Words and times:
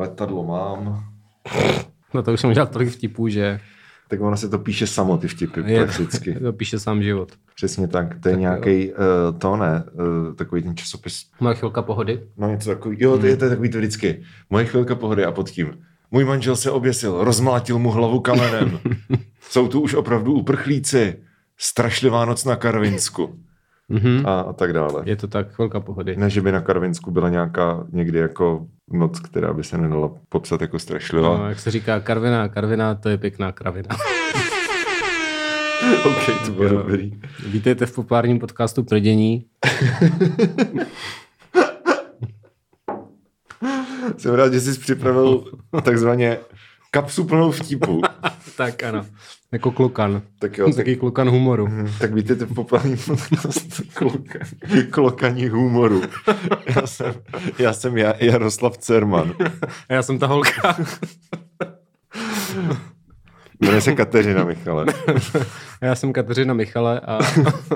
Letadlo 0.00 0.44
mám. 0.44 1.04
No 2.14 2.22
to 2.22 2.32
už 2.32 2.40
jsem 2.40 2.50
udělal 2.50 2.66
tolik 2.66 2.88
vtipů, 2.88 3.28
že 3.28 3.60
Tak 4.08 4.20
ono 4.20 4.36
se 4.36 4.48
to 4.48 4.58
píše 4.58 4.86
samo, 4.86 5.18
ty 5.18 5.28
vtipy, 5.28 5.60
je, 5.66 5.84
prakticky. 5.84 6.34
to 6.42 6.52
píše 6.52 6.78
sám 6.78 7.02
život. 7.02 7.32
Přesně 7.54 7.88
tak. 7.88 8.20
To 8.20 8.28
je 8.28 8.36
nějaký, 8.36 8.92
uh, 8.92 9.38
to 9.38 9.56
ne, 9.56 9.84
uh, 9.92 10.34
takový 10.34 10.62
ten 10.62 10.76
časopis. 10.76 11.26
Moje 11.40 11.54
chvilka 11.54 11.82
pohody. 11.82 12.20
No 12.36 12.48
něco 12.48 12.70
takový, 12.70 12.96
jo, 13.00 13.18
to 13.18 13.26
je, 13.26 13.36
to 13.36 13.44
je 13.44 13.50
takový 13.50 13.70
to 13.70 13.78
vždycky. 13.78 14.22
Moje 14.50 14.64
chvilka 14.64 14.94
pohody 14.94 15.24
a 15.24 15.32
pod 15.32 15.50
tím. 15.50 15.78
Můj 16.10 16.24
manžel 16.24 16.56
se 16.56 16.70
oběsil, 16.70 17.24
rozmlátil 17.24 17.78
mu 17.78 17.90
hlavu 17.90 18.20
kamenem. 18.20 18.78
Jsou 19.40 19.68
tu 19.68 19.80
už 19.80 19.94
opravdu 19.94 20.32
uprchlíci. 20.32 21.16
Strašlivá 21.58 22.24
noc 22.24 22.44
na 22.44 22.56
Karvinsku. 22.56 23.38
Mhm. 23.90 24.26
A, 24.26 24.40
a 24.40 24.52
tak 24.52 24.72
dále. 24.72 25.02
Je 25.06 25.16
to 25.16 25.28
tak, 25.28 25.52
chvilka 25.54 25.80
pohody. 25.80 26.16
Ne, 26.16 26.30
že 26.30 26.40
by 26.40 26.52
na 26.52 26.60
Karvinsku 26.60 27.10
byla 27.10 27.28
nějaká 27.28 27.84
někdy 27.92 28.18
jako 28.18 28.66
noc, 28.92 29.20
která 29.20 29.52
by 29.52 29.64
se 29.64 29.78
nedala 29.78 30.10
popsat 30.28 30.60
jako 30.60 30.78
strašlivá. 30.78 31.38
No, 31.38 31.48
jak 31.48 31.58
se 31.58 31.70
říká 31.70 32.00
karvina, 32.00 32.48
karvina, 32.48 32.94
to 32.94 33.08
je 33.08 33.18
pěkná 33.18 33.52
kravina. 33.52 33.88
OK, 36.06 36.44
to 36.46 36.50
bylo 36.52 36.68
Jo. 36.68 36.76
dobrý. 36.78 37.20
Vítejte 37.46 37.86
v 37.86 37.94
populárním 37.94 38.38
podcastu 38.38 38.82
Prdění. 38.84 39.44
Jsem 44.18 44.34
rád, 44.34 44.52
že 44.52 44.60
jsi 44.60 44.78
připravil 44.80 45.44
takzvaně 45.84 46.38
kapsu 46.90 47.24
plnou 47.24 47.50
vtipů. 47.50 48.02
tak 48.56 48.82
ano, 48.82 49.06
jako 49.52 49.70
klukan. 49.70 50.22
Tak 50.38 50.58
jo, 50.58 50.66
tak, 50.66 50.76
Taký 50.76 50.96
klukan 50.96 51.28
humoru. 51.30 51.68
tak 51.98 52.14
vítejte 52.14 52.44
v 52.44 52.54
populárním 52.54 52.98
podcastu 53.06 53.82
kloka, 53.94 54.38
klokaní 54.90 55.48
humoru. 55.48 56.02
Já 56.76 56.86
jsem, 56.86 57.14
já 57.58 57.72
jsem 57.72 57.98
ja, 57.98 58.14
Jaroslav 58.20 58.78
Cerman. 58.78 59.34
A 59.88 59.94
já 59.94 60.02
jsem 60.02 60.18
ta 60.18 60.26
holka. 60.26 60.76
Jmenuje 63.60 63.80
se 63.80 63.92
Kateřina 63.92 64.44
Michale. 64.44 64.86
Já 65.82 65.94
jsem 65.94 66.12
Kateřina 66.12 66.54
Michale 66.54 67.00
a 67.00 67.18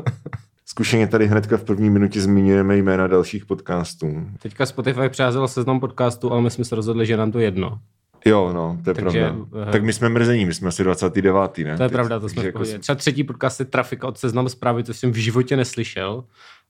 Zkušeně 0.67 1.07
tady 1.07 1.27
hnedka 1.27 1.57
v 1.57 1.65
první 1.65 1.91
minutě 1.91 2.20
zmiňujeme 2.20 2.77
jména 2.77 3.07
dalších 3.07 3.47
podcastů. 3.47 4.27
teďka 4.43 4.67
Spotify 4.67 5.09
přeházel 5.09 5.48
seznam 5.48 5.81
podcastu, 5.81 6.33
ale 6.33 6.43
my 6.43 6.51
jsme 6.51 6.65
se 6.65 6.77
rozhodli, 6.77 7.07
že 7.07 7.17
nám 7.17 7.33
to 7.33 7.39
jedno. 7.39 7.79
Jo, 8.25 8.53
no, 8.55 8.78
to 8.84 8.91
je 8.91 8.94
Takže, 8.94 9.20
pravda. 9.20 9.44
eh, 9.69 9.72
Tak 9.72 9.84
my 9.84 9.92
jsme 9.92 10.08
mrzení, 10.08 10.47
my 10.47 10.55
jsme 10.55 10.69
asi 10.69 10.84
29. 10.84 11.64
ne? 11.64 11.77
To 11.77 11.83
je 11.83 11.89
Teď- 11.89 11.92
pravda, 11.92 12.20
to 12.20 12.28
jsme 12.28 12.42
v 12.42 12.47
jako. 12.47 12.62
Třeba 12.78 12.97
třetí 12.97 13.25
podcast 13.25 13.61
je 13.61 13.67
Trafika 13.67 14.08
od 14.08 14.19
Seznam 14.19 14.48
zprávy, 14.48 14.83
to 14.83 14.94
jsem 14.94 15.12
v 15.12 15.17
životě 15.17 15.56
neslyšel. 15.56 16.25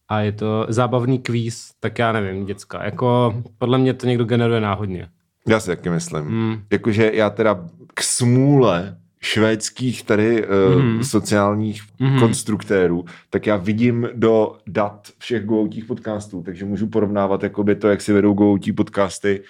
A 0.08 0.20
je 0.20 0.32
to 0.32 0.66
zábavný 0.68 1.18
kvíz, 1.18 1.70
tak 1.80 1.98
já 1.98 2.12
nevím, 2.12 2.46
děcka. 2.46 2.84
Jako, 2.84 3.34
podle 3.58 3.78
mě 3.78 3.94
to 3.94 4.06
někdo 4.06 4.24
generuje 4.24 4.60
náhodně. 4.60 5.08
Já 5.48 5.60
si 5.60 5.66
taky 5.66 5.90
myslím. 5.90 6.24
Hmm. 6.24 6.62
Jakože 6.72 7.10
já 7.14 7.30
teda 7.30 7.64
k 7.94 8.02
smůle 8.02 8.96
švédských 9.20 10.02
tady 10.02 10.46
uh, 10.46 10.82
Mhm. 10.82 11.04
sociálních 11.04 11.82
Mhm. 12.00 12.18
konstruktérů, 12.20 13.04
tak 13.30 13.46
já 13.46 13.56
vidím 13.56 14.08
do 14.14 14.56
dat 14.66 15.08
všech 15.18 15.44
goutích 15.44 15.84
podcastů, 15.84 16.42
takže 16.42 16.64
můžu 16.64 16.86
porovnávat 16.86 17.42
jakoby 17.42 17.74
to, 17.74 17.88
jak 17.88 18.00
si 18.00 18.12
vedou 18.12 18.32
goutí 18.34 18.72
podcasty 18.72 19.40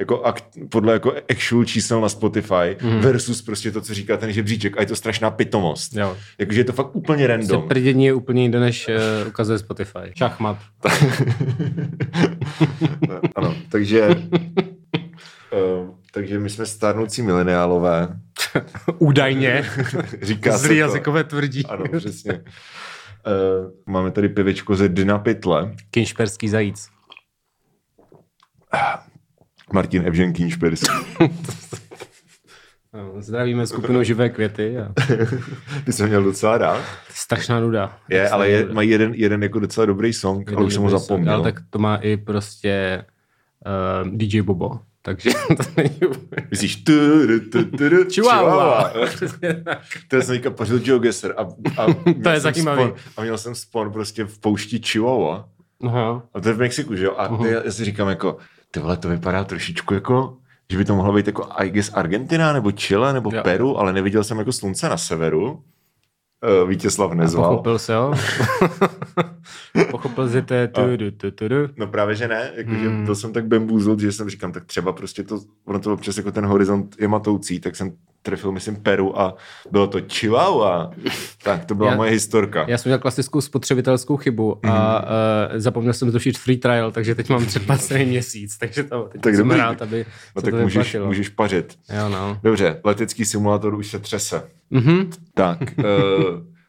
jako 0.00 0.22
akt, 0.22 0.44
podle 0.68 0.92
jako 0.92 1.14
actual 1.30 1.64
čísel 1.64 2.00
na 2.00 2.08
Spotify 2.08 2.76
Mhm. 2.82 3.00
versus 3.00 3.42
prostě 3.42 3.70
to, 3.72 3.80
co 3.80 3.94
říká 3.94 4.16
ten 4.16 4.32
žebříček 4.32 4.78
a 4.78 4.80
je 4.80 4.86
to 4.86 4.96
strašná 4.96 5.30
pitomost. 5.30 5.96
Jo. 5.96 6.16
Jakože 6.38 6.60
je 6.60 6.64
to 6.64 6.72
fakt 6.72 6.96
úplně 6.96 7.26
Prostě 7.28 7.52
random. 7.52 7.68
prdění 7.68 8.04
je 8.04 8.14
úplně 8.14 8.42
jinde, 8.42 8.60
než 8.60 8.88
uh, 9.22 9.28
ukazuje 9.28 9.58
Spotify. 9.58 9.98
Šachmat. 10.16 10.58
ano, 13.36 13.54
takže 13.70 14.08
uh, 14.08 15.90
takže 16.12 16.38
my 16.38 16.50
jsme 16.50 16.66
stárnoucí 16.66 17.22
mileniálové. 17.22 18.08
Údajně. 18.98 19.64
Říká 20.22 20.50
Zlý 20.58 20.68
se 20.68 20.74
to. 20.74 20.74
jazykové 20.74 21.24
tvrdí. 21.24 21.66
Ano, 21.66 21.84
přesně. 21.98 22.32
Uh, 22.32 22.40
máme 23.86 24.10
tady 24.10 24.28
pivičko 24.28 24.76
ze 24.76 24.88
Dna 24.88 25.18
Pytle. 25.18 25.74
Kinšperský 25.90 26.48
zajíc. 26.48 26.88
Martin 29.72 30.06
Evžen 30.06 30.32
Kínšperský. 30.32 30.88
No, 32.92 33.22
Zdravíme 33.22 33.66
skupinu 33.66 34.02
Živé 34.02 34.28
květy. 34.28 34.78
A... 34.78 34.92
Ty 35.84 35.92
jsem 35.92 36.08
měl 36.08 36.22
docela 36.22 36.58
rád. 36.58 36.84
Strašná 37.08 37.60
nuda. 37.60 37.98
Je, 38.08 38.28
ale 38.28 38.48
je, 38.50 38.66
mají 38.72 38.90
jeden, 38.90 39.14
jeden 39.14 39.42
jako 39.42 39.58
docela 39.58 39.86
dobrý 39.86 40.12
song, 40.12 40.46
nuda. 40.50 40.58
ale 40.58 40.66
už 40.66 40.74
jsem 40.74 40.82
ho 40.82 40.88
Dobrý 40.88 40.98
song, 40.98 41.08
zapomněl. 41.08 41.34
Ale 41.34 41.42
tak 41.52 41.62
to 41.70 41.78
má 41.78 41.96
i 41.96 42.16
prostě 42.16 43.04
uh, 44.02 44.16
DJ 44.16 44.40
Bobo. 44.42 44.80
Takže 45.02 45.30
to 45.56 45.62
není 45.76 46.00
úplně... 46.00 46.48
Myslíš 46.50 46.76
tu, 46.76 46.92
tu, 47.26 47.40
tu, 47.40 47.64
tu, 47.64 47.88
tu, 47.88 48.10
Chihuahua. 48.10 48.92
To 50.08 50.22
jsem 50.22 50.34
teďka 50.34 50.50
pařil 50.50 50.80
Joe 50.84 51.00
Gesser 51.00 51.34
a, 51.36 51.42
a 51.82 51.86
měl 52.04 52.32
je 52.32 52.40
jsem 52.40 52.54
zajímavý. 52.54 52.82
Spon, 52.82 52.94
a 53.16 53.22
měl 53.22 53.38
jsem 53.38 53.54
spon 53.54 53.92
prostě 53.92 54.24
v 54.24 54.38
poušti 54.38 54.78
Chihuahua. 54.78 55.48
Aha. 55.86 56.22
A 56.34 56.40
to 56.40 56.48
je 56.48 56.54
v 56.54 56.58
Mexiku, 56.58 56.96
že 56.96 57.04
jo? 57.04 57.14
A 57.16 57.36
ty, 57.36 57.48
já 57.48 57.72
si 57.72 57.84
říkám 57.84 58.08
jako, 58.08 58.36
ty 58.70 58.80
vole, 58.80 58.96
to 58.96 59.08
vypadá 59.08 59.44
trošičku 59.44 59.94
jako, 59.94 60.36
že 60.70 60.78
by 60.78 60.84
to 60.84 60.94
mohlo 60.96 61.12
být 61.12 61.26
jako, 61.26 61.48
I 61.56 61.70
guess, 61.70 61.90
Argentina, 61.94 62.52
nebo 62.52 62.72
Chile, 62.72 63.12
nebo 63.12 63.30
Jo. 63.34 63.42
Peru, 63.42 63.78
ale 63.78 63.92
neviděl 63.92 64.24
jsem 64.24 64.38
jako 64.38 64.52
slunce 64.52 64.88
na 64.88 64.96
severu. 64.96 65.62
Uh, 66.62 66.68
Vítězslav 66.68 67.12
nezval. 67.12 67.50
Pochopil 67.50 67.78
se, 67.78 67.92
jo? 67.92 68.14
Pochopil 69.90 70.28
jsi 70.28 70.42
to 70.42 70.54
je 70.54 70.68
tu, 70.68 70.80
tu, 70.98 71.10
tu, 71.10 71.30
tu, 71.30 71.48
tu. 71.48 71.54
No 71.76 71.86
právě, 71.86 72.14
že 72.14 72.28
ne. 72.28 72.52
Jakože 72.54 72.88
Hmm. 72.88 73.04
byl 73.04 73.14
jsem 73.14 73.32
tak 73.32 73.46
bambuzled, 73.46 74.00
že 74.00 74.12
jsem 74.12 74.30
říkám, 74.30 74.52
tak 74.52 74.64
třeba 74.64 74.92
prostě 74.92 75.22
to, 75.22 75.40
ono 75.64 75.78
to 75.80 75.92
občas 75.92 76.16
jako 76.16 76.32
ten 76.32 76.46
horizont 76.46 76.96
je 77.00 77.08
matoucí, 77.08 77.60
tak 77.60 77.76
jsem 77.76 77.92
trefil, 78.22 78.52
myslím, 78.52 78.76
Peru 78.76 79.20
a 79.20 79.34
bylo 79.70 79.86
to 79.86 79.98
Chihuahua. 80.12 80.90
tak 81.42 81.64
to 81.64 81.74
byla 81.74 81.90
Já- 81.90 81.96
moje 81.96 82.10
historka. 82.10 82.64
Já 82.68 82.78
jsem 82.78 82.90
měl 82.90 82.98
klasickou 82.98 83.40
spotřebitelskou 83.40 84.16
chybu 84.16 84.66
a 84.66 85.02
uh, 85.02 85.08
zapomněl 85.56 85.92
jsem 85.92 86.10
zrušit 86.10 86.38
free 86.38 86.56
trial, 86.56 86.90
takže 86.92 87.14
teď 87.14 87.28
mám 87.28 87.46
předplacený 87.46 88.04
měsíc, 88.04 88.58
takže 88.58 88.82
to, 88.84 89.08
teď 89.12 89.20
Tak 89.20 89.34
jsem 89.34 89.44
dobrý. 89.48 89.58
rád, 89.60 89.82
aby 89.82 90.06
no 90.36 90.42
tak 90.42 90.50
to 90.54 90.60
můžeš, 90.60 90.76
vyplatilo. 90.76 91.06
můžeš 91.06 91.28
pařit. 91.28 91.78
Jo, 91.98 92.08
no. 92.08 92.38
Dobře, 92.42 92.80
letecký 92.84 93.24
simulátor 93.24 93.74
už 93.74 93.86
se 93.86 93.98
třese. 93.98 94.42
Mhm. 94.70 95.10
Tak, 95.34 95.58
eh, 95.78 95.82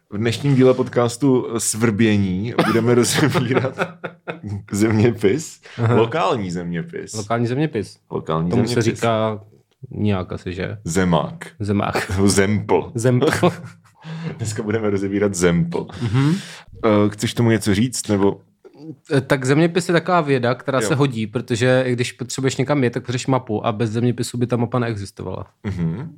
v 0.09 0.17
dnešním 0.17 0.55
díle 0.55 0.73
podcastu 0.73 1.47
Svrbění 1.57 2.53
budeme 2.67 2.95
rozebírat 2.95 3.79
zeměpis, 4.71 5.61
Aha. 5.83 5.95
lokální 5.95 6.51
zeměpis. 6.51 7.13
Lokální 7.13 7.47
zeměpis. 7.47 7.97
Lokální 8.11 8.49
Tomu 8.49 8.63
zeměpis. 8.65 8.85
se 8.85 8.91
říká 8.95 9.39
nějak 9.89 10.31
asi, 10.31 10.53
že? 10.53 10.77
Zemák. 10.83 11.47
Zemák. 11.59 12.11
Zempl. 12.25 12.91
Zempl. 12.95 13.27
Dneska 14.37 14.63
budeme 14.63 14.89
rozebírat 14.89 15.33
Zempl. 15.35 15.87
Mhm. 16.01 16.33
Eh, 16.85 17.09
Chceš 17.09 17.33
tomu 17.33 17.49
něco 17.51 17.75
říct? 17.75 18.07
Nebo 18.07 18.41
Eh, 19.13 19.21
Tak 19.21 19.45
zeměpis 19.45 19.87
je 19.89 19.93
taková 19.93 20.21
věda, 20.21 20.55
která 20.55 20.79
Jo. 20.81 20.87
se 20.87 20.95
hodí, 20.95 21.27
protože 21.27 21.85
když 21.87 22.11
potřebuješ 22.11 22.57
někam 22.57 22.83
jet, 22.83 22.93
tak 22.93 23.03
potřebuješ 23.03 23.27
mapu 23.27 23.65
a 23.65 23.71
bez 23.71 23.89
zeměpisu 23.91 24.37
by 24.37 24.47
ta 24.47 24.57
mapa 24.57 24.79
neexistovala. 24.79 25.45
Mhm. 25.63 26.11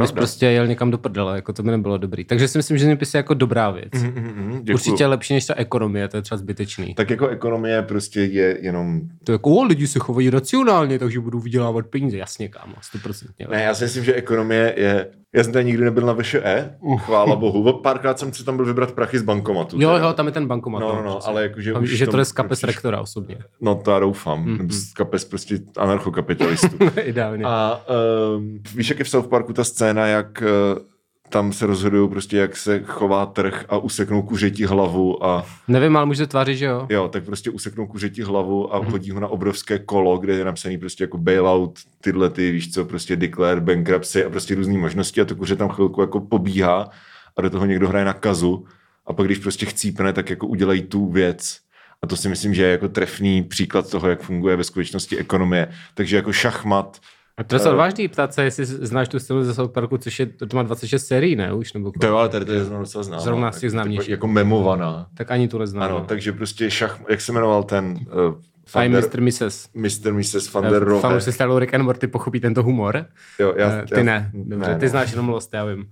Bys 0.00 0.12
prostě 0.12 0.46
jel 0.46 0.66
někam 0.66 0.90
do 0.90 0.98
prdele, 0.98 1.36
jako 1.36 1.52
to 1.52 1.62
by 1.62 1.70
nebylo 1.70 1.98
dobrý. 1.98 2.24
Takže 2.24 2.48
si 2.48 2.58
myslím, 2.58 2.78
že 2.78 2.82
zeměpis 2.84 3.14
je 3.14 3.18
jako 3.18 3.34
dobrá 3.34 3.70
věc. 3.70 3.92
Mhm, 3.92 4.51
děkuju. 4.58 4.74
Určitě 4.74 5.06
lepší 5.06 5.34
než 5.34 5.46
ta 5.46 5.54
ekonomie, 5.54 6.08
to 6.08 6.16
je 6.16 6.22
třeba 6.22 6.38
zbytečný. 6.38 6.94
Tak 6.94 7.10
jako 7.10 7.28
ekonomie 7.28 7.82
prostě 7.82 8.20
je 8.20 8.58
jenom... 8.60 9.00
To 9.24 9.32
je 9.32 9.34
jako, 9.34 9.50
o, 9.50 9.64
lidi 9.64 9.86
se 9.86 9.98
chovají 9.98 10.30
racionálně, 10.30 10.98
takže 10.98 11.20
budou 11.20 11.38
vydělávat 11.38 11.86
peníze. 11.86 12.16
Jasně, 12.18 12.48
kámo, 12.48 12.74
100%. 12.96 13.50
Ne, 13.50 13.62
já 13.62 13.74
si 13.74 13.84
myslím, 13.84 14.04
že 14.04 14.14
ekonomie 14.14 14.74
je... 14.76 15.06
Já 15.34 15.44
jsem 15.44 15.52
tady 15.52 15.64
nikdy 15.64 15.84
nebyl 15.84 16.06
na 16.06 16.12
VŠE, 16.12 16.74
chvála 16.98 17.36
bohu. 17.36 17.72
Párkrát 17.72 18.18
jsem 18.18 18.32
si 18.32 18.44
tam 18.44 18.56
byl 18.56 18.66
vybrat 18.66 18.92
prachy 18.92 19.18
z 19.18 19.22
bankomatu. 19.22 19.80
Jo, 19.80 19.96
jo, 19.96 20.12
tam 20.12 20.26
je 20.26 20.32
ten 20.32 20.46
bankomat. 20.46 20.80
No, 20.80 20.94
no, 20.94 21.02
no, 21.02 21.16
přesně. 21.16 21.30
ale 21.30 21.42
jakože 21.42 21.74
už 21.74 21.90
že 21.90 22.06
to 22.06 22.16
jde 22.16 22.24
z 22.24 22.32
kapes 22.32 22.58
už- 22.58 22.66
rektora 22.66 23.00
osobně. 23.00 23.38
No 23.60 23.74
to 23.74 23.90
já 23.90 23.98
doufám. 23.98 24.44
Mhm. 24.44 24.58
Mm-hmm. 24.58 24.70
Z 24.70 24.92
kapes 24.92 25.24
prostě 25.24 25.58
anarchokapitalistů. 25.76 26.76
Ideálně. 27.02 27.44
A 27.44 27.80
um, 28.36 28.58
víš, 28.74 28.88
jak 28.90 28.98
je 28.98 29.04
v 29.04 29.08
South 29.08 29.26
Parku 29.28 29.52
ta 29.52 29.64
scéna, 29.64 30.06
jak 30.06 30.42
uh, 30.42 30.78
tam 31.32 31.52
se 31.52 31.66
rozhodují 31.66 32.08
prostě, 32.08 32.36
jak 32.36 32.56
se 32.56 32.82
chová 32.84 33.26
trh 33.26 33.64
a 33.68 33.78
useknou 33.78 34.22
kuřeti 34.22 34.64
hlavu 34.64 35.24
a 35.24 35.46
Nevím, 35.68 35.96
ale 35.96 36.06
může 36.06 36.26
tvářit, 36.26 36.56
že 36.56 36.64
jo. 36.64 36.86
jo, 36.88 37.08
tak 37.08 37.24
prostě 37.24 37.50
useknou 37.50 37.86
kuřeti 37.86 38.22
hlavu 38.22 38.74
a 38.74 38.78
hodí 38.78 39.10
ho 39.10 39.20
na 39.20 39.28
obrovské 39.28 39.78
kolo, 39.78 40.18
kde 40.18 40.34
je 40.34 40.44
napsaný 40.44 40.78
prostě 40.78 41.04
jako 41.04 41.18
bailout, 41.18 41.78
tyhle 42.00 42.30
ty, 42.30 42.50
víš 42.50 42.72
co, 42.74 42.84
prostě 42.84 43.16
declare, 43.16 43.60
bankruptcy 43.60 44.24
a 44.24 44.30
prostě 44.30 44.54
různé 44.54 44.78
možnosti 44.78 45.20
a 45.20 45.24
to 45.24 45.36
kuře 45.36 45.56
tam 45.56 45.68
chvilku 45.68 46.00
jako 46.00 46.20
pobíhá 46.20 46.90
a 47.36 47.42
do 47.42 47.50
toho 47.50 47.66
někdo 47.66 47.88
hraje 47.88 48.04
na 48.04 48.12
kazu 48.12 48.66
a 49.06 49.12
pak 49.12 49.26
když 49.26 49.38
prostě 49.38 49.66
chcípne, 49.66 50.12
tak 50.12 50.30
jako 50.30 50.46
udělají 50.46 50.82
tu 50.82 51.10
věc. 51.10 51.58
A 52.02 52.06
to 52.06 52.16
si 52.16 52.28
myslím, 52.28 52.54
že 52.54 52.62
je 52.62 52.70
jako 52.70 52.88
trefný 52.88 53.42
příklad 53.42 53.90
toho, 53.90 54.08
jak 54.08 54.22
funguje 54.22 54.56
ve 54.56 54.64
skutečnosti 54.64 55.18
ekonomie. 55.18 55.68
Takže 55.94 56.16
jako 56.16 56.32
šachmat, 56.32 57.00
A 57.38 57.44
to 57.44 57.56
je 57.56 57.60
odvážný 57.60 58.08
ptát 58.08 58.34
se, 58.34 58.44
jestli 58.44 58.66
znáš 58.66 59.08
tu 59.08 59.18
scénu 59.18 59.44
ze 59.44 59.54
South 59.54 59.72
Parku, 59.72 59.98
což 59.98 60.20
je, 60.20 60.26
to 60.26 60.56
má 60.56 60.62
26 60.62 61.06
sérií, 61.06 61.36
ne? 61.36 61.52
Už, 61.52 61.72
nebo 61.72 61.92
to 62.00 62.06
jo, 62.06 62.16
ale 62.16 62.28
tady 62.28 62.44
to 62.44 62.52
je 62.52 62.64
zrovna 62.64 62.80
docela 62.80 63.04
známá. 63.04 63.22
Zrovna 63.22 63.52
z 63.52 63.60
těch 63.60 63.70
známějších. 63.70 64.08
Jako 64.08 64.26
memovaná. 64.26 65.06
Tak 65.14 65.30
ani 65.30 65.48
tu 65.48 65.58
neznám. 65.58 65.82
Ano, 65.82 65.98
no. 65.98 66.04
takže 66.04 66.32
prostě 66.32 66.70
šach, 66.70 67.00
jak 67.08 67.20
se 67.20 67.32
jmenoval 67.32 67.62
ten 67.62 67.98
uh, 68.28 68.34
Van 68.74 68.92
der- 68.92 69.04
Mr. 69.04 69.20
Mrs. 69.20 69.68
Mr. 69.74 70.12
Mrs. 70.12 70.52
Van 70.52 70.64
der 70.64 70.82
Rohe. 70.84 71.00
Fanoušci 71.00 71.32
stylu 71.32 71.58
Rick 71.58 71.74
and 71.74 71.82
Morty 71.82 72.06
pochopí 72.06 72.40
tento 72.40 72.62
humor. 72.62 73.06
Jo, 73.38 73.54
já, 73.56 73.68
Eh, 73.72 73.82
ty 73.86 73.94
já, 73.96 74.02
ne, 74.04 74.30
dobře, 74.34 74.70
ne, 74.70 74.78
ty 74.78 74.84
no. 74.84 74.90
znáš 74.90 75.10
jenom 75.10 75.28
Lost, 75.28 75.54
já 75.54 75.64
vím. 75.64 75.78
Uh, 75.80 75.88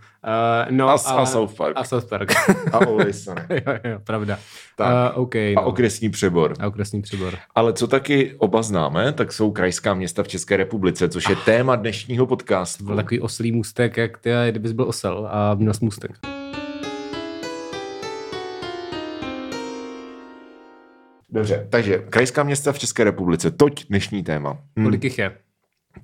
no, 0.71 0.88
A- 0.88 0.93
a 1.06 1.11
ale, 1.11 1.27
South 1.27 1.56
Park. 1.56 1.73
A 1.77 1.85
South 1.85 2.09
Park. 2.09 2.32
A 2.73 2.77
Always 2.77 3.25
Sunny. 3.25 3.43
jo, 3.67 3.73
jo, 3.85 3.99
pravda. 4.05 4.38
Tak. 4.77 5.17
Uh, 5.17 5.23
OK, 5.23 5.35
A 5.37 5.53
no. 5.56 5.62
okresní 5.65 6.11
přebor. 6.11 6.55
a 6.61 6.67
okresní 6.67 7.03
přibor. 7.03 7.35
Ale 7.55 7.73
co 7.73 7.87
taky 7.87 8.35
oba 8.38 8.62
známe, 8.62 9.12
tak 9.12 9.33
jsou 9.33 9.50
krajská 9.50 9.94
města 9.94 10.23
v 10.23 10.29
České 10.29 10.56
republice, 10.56 11.09
což 11.09 11.29
je 11.29 11.37
téma 11.37 11.76
dnešního 11.76 12.26
podcastu. 12.26 12.85
Byl 12.85 12.97
takový 12.97 13.21
oslý 13.21 13.53
můstek, 13.53 13.97
jak 13.97 14.19
ty, 14.19 14.31
kdybys 14.50 14.73
byl 14.73 14.85
osel 14.88 15.29
a 15.31 15.55
měl 15.55 15.75
jsi 15.75 15.85
Dobře, 21.32 21.67
takže 21.71 21.99
krajská 22.11 22.43
města 22.43 22.73
v 22.73 22.79
České 22.79 23.05
republice, 23.05 23.50
toť 23.50 23.87
dnešní 23.88 24.23
téma. 24.23 24.59
Hm, 24.79 24.85
Kolik 24.85 25.05
jich 25.05 25.19
je? 25.19 25.37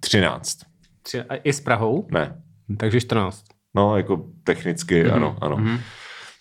13. 0.01 0.59
Tři, 1.03 1.21
a 1.23 1.37
i 1.37 1.53
s 1.53 1.61
Prahou? 1.61 2.07
Ne. 2.11 2.43
Takže 2.79 3.01
14. 3.01 3.45
No, 3.75 3.97
jako 3.97 4.25
technicky, 4.45 5.03
Mhm, 5.05 5.13
ano, 5.15 5.37
ano. 5.41 5.57
mhm. 5.57 5.79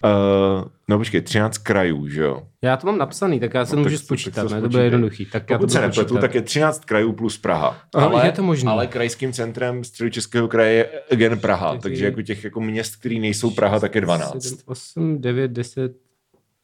Uh, 0.03 0.63
no 0.89 0.97
počkej, 0.97 1.21
13 1.21 1.57
krajů, 1.57 2.07
že 2.07 2.21
jo? 2.21 2.43
Já 2.61 2.77
to 2.77 2.87
mám 2.87 2.97
napsaný, 2.97 3.39
tak 3.39 3.53
já 3.53 3.65
se 3.65 3.75
No, 3.75 3.81
můžu 3.81 3.95
tak- 3.95 3.99
tak 4.01 4.05
spočítat, 4.05 4.49
se 4.49 4.55
ne? 4.55 4.61
To 4.61 4.69
bude 4.69 4.83
jednoduchý. 4.83 5.25
Tak 5.25 5.49
já 5.49 5.57
to 5.57 5.61
Pokud 5.61 5.71
se 5.73 5.81
nepletu, 5.81 6.17
tak 6.17 6.35
je 6.35 6.41
13 6.41 6.85
krajů 6.85 7.13
plus 7.13 7.37
Praha. 7.37 7.77
Aha, 7.95 8.25
je 8.25 8.31
to 8.31 8.43
možný. 8.43 8.67
Ale 8.69 8.87
krajským 8.87 9.33
centrem 9.33 9.83
středočeského 9.83 10.47
kraje 10.47 10.73
je 10.73 10.89
again 11.11 11.39
Praha, 11.39 11.77
takže 11.77 12.05
jako 12.05 12.21
těch 12.21 12.43
jako 12.43 12.61
měst, 12.61 12.95
který 12.95 13.19
nejsou 13.19 13.49
Praha, 13.51 13.79
tak 13.79 13.95
je 13.95 14.01
12. 14.01 14.43
7, 14.43 14.57
8, 14.65 15.21
9, 15.21 15.51
10, 15.51 15.91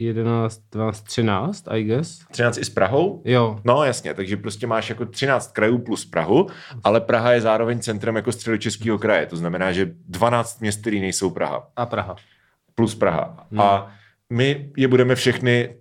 11, 0.01 0.62
12, 0.71 1.01
13, 1.01 1.65
I 1.71 1.83
guess. 1.83 2.19
13 2.31 2.57
i 2.57 2.65
s 2.65 2.69
Prahou? 2.69 3.21
Jo, 3.25 3.59
No 3.65 3.83
jasně, 3.83 4.13
takže 4.13 4.38
prostě 4.38 4.68
máš 4.68 4.89
jako 4.89 5.06
13 5.06 5.51
krajů 5.51 5.77
plus 5.77 6.06
Prahu, 6.06 6.48
ale 6.83 7.01
Praha 7.01 7.31
je 7.33 7.42
zároveň 7.42 7.80
centrem 7.80 8.15
jako 8.15 8.31
středočeského 8.31 8.98
kraje, 8.98 9.25
to 9.25 9.36
znamená, 9.38 9.71
že 9.71 9.92
12 10.07 10.62
měst, 10.62 10.81
který 10.81 11.01
nejsou 11.01 11.30
Praha, 11.30 11.68
a 11.75 11.86
Praha. 11.86 12.15
plus 12.75 12.95
Praha. 12.95 13.48
Hmm. 13.51 13.59
A 13.62 13.92
my 14.30 14.69
je 14.77 14.88
budeme 14.88 15.15
všechny 15.15 15.75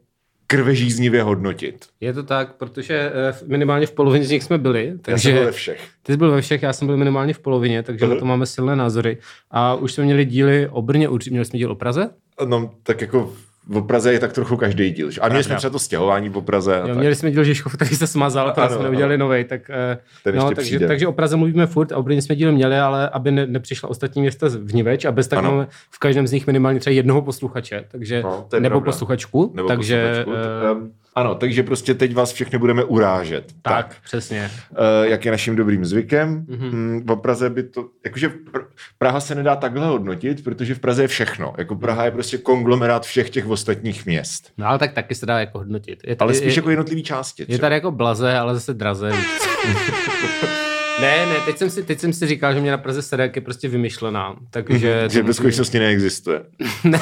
krvežíznivě 0.47 1.23
hodnotit. 1.23 1.87
Je 2.01 2.13
to 2.13 2.23
tak, 2.23 2.55
protože 2.57 3.13
eh, 3.15 3.35
minimálně 3.47 3.87
v 3.87 3.93
polovině 3.93 4.25
z 4.25 4.31
nich 4.31 4.43
jsme 4.45 4.59
byli, 4.59 4.85
Já 4.87 4.91
jsem 4.93 4.99
takže 4.99 5.33
byl 5.33 5.45
ve 5.45 5.53
všech. 5.53 5.89
ty 6.03 6.13
jsi 6.13 6.17
byl 6.17 6.31
ve 6.31 6.41
všech, 6.41 6.63
já 6.63 6.73
jsem 6.73 6.87
byl 6.87 6.97
minimálně 6.97 7.35
v 7.35 7.39
polovině, 7.39 7.83
takže 7.83 8.05
Mhm. 8.07 8.15
na 8.15 8.21
to 8.21 8.27
máme 8.27 8.47
silné 8.47 8.77
názory. 8.77 9.19
A 9.51 9.75
už 9.75 9.93
jsme 9.93 10.05
měli 10.05 10.25
díly 10.25 10.69
o 10.69 10.83
Brně, 10.83 11.09
určitě 11.09 11.31
měli 11.31 11.45
jsme 11.45 11.59
díl 11.59 11.73
o 11.73 11.75
Praze? 11.75 12.11
No, 12.47 12.71
tak 12.83 13.01
jako 13.01 13.33
v 13.71 13.87
Praze 13.87 14.13
je 14.13 14.19
tak 14.19 14.33
trochu 14.33 14.57
každý 14.57 14.91
díl. 14.91 15.11
že? 15.11 15.21
A 15.21 15.29
měli 15.29 15.45
jsme 15.45 15.57
třeba 15.57 15.71
to 15.71 15.79
stěhování 15.79 16.31
po 16.31 16.43
Praze. 16.43 16.75
A 16.77 16.79
Jo, 16.81 16.87
tak. 16.89 16.97
měli 16.99 17.15
jsme 17.15 17.31
díl 17.31 17.45
Žižkov, 17.45 17.75
který 17.75 17.97
se 17.97 18.07
smazal, 18.07 18.55
Ano, 18.57 18.69
jsme 18.75 18.83
neudělali 18.83 19.15
ano. 19.15 19.25
novej, 19.25 19.45
tak 19.45 19.71
eh, 19.71 19.99
Ten 20.25 20.37
no, 20.37 20.45
takže, 20.51 20.61
přijde. 20.63 20.87
takže 20.87 21.07
o 21.07 21.13
Praze 21.13 21.37
mluvíme 21.37 21.67
furt 21.67 21.93
a 21.93 21.97
o 21.97 22.03
Brně 22.03 22.23
jsme 22.23 22.35
díl 22.37 22.53
měli, 22.53 22.79
ale 22.79 23.09
aby 23.09 23.31
ne, 23.31 23.47
nepřišla 23.47 23.89
ostatní 23.89 24.23
města 24.23 24.47
v 24.49 24.75
Niveč 24.75 25.05
a 25.05 25.13
bez 25.13 25.29
tak 25.29 25.39
Ano. 25.39 25.51
máme 25.51 25.67
v 25.91 25.99
každém 25.99 26.27
z 26.27 26.33
nich 26.33 26.47
minimálně 26.47 26.81
třeba 26.81 26.95
jednoho 26.95 27.23
posluchače, 27.23 27.85
takže, 27.91 28.23
No, 28.23 28.47
nebo 28.53 28.69
pravda. 28.69 28.85
posluchačku, 28.85 29.53
Nebo 29.55 29.69
takže 29.69 30.25
posluchačku. 30.25 30.81
Um, 30.81 30.93
ano, 31.15 31.35
takže 31.35 31.63
prostě 31.63 31.95
teď 31.95 32.15
vás 32.15 32.33
všechny 32.33 32.59
budeme 32.59 32.85
urážet. 32.85 33.53
tak, 33.63 33.97
přesně. 34.05 34.51
Uh, 34.71 34.77
jak 35.03 35.25
je 35.25 35.31
naším 35.31 35.57
dobrým 35.57 35.85
zvykem. 35.85 36.47
Mhm. 36.49 36.71
Mm-hmm. 36.71 37.17
V 37.17 37.21
Praze 37.21 37.51
by 37.51 37.63
to, 37.63 37.89
jakože 38.05 38.29
Pr- 38.29 38.65
Praha 38.99 39.21
se 39.21 39.35
nedá 39.35 39.57
takhle 39.57 39.87
hodnotit, 39.87 40.45
protože 40.45 40.75
v 40.75 40.79
Praze 40.79 41.03
je 41.05 41.09
všechno. 41.09 41.53
Jako 41.59 41.77
Praha 41.77 42.05
je 42.05 42.11
prostě 42.11 42.39
konglomerát 42.39 43.07
všech 43.07 43.31
těch 43.31 43.47
ostatních 43.47 44.07
měst. 44.07 44.53
No 44.59 44.67
ale 44.67 44.79
tak 44.79 44.93
taky 44.93 45.15
se 45.15 45.27
dá 45.27 45.41
jako 45.41 45.59
hodnotit. 45.59 45.99
Je, 46.07 46.17
Ale 46.19 46.33
je- 46.33 46.37
spíš 46.37 46.55
je, 46.55 46.59
jako 46.59 46.71
jednotlivý 46.71 47.03
části. 47.03 47.43
je 47.43 47.47
třeba. 47.47 47.61
tady 47.61 47.75
jako 47.75 47.91
blaze, 47.91 48.39
ale 48.39 48.55
zase 48.55 48.75
draze. 48.75 49.11
ne, 51.01 51.27
ne, 51.27 51.35
teď 51.47 51.59
jsem, 51.59 51.71
si, 51.71 51.83
teď 51.83 51.99
jsem 52.01 52.13
si 52.13 52.27
říkal, 52.27 52.55
že 52.55 52.61
mě 52.61 52.71
na 52.71 52.79
Praze 52.79 53.03
sede, 53.03 53.23
jak 53.23 53.37
je 53.37 53.43
prostě 53.43 53.69
vymyšlená. 53.69 54.37
Takže... 54.51 55.09
že 55.11 55.23
ve 55.23 55.35
skutečnosti 55.35 55.79
neexistuje. 55.79 56.43
ne, 56.85 57.01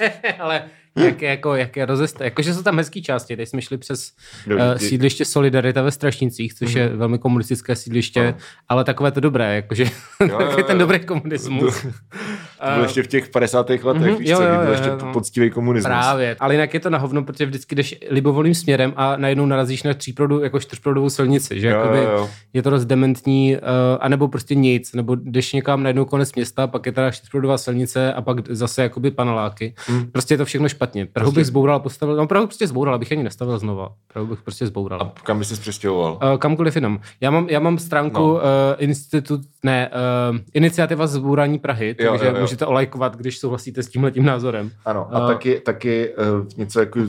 ne, 0.00 0.12
ale 0.38 0.62
jak, 0.96 1.22
je, 1.22 1.28
jako, 1.30 1.54
jak 1.54 1.76
je 1.76 1.86
rozesta. 1.86 2.24
Jakože 2.24 2.54
jsou 2.54 2.62
tam 2.62 2.76
hezký 2.78 3.02
části. 3.02 3.36
Teď 3.36 3.48
jsme 3.48 3.62
šli 3.62 3.78
přes 3.78 4.12
uh, 4.46 4.74
sídliště 4.76 5.24
Solidarita 5.24 5.82
ve 5.82 5.90
Strašnicích, 5.90 6.54
což 6.54 6.72
je 6.72 6.88
velmi 6.88 7.18
komunistické 7.18 7.76
sídliště, 7.76 8.20
Ano. 8.20 8.34
ale 8.68 8.84
takové 8.84 9.10
to 9.10 9.20
dobré, 9.20 9.54
jakože 9.56 9.84
jo, 10.28 10.38
ten 10.66 10.76
jo. 10.76 10.78
dobrý 10.78 10.98
komunismus. 11.00 11.82
To 11.82 12.70
bylo 12.72 12.82
ještě 12.82 13.02
v 13.02 13.06
těch 13.06 13.28
50. 13.28 13.70
letech, 13.70 13.82
Mhm, 13.84 14.16
víš 14.16 14.28
jo, 14.28 14.36
co, 14.36 14.42
jo, 14.42 14.50
byl 14.56 14.64
jo, 14.66 14.70
ještě 14.72 14.90
no. 15.04 15.12
poctivý 15.12 15.50
komunismus. 15.50 15.86
Právě. 15.88 16.36
Ale 16.40 16.54
jinak 16.54 16.74
je 16.74 16.80
to 16.80 16.90
na 16.90 16.98
hovno, 16.98 17.22
protože 17.24 17.46
vždycky 17.46 17.74
jdeš 17.74 17.94
libovolným 18.10 18.54
směrem 18.54 18.92
a 18.96 19.16
najednou 19.16 19.46
narazíš 19.46 19.82
na 19.82 19.94
tříprodu, 19.94 20.40
jako 20.40 20.60
čtyřprodovou 20.60 21.10
silnici, 21.10 21.60
že 21.60 21.68
Jo, 21.68 21.78
jakoby 21.78 21.98
jo, 21.98 22.10
jo. 22.12 22.30
je 22.52 22.62
to 22.62 22.70
dost 22.70 22.84
dementní, 22.84 23.56
uh, 23.56 23.60
anebo 24.00 24.28
prostě 24.28 24.54
nic, 24.54 24.92
nebo 24.92 25.14
jdeš 25.14 25.52
někam 25.52 25.82
na 25.82 25.88
jednou 25.88 26.04
konec 26.04 26.34
města, 26.34 26.66
pak 26.66 26.86
je 26.86 26.92
teda 26.92 27.10
čtyřprodová 27.10 27.58
silnice 27.58 28.12
a 28.12 28.22
pak 28.22 28.36
zase 28.48 28.82
jakoby 28.82 29.10
paneláky. 29.10 29.74
Hmm. 29.86 30.06
Prostě 30.12 30.34
je 30.34 30.38
to 30.38 30.44
všechno 30.44 30.68
špatně. 30.82 31.06
Prahu 31.06 31.24
Prostě- 31.26 31.40
bych 31.40 31.46
zboural, 31.46 31.80
postavil, 31.80 32.16
no 32.16 32.26
Prahu 32.26 32.46
prostě 32.46 32.66
zboural, 32.66 32.94
abych 32.94 33.12
ani 33.12 33.22
nestavil 33.22 33.58
znova. 33.58 33.92
Prahu 34.12 34.26
bych 34.26 34.42
prostě 34.42 34.66
zboural. 34.66 35.00
A 35.02 35.12
kam 35.22 35.38
bys 35.38 35.48
se 35.48 35.60
přestěhoval? 35.60 36.12
Uh, 36.32 36.38
kamkoliv 36.38 36.74
jinam. 36.76 37.00
Já 37.20 37.30
mám, 37.30 37.46
já 37.48 37.60
mám 37.60 37.78
stránku 37.78 38.18
No. 38.20 38.32
uh, 38.34 38.40
institut, 38.78 39.40
ne, 39.62 39.90
uh, 40.32 40.38
iniciativa 40.54 41.06
zbourání 41.06 41.58
Prahy, 41.58 41.96
Jo, 41.98 42.10
takže 42.10 42.26
jo, 42.26 42.34
jo. 42.34 42.40
můžete 42.40 42.66
olajkovat, 42.66 43.16
když 43.16 43.38
souhlasíte 43.38 43.82
s 43.82 43.88
tímhletím 43.88 44.24
názorem. 44.24 44.70
Ano, 44.84 45.08
a 45.14 45.24
Eh, 45.24 45.26
taky, 45.26 45.60
taky 45.60 46.08
uh, 46.14 46.46
něco 46.56 46.80
jako 46.80 47.00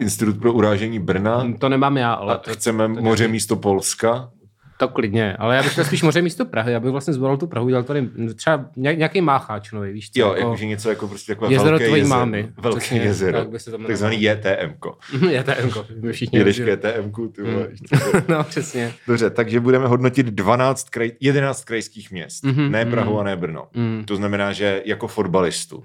Institut 0.00 0.38
pro 0.38 0.52
urážení 0.52 0.98
Brna. 0.98 1.46
To 1.58 1.68
nemám 1.68 1.96
já, 1.96 2.12
ale 2.12 2.34
A 2.34 2.38
to, 2.38 2.52
chceme 2.52 2.88
moře 2.88 3.28
místo 3.28 3.56
Polska. 3.56 4.30
To 4.80 4.88
klidně. 4.88 5.36
Ale 5.36 5.56
já 5.56 5.62
bych 5.62 5.72
chtěl 5.72 5.84
spíš 5.84 6.02
moře 6.02 6.22
místo 6.22 6.44
Prahy. 6.44 6.72
Já 6.72 6.80
bych 6.80 6.90
vlastně 6.90 7.14
zvolil 7.14 7.36
tu 7.36 7.46
Prahu, 7.46 7.68
dělal 7.68 7.82
tady 7.84 8.08
třeba 8.36 8.64
ně- 8.76 8.94
nějaký 8.94 9.20
mácháč 9.20 9.72
nový, 9.72 9.92
víš 9.92 10.10
co? 10.10 10.20
Jo, 10.20 10.34
jakože 10.38 10.66
něco 10.66 10.90
jako 10.90 11.08
prostě 11.08 11.34
takové 11.34 11.52
Jezero 11.52 11.70
velké 11.70 11.86
tvojí 11.86 12.00
jezero. 12.02 12.18
mámy. 12.18 12.48
Velké 12.58 12.78
Přesně, 12.78 13.00
jezero. 13.00 13.38
tak 13.38 13.50
by 13.50 13.58
se 13.58 13.70
to 13.70 13.76
jmenovalo. 13.76 13.88
Takzvaný 13.88 14.22
JTM-ko. 14.22 14.98
je 15.30 15.44
to 15.44 15.52
Emko, 15.58 15.86
my 16.02 16.12
všichni 16.12 16.38
Jedeš 16.38 16.60
k. 16.60 16.66
JTM-ku, 16.66 17.28
ty 17.28 17.42
vole. 17.42 17.68
Mm. 17.68 18.20
No, 18.28 18.44
přesně. 18.44 18.92
Dobře, 19.06 19.30
takže 19.30 19.60
budeme 19.60 19.86
hodnotit 19.86 20.26
12 20.26 20.90
kraj, 20.90 21.10
11 21.20 21.64
krajských 21.64 22.10
měst. 22.10 22.44
Mhm, 22.44 22.70
ne 22.72 22.86
Prahu 22.86 23.10
mhm. 23.10 23.20
a 23.20 23.22
ne 23.22 23.36
Brno. 23.36 23.68
Mm. 23.74 24.04
To 24.06 24.16
znamená, 24.16 24.52
že 24.52 24.82
jako 24.84 25.08
fotbalistu. 25.08 25.82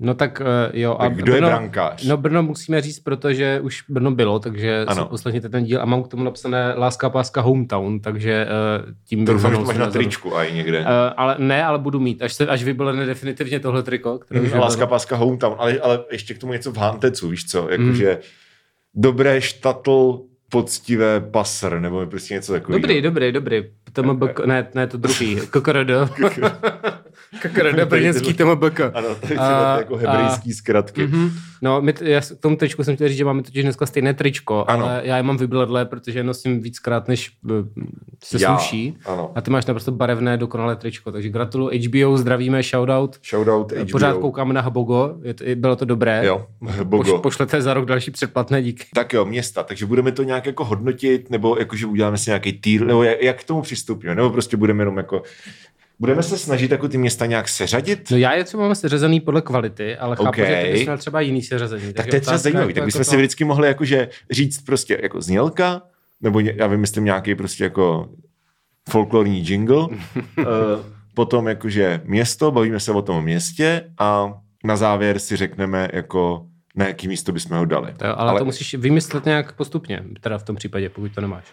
No 0.00 0.14
tak 0.14 0.40
uh, 0.40 0.46
jo. 0.80 0.96
Tak 1.00 1.14
kdo 1.16 1.34
je 1.34 1.40
brankář? 1.40 2.04
No 2.06 2.16
Brno 2.16 2.42
musíme 2.42 2.80
říct, 2.80 3.00
protože 3.00 3.60
už 3.60 3.84
Brno 3.88 4.10
bylo, 4.10 4.38
takže 4.38 4.84
Ano. 4.86 5.02
si 5.02 5.08
poslechněte 5.08 5.48
ten 5.48 5.64
díl 5.64 5.82
a 5.82 5.84
mám 5.84 6.02
k 6.02 6.08
tomu 6.08 6.24
napsané 6.24 6.74
Láska 6.76 7.10
páska 7.10 7.40
hometown, 7.40 8.00
takže 8.00 8.46
uh, 8.86 8.92
tím 9.04 9.26
To 9.26 9.32
bych 9.32 9.42
doufám, 9.42 9.50
že 9.52 9.56
to 9.58 9.64
máš 9.64 9.76
na 9.78 9.90
tričku 9.90 10.36
a 10.36 10.44
i 10.44 10.54
někde. 10.54 10.80
Uh, 10.80 10.86
ale 11.16 11.36
ne, 11.38 11.64
ale 11.64 11.78
budu 11.78 12.00
mít, 12.00 12.22
až, 12.22 12.32
se, 12.34 12.46
až 12.46 12.62
vybelene 12.64 13.06
definitivně 13.06 13.60
tohle 13.60 13.82
triko. 13.82 14.18
Které 14.18 14.40
Mm, 14.40 14.52
Láska 14.58 14.86
páska 14.86 15.16
hometown, 15.16 15.54
ale, 15.58 15.78
ale 15.78 16.04
ještě 16.12 16.34
k 16.34 16.38
tomu 16.38 16.52
něco 16.52 16.72
v 16.72 16.76
Hantecu, 16.76 17.28
víš 17.28 17.46
co? 17.46 17.68
Jakože 17.70 18.10
Mm. 18.14 18.20
dobré 18.94 19.40
štatl, 19.40 20.20
poctivé 20.50 21.20
pasr, 21.20 21.78
nebo 21.80 22.06
prostě 22.06 22.34
něco 22.34 22.52
takového. 22.52 22.78
Dobrý, 22.80 23.02
dobrý, 23.02 23.32
dobrý. 23.32 23.62
TMBK, 23.92 24.46
ne, 24.46 24.68
ne, 24.74 24.86
to 24.86 24.96
druhý. 24.98 25.36
KKRD. 25.50 25.90
KKRD, 27.42 27.88
brněnský 27.88 28.34
TMBK. 28.34 28.80
Ano, 28.94 29.08
to 29.14 29.32
je 29.32 29.38
A- 29.38 29.78
jako 29.78 29.96
hebrejský 29.96 30.52
zkratky. 30.52 31.06
Mhm. 31.06 31.30
No, 31.62 31.80
my 31.82 31.94
já 32.00 32.20
k 32.20 32.24
tomu 32.40 32.56
tričku 32.56 32.84
jsem 32.84 32.94
chtěl 32.94 33.08
říct, 33.08 33.16
že 33.18 33.24
máme 33.24 33.42
totiž 33.42 33.62
dneska 33.62 33.86
stejné 33.86 34.14
tričko, 34.14 34.64
Ano. 34.68 34.84
ale 34.84 35.00
já 35.04 35.16
je 35.16 35.22
mám 35.22 35.36
vybledlé, 35.36 35.84
protože 35.84 36.18
je 36.18 36.22
nosím 36.24 36.60
víckrát, 36.60 37.08
než 37.08 37.30
eh, 37.50 37.52
se 38.24 38.38
Já, 38.42 38.48
sluší. 38.58 38.96
ano. 39.06 39.32
A 39.34 39.40
ty 39.40 39.50
máš 39.50 39.66
naprosto 39.66 39.92
barevné, 39.92 40.36
dokonalé 40.36 40.76
tričko, 40.76 41.12
takže 41.12 41.28
gratuluju 41.28 41.70
HBO, 41.88 42.16
zdravíme, 42.18 42.62
shoutout. 42.62 43.18
Shoutout 43.30 43.72
HBO. 43.72 43.86
Pořád 43.92 44.16
koukáme 44.16 44.54
na 44.54 44.60
Habogo, 44.60 45.14
je 45.22 45.34
to, 45.34 45.44
bylo 45.54 45.76
to 45.76 45.84
dobré. 45.84 46.22
Jo, 46.26 46.46
Poš, 46.58 46.76
Bogo. 46.82 47.18
pošlete 47.18 47.62
za 47.62 47.74
rok 47.74 47.84
další 47.84 48.10
předplatné 48.10 48.62
díky. 48.62 48.84
Tak 48.94 49.12
jo, 49.12 49.24
města, 49.24 49.62
takže 49.62 49.86
budeme 49.86 50.12
to 50.12 50.22
nějak 50.22 50.46
jako 50.46 50.64
hodnotit, 50.64 51.30
nebo 51.30 51.56
jakože 51.58 51.86
uděláme 51.86 52.18
si 52.18 52.30
nějaký 52.30 52.52
týr, 52.52 52.86
nebo 52.86 53.02
jak, 53.02 53.22
jak 53.22 53.40
k 53.40 53.44
tomu 53.44 53.62
přistupíme, 53.62 54.14
nebo 54.14 54.30
prostě 54.30 54.56
budeme 54.56 54.80
jenom 54.82 54.96
jako, 54.96 55.22
budeme 56.00 56.22
se 56.22 56.38
snažit 56.38 56.70
jako 56.70 56.88
ty 56.88 56.98
města 56.98 57.26
nějak 57.26 57.48
seřadit? 57.48 58.10
No 58.10 58.16
já 58.16 58.32
je 58.34 58.44
třeba 58.44 58.62
mám 58.62 58.74
seřazený 58.74 59.20
podle 59.20 59.42
kvality, 59.42 59.96
ale 59.96 60.16
chápu, 60.16 60.28
Okay. 60.28 60.46
že 60.46 60.62
ty 60.62 60.72
bys 60.72 60.82
měl 60.82 60.98
třeba 60.98 61.20
jiný 61.20 61.42
seřazení. 61.42 61.92
Tak 61.92 62.06
to 62.06 62.16
je 62.16 62.20
třeba 62.20 62.38
zajímavý, 62.38 62.74
tak 62.74 62.84
bychom 62.84 63.04
si 63.04 63.16
vždycky 63.16 63.44
mohli 63.44 63.68
jakože 63.68 64.08
říct 64.30 64.62
prostě 64.62 64.98
jako 65.02 65.20
znělka, 65.20 65.82
nebo 66.20 66.40
já 66.40 66.66
vymyslím 66.66 67.04
nějaký 67.04 67.34
prostě 67.34 67.64
jako 67.64 68.08
folklorní 68.90 69.40
jingle, 69.48 69.76
uh, 69.78 69.88
potom 71.14 71.48
jakože 71.48 72.00
město, 72.04 72.50
bavíme 72.50 72.80
se 72.80 72.92
o 72.92 73.02
tom 73.02 73.24
městě 73.24 73.90
a 73.98 74.32
na 74.64 74.76
závěr 74.76 75.18
si 75.18 75.36
řekneme 75.36 75.88
jako 75.92 76.46
na 76.76 76.86
jaký 76.86 77.08
místo 77.08 77.32
bychom 77.32 77.56
ho 77.58 77.64
dali. 77.64 77.92
To, 77.96 78.04
ale, 78.20 78.30
ale 78.30 78.38
to 78.38 78.44
musíš 78.44 78.74
vymyslet 78.74 79.24
nějak 79.24 79.52
postupně, 79.52 80.04
teda 80.20 80.38
v 80.38 80.42
tom 80.42 80.56
případě, 80.56 80.88
pokud 80.90 81.14
to 81.14 81.20
nemáš. 81.20 81.44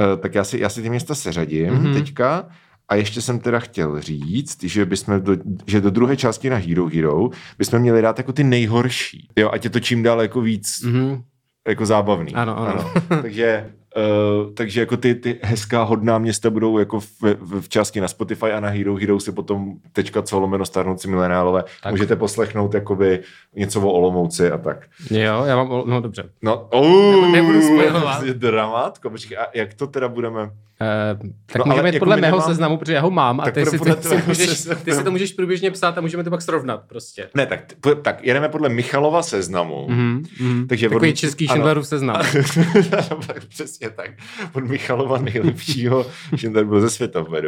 Uh, 0.00 0.20
tak 0.20 0.34
já 0.34 0.44
si, 0.44 0.58
já 0.60 0.68
si 0.68 0.82
ty 0.82 0.90
města 0.90 1.14
seřadím 1.14 1.74
Mhm. 1.74 1.84
mm-hmm. 1.86 1.94
teďka 1.94 2.48
a 2.88 2.94
ještě 2.94 3.20
jsem 3.20 3.38
teda 3.38 3.58
chtěl 3.58 4.00
říct, 4.00 4.62
že, 4.64 4.84
bychom 4.86 5.20
do, 5.20 5.36
že 5.66 5.80
do 5.80 5.90
druhé 5.90 6.16
části 6.16 6.50
na 6.50 6.56
Hero 6.56 6.86
Hero 6.86 7.28
bychom 7.58 7.78
měli 7.78 8.02
dát 8.02 8.18
jako 8.18 8.32
ty 8.32 8.44
nejhorší. 8.44 9.28
Jo, 9.38 9.50
ať 9.52 9.64
je 9.64 9.70
to 9.70 9.80
čím 9.80 10.02
dál 10.02 10.22
jako 10.22 10.40
víc 10.40 10.82
Mhm. 10.84 11.22
jako 11.68 11.86
zábavný. 11.86 12.34
Ano, 12.34 12.58
ano. 12.58 12.90
Takže 13.22 13.70
Uh, 13.96 14.54
takže 14.54 14.80
jako 14.80 14.96
ty, 14.96 15.14
ty 15.14 15.38
hezká 15.42 15.82
hodná 15.82 16.18
města 16.18 16.50
budou 16.50 16.78
jako 16.78 17.00
v, 17.00 17.06
v, 17.22 17.60
v 17.60 17.68
části 17.68 18.00
na 18.00 18.08
Spotify 18.08 18.52
a 18.52 18.60
na 18.60 18.68
Hero 18.68 18.94
Hero 18.96 19.20
si 19.20 19.32
potom 19.32 19.72
tečka 19.92 20.22
co 20.22 20.40
lomeno 20.40 20.66
starnoucí 20.66 21.08
mileniálové 21.08 21.64
Tak. 21.82 21.90
můžete 21.92 22.16
poslechnout 22.16 22.74
jakoby 22.74 23.20
něco 23.56 23.80
o 23.80 23.92
Olomouci 23.92 24.50
a 24.50 24.58
tak. 24.58 24.86
Jo, 25.10 25.44
já 25.46 25.56
mám, 25.56 25.68
no 25.86 26.00
dobře. 26.00 26.24
No, 26.42 26.68
nebudu 27.32 27.62
spojovat. 27.62 28.24
Dramátko, 28.24 29.10
počkej, 29.10 29.36
a 29.38 29.46
jak 29.54 29.74
to 29.74 29.86
teda 29.86 30.08
budeme? 30.08 30.42
Uh, 30.42 31.30
tak 31.46 31.56
No, 31.58 31.64
můžeme 31.66 31.88
jít 31.88 31.94
jako 31.94 32.04
podle 32.04 32.16
mého 32.16 32.36
nemám- 32.36 32.48
seznamu, 32.48 32.76
protože 32.76 32.92
já 32.92 33.00
ho 33.00 33.10
mám 33.10 33.40
a 33.40 33.50
ty 33.50 33.66
si, 33.66 33.78
podle 33.78 33.96
ty, 33.96 34.08
si 34.08 34.22
můžeš, 34.26 34.48
seznamu. 34.48 34.80
ty 34.84 34.92
si 34.94 35.04
to 35.04 35.10
můžeš 35.10 35.32
průběžně 35.32 35.70
psát 35.70 35.98
a 35.98 36.00
můžeme 36.00 36.24
to 36.24 36.30
pak 36.30 36.42
srovnat 36.42 36.82
prostě. 36.88 37.28
Ne, 37.34 37.46
tak, 37.46 37.60
tak 38.02 38.24
jedeme 38.24 38.48
podle 38.48 38.68
Michalova 38.68 39.22
seznamu. 39.22 39.86
Mm, 39.88 40.22
mm. 40.40 40.66
Takže 40.68 40.88
Takový 40.88 41.10
od- 41.10 41.16
český. 41.16 41.46
Schindlerův 41.48 41.86
seznam. 41.86 42.16
Přesně 43.48 43.81
tak. 43.90 44.10
Od 44.52 44.64
Michalova 44.64 45.18
nejlepšího, 45.18 46.06
Schindler 46.36 46.64
byl 46.64 46.80
ze 46.80 46.90
světa, 46.90 47.20
way. 47.20 47.42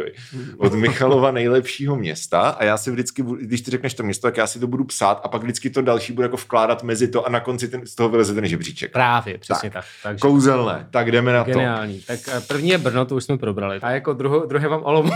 Od 0.57 0.73
Michalova 0.73 1.31
nejlepšího 1.31 1.95
města 1.95 2.39
a 2.39 2.63
já 2.63 2.77
si 2.77 2.91
vždycky, 2.91 3.23
budu- 3.23 3.41
když 3.41 3.61
ty 3.61 3.71
řekneš 3.71 3.93
to 3.93 4.03
město, 4.03 4.27
tak 4.27 4.37
já 4.37 4.47
si 4.47 4.59
to 4.59 4.67
budu 4.67 4.83
psát 4.83 5.21
a 5.23 5.27
pak 5.27 5.41
vždycky 5.43 5.69
to 5.69 5.81
další 5.81 6.13
bude 6.13 6.25
jako 6.25 6.37
vkládat 6.37 6.83
mezi 6.83 7.07
to 7.07 7.25
a 7.25 7.29
na 7.29 7.39
konci 7.39 7.67
ten, 7.67 7.85
z 7.85 7.95
toho 7.95 8.09
vyleze 8.09 8.33
ten 8.33 8.47
žebříček. 8.47 8.91
Právě, 8.91 9.37
přesně 9.37 9.69
tak. 9.69 9.83
tak. 9.83 9.91
Takže 10.03 10.19
Kouzelné. 10.19 10.87
Tak 10.91 11.11
jdeme 11.11 11.33
na 11.33 11.43
to. 11.43 11.51
geniální. 11.51 12.01
Tak 12.01 12.19
eh, 12.27 12.41
první 12.41 12.69
je 12.69 12.77
Brno, 12.77 13.05
to 13.05 13.15
už 13.15 13.23
jsme 13.23 13.37
probrali. 13.37 13.79
A 13.81 13.91
jako 13.91 14.13
druhou, 14.13 14.45
druhé 14.45 14.69
mám 14.69 14.81
Olomouc. 14.83 15.13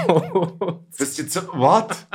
Prostě 0.97 1.23
co? 1.23 1.41
What? 1.41 2.05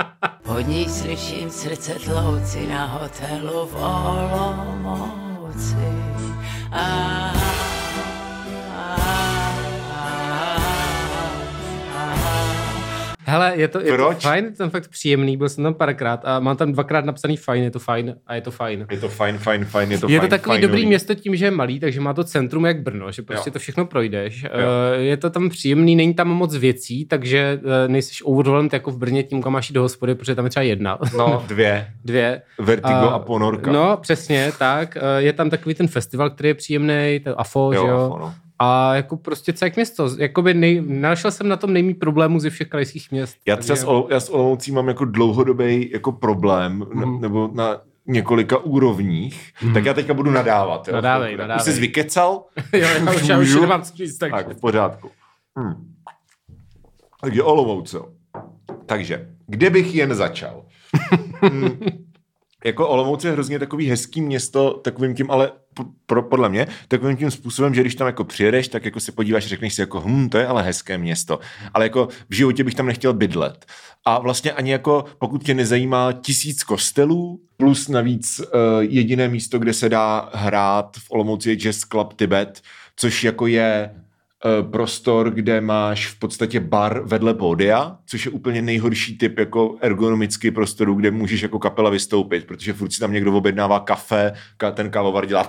Pod 0.43 0.67
ní 0.69 0.89
slyším 0.89 1.51
srdce 1.51 1.95
tlouci 1.95 2.67
na 2.67 2.87
hotelu 2.87 3.67
v 3.67 3.75
Olomouci. 3.75 5.77
A, 6.73 7.33
Hele, 13.27 13.53
je 13.57 13.69
to, 13.69 13.81
je 13.81 13.97
to 13.97 14.11
fajn, 14.21 14.53
ten 14.55 14.71
fakt 14.71 14.89
příjemný, 14.89 15.37
byl 15.37 15.49
jsem 15.49 15.65
tam 15.65 15.75
párkrát 15.75 16.21
a 16.25 16.41
mám 16.41 16.57
tam 16.57 16.73
dvakrát 16.73 17.05
napsaný 17.05 17.37
fajn, 17.37 17.63
je 17.65 17.71
to 17.71 17.79
fajn 17.79 18.15
a 18.27 18.35
je 18.35 18.41
to 18.41 18.51
fajn. 18.51 18.87
Je 18.91 18.99
to 19.01 19.09
fajn, 19.09 19.39
fajn, 19.39 19.65
fajn, 19.65 19.93
je 19.93 19.99
to 19.99 20.11
je 20.11 20.19
fajn, 20.19 20.31
to 20.31 20.37
takový 20.37 20.53
fajnový. 20.55 20.67
dobrý 20.73 20.87
město 20.87 21.15
tím, 21.15 21.37
že 21.37 21.45
je 21.45 21.51
malý, 21.51 21.81
takže 21.81 22.01
má 22.01 22.15
to 22.15 22.25
centrum 22.25 22.65
jak 22.67 22.83
Brno, 22.83 23.13
že 23.13 23.23
prostě 23.23 23.49
Jo. 23.51 23.53
to 23.53 23.59
všechno 23.59 23.87
projdeš. 23.87 24.45
Eh, 24.45 25.01
Je 25.03 25.17
to 25.17 25.31
tam 25.31 25.49
příjemný, 25.49 25.97
není 25.97 26.15
tam 26.15 26.29
moc 26.29 26.57
věcí, 26.57 27.05
takže 27.07 27.61
eh, 27.85 27.89
nejsiš 27.89 28.23
overwhelmed 28.25 28.73
jako 28.73 28.91
v 28.91 28.99
Brně 28.99 29.23
tím, 29.23 29.43
kam 29.43 29.53
máš 29.53 29.71
do 29.71 29.83
hospody, 29.83 30.15
protože 30.15 30.35
tam 30.35 30.45
je 30.45 30.51
třeba 30.51 30.65
jedna. 30.65 30.99
No, 31.19 31.45
dvě. 31.49 31.87
Dvě. 32.05 32.43
Vertigo 32.59 32.95
a, 33.11 33.19
ponorka. 33.19 33.73
No, 33.73 33.97
přesně, 33.97 34.53
tak. 34.59 34.97
Eh, 34.97 35.23
Je 35.23 35.33
tam 35.33 35.51
takový 35.51 35.75
ten 35.75 35.89
festival, 35.89 36.31
který 36.31 36.49
je 36.49 36.55
příjemný, 36.55 37.21
to 37.25 37.41
AFO, 37.41 37.73
Jo, 37.75 37.83
že 37.85 37.91
jo? 37.91 37.97
AFO, 38.07 38.19
no. 38.19 38.35
A 38.65 38.95
jako 38.95 39.17
prostě 39.17 39.53
celé 39.53 39.71
město. 39.77 40.11
Jakoby 40.19 40.55
nej, 40.55 40.83
našel 40.87 41.31
jsem 41.31 41.49
na 41.49 41.57
tom 41.57 41.73
nejmí 41.73 41.95
problémů 41.95 42.39
ze 42.41 42.51
všech 42.51 42.69
krajských 42.69 43.11
měst. 43.11 43.37
Já 43.47 43.57
třeba 43.57 43.77
s, 43.77 43.85
Ol- 43.87 44.07
já 44.11 44.21
s 44.21 44.29
Olomoucí 44.31 44.73
mám 44.73 44.89
jako 44.89 45.05
dlouhodobý 45.05 45.91
jako 45.93 46.13
problém, 46.13 46.79
Mhm. 46.95 47.05
mm. 47.09 47.21
nebo 47.21 47.51
na 47.55 47.81
několika 48.07 48.59
úrovních, 48.59 49.53
mm. 49.63 49.75
tak 49.75 49.85
já 49.85 49.95
teďka 49.95 50.15
budu 50.15 50.31
nadávat. 50.31 50.89
Jo, 50.89 50.95
Nadávej, 50.95 51.37
nadávej. 51.37 51.61
Už 51.69 51.75
jsi 51.75 51.81
vykecal? 51.81 52.45
jo, 52.73 52.89
já 52.89 53.13
už, 53.15 53.29
já 53.29 53.39
už 53.39 53.55
nemám 53.55 53.83
co 53.83 53.97
říct, 53.97 54.19
takže. 54.19 54.33
Tak, 54.37 54.57
v 54.57 54.61
pořádku. 54.61 55.11
Hmm. 55.59 55.75
Takže 57.21 57.43
Olomouc, 57.43 57.93
jo. 57.95 58.07
Takže, 58.87 59.29
kde 59.47 59.71
bych 59.71 59.95
jen 59.95 60.15
začal? 60.15 60.65
Jako 62.65 62.89
Olomouc 62.89 63.25
je 63.25 63.33
hrozně 63.33 63.59
takový 63.59 63.91
hezký 63.91 64.21
město, 64.21 64.71
takovým 64.71 65.15
tím, 65.15 65.31
ale 65.31 65.53
pro, 66.07 66.23
podle 66.23 66.49
mě, 66.49 66.67
takovým 66.89 67.17
tím 67.17 67.31
způsobem, 67.31 67.75
že 67.75 67.81
když 67.81 67.95
tam 67.95 68.07
jako 68.07 68.25
přijedeš, 68.25 68.69
tak 68.69 68.85
jako 68.85 69.01
se 69.01 69.13
podíváš, 69.13 69.47
řekneš 69.47 69.75
si 69.75 69.81
jako, 69.81 70.03
hm, 70.07 70.29
to 70.29 70.39
je 70.39 70.47
ale 70.47 70.63
hezké 70.63 70.99
město. 70.99 71.39
Ale 71.75 71.85
jako 71.85 72.09
v 72.31 72.35
životě 72.35 72.65
bych 72.65 72.75
tam 72.75 72.87
nechtěl 72.87 73.13
bydlet. 73.13 73.67
A 74.05 74.19
vlastně 74.19 74.53
ani 74.53 74.73
jako, 74.73 75.05
pokud 75.19 75.45
tě 75.45 75.55
nezajímá 75.55 76.13
tisíc 76.13 76.65
kostelů, 76.65 77.41
plus 77.57 77.89
navíc 77.89 78.41
uh, 78.41 78.47
jediné 78.81 79.29
místo, 79.29 79.59
kde 79.59 79.73
se 79.73 79.89
dá 79.89 80.31
hrát 80.35 80.97
v 80.97 81.11
Olomouci 81.11 81.51
je 81.51 81.57
Jazz 81.57 81.81
Club 81.81 82.13
Tibet, 82.13 82.63
což 82.97 83.25
jako 83.25 83.47
je 83.47 83.91
prostor, 84.71 85.31
kde 85.31 85.61
máš 85.61 86.07
v 86.07 86.19
podstatě 86.19 86.61
bar 86.61 87.03
vedle 87.05 87.35
pódia, 87.35 87.97
což 88.07 88.25
je 88.25 88.31
úplně 88.31 88.63
nejhorší 88.63 89.19
typ 89.19 89.39
jako 89.39 89.77
ergonomický 89.81 90.51
prostoru, 90.51 90.95
kde 90.95 91.11
můžeš 91.11 91.43
jako 91.43 91.59
kapela 91.59 91.91
vystoupit, 91.91 92.47
protože 92.47 92.73
furt 92.73 92.91
si 92.93 93.01
tam 93.01 93.13
někdo 93.13 93.33
objednává 93.37 93.81
kafe, 93.81 94.33
ka- 94.61 94.73
ten 94.73 94.91
kávovar 94.91 95.27
dělá 95.27 95.49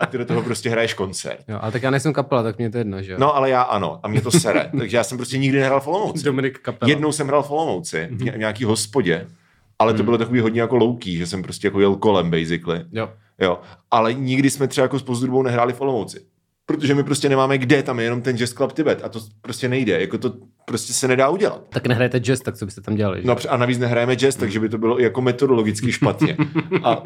a 0.00 0.06
ty 0.06 0.18
do 0.18 0.24
toho 0.24 0.42
prostě 0.42 0.70
hraješ 0.70 0.94
koncert. 0.94 1.44
Jo, 1.48 1.58
ale 1.60 1.72
tak 1.72 1.82
já 1.82 1.90
nejsem 1.90 2.12
kapela, 2.12 2.42
tak 2.42 2.58
mě 2.58 2.70
to 2.70 2.78
jedno, 2.78 3.02
že 3.02 3.12
jo? 3.12 3.18
No 3.20 3.36
ale 3.36 3.50
já 3.50 3.62
ano, 3.62 4.00
a 4.02 4.08
mě 4.08 4.20
to 4.20 4.30
sere, 4.30 4.70
takže 4.78 4.96
já 4.96 5.04
jsem 5.04 5.18
prostě 5.18 5.38
nikdy 5.38 5.60
nehrál 5.60 5.80
v 5.80 5.86
Olomouci. 5.86 6.24
Dominik 6.24 6.58
kapela. 6.58 6.88
Jednou 6.90 7.12
jsem 7.12 7.26
hrál 7.26 7.42
v 7.42 7.50
Olomouci, 7.50 8.08
v 8.10 8.22
ně- 8.24 8.32
v 8.32 8.38
nějaký 8.38 8.64
hospodě, 8.64 9.26
ale 9.78 9.94
to 9.94 10.02
bylo 10.02 10.18
takový 10.18 10.40
hodně 10.40 10.60
jako 10.60 10.76
louký, 10.76 11.16
že 11.16 11.26
jsem 11.26 11.42
prostě 11.42 11.66
jako 11.66 11.80
jel 11.80 11.96
kolem 11.96 12.30
basically. 12.30 12.80
Jo. 12.92 13.10
Jo. 13.40 13.58
Ale 13.90 14.14
nikdy 14.14 14.50
jsme 14.50 14.68
třeba 14.68 14.82
jako 14.82 14.98
s 14.98 15.02
Pozdrubou 15.02 15.42
nehráli 15.42 15.72
v 15.72 15.80
Olomouci. 15.80 16.20
Protože 16.70 16.94
my 16.94 17.04
prostě 17.04 17.28
nemáme 17.28 17.58
kde, 17.58 17.82
tam 17.82 17.98
je 17.98 18.04
jenom 18.04 18.22
ten 18.22 18.36
Jazz 18.36 18.52
Club 18.52 18.72
Tibet 18.72 19.00
a 19.04 19.08
to 19.08 19.20
prostě 19.42 19.68
nejde, 19.68 20.00
jako 20.00 20.18
to 20.18 20.32
prostě 20.64 20.92
se 20.92 21.08
nedá 21.08 21.28
udělat. 21.28 21.62
Tak 21.68 21.86
nehrajete 21.86 22.18
jazz, 22.18 22.40
tak 22.40 22.56
co 22.56 22.64
byste 22.64 22.80
tam 22.80 22.94
dělali? 22.94 23.20
že? 23.20 23.28
No 23.28 23.36
a 23.48 23.56
navíc 23.56 23.78
nehrajeme 23.78 24.14
jazz, 24.14 24.36
takže 24.36 24.60
by 24.60 24.68
to 24.68 24.78
bylo 24.78 24.98
jako 24.98 25.20
metodologicky 25.20 25.92
špatně. 25.92 26.36
A 26.84 27.02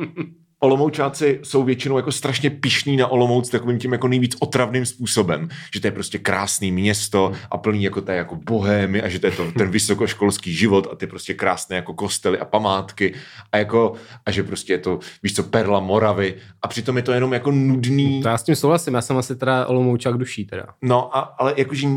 Olomoučáci 0.65 1.41
jsou 1.43 1.65
většinou 1.65 1.97
jako 1.97 2.13
strašně 2.13 2.51
pišní 2.51 2.97
na 2.97 3.07
Olomouc 3.07 3.49
takovým 3.49 3.79
tím 3.79 3.93
jako 3.93 4.09
nejvíc 4.09 4.37
otravným 4.41 4.87
způsobem, 4.87 5.49
že 5.75 5.81
to 5.81 5.87
je 5.87 5.91
prostě 5.91 6.19
krásný 6.19 6.73
město 6.73 7.33
a 7.51 7.59
plný 7.59 7.83
jako 7.83 8.01
té 8.01 8.15
jako 8.15 8.37
bohémy 8.37 9.03
a 9.03 9.09
že 9.09 9.19
to 9.19 9.27
je 9.27 9.33
to, 9.33 9.53
ten 9.53 9.71
vysokoškolský 9.71 10.55
život 10.55 10.89
a 10.93 10.97
ty 10.97 11.07
prostě 11.07 11.35
krásné 11.35 11.77
jako 11.77 11.95
kostely 11.95 12.39
a 12.39 12.45
památky 12.45 13.15
a 13.53 13.57
jako 13.57 13.93
a 14.27 14.31
že 14.31 14.43
prostě 14.43 14.73
je 14.73 14.79
to, 14.79 14.99
víš 15.23 15.35
co, 15.35 15.43
perla 15.43 15.81
Moravy 15.81 16.35
a 16.63 16.69
přitom 16.69 16.97
je 16.97 17.03
to 17.03 17.13
jenom 17.13 17.33
jako 17.33 17.51
nudný. 17.51 18.23
To 18.23 18.29
já 18.29 18.39
s 18.39 18.43
tím 18.43 18.57
souhlasím, 18.57 18.95
já 18.95 19.01
jsem 19.01 19.17
asi 19.17 19.37
teda 19.37 19.54
Olomoučák 19.67 20.19
duší 20.19 20.45
teda. 20.45 20.67
No, 20.83 21.17
a, 21.17 21.21
ale 21.21 21.55
jakože 21.57 21.89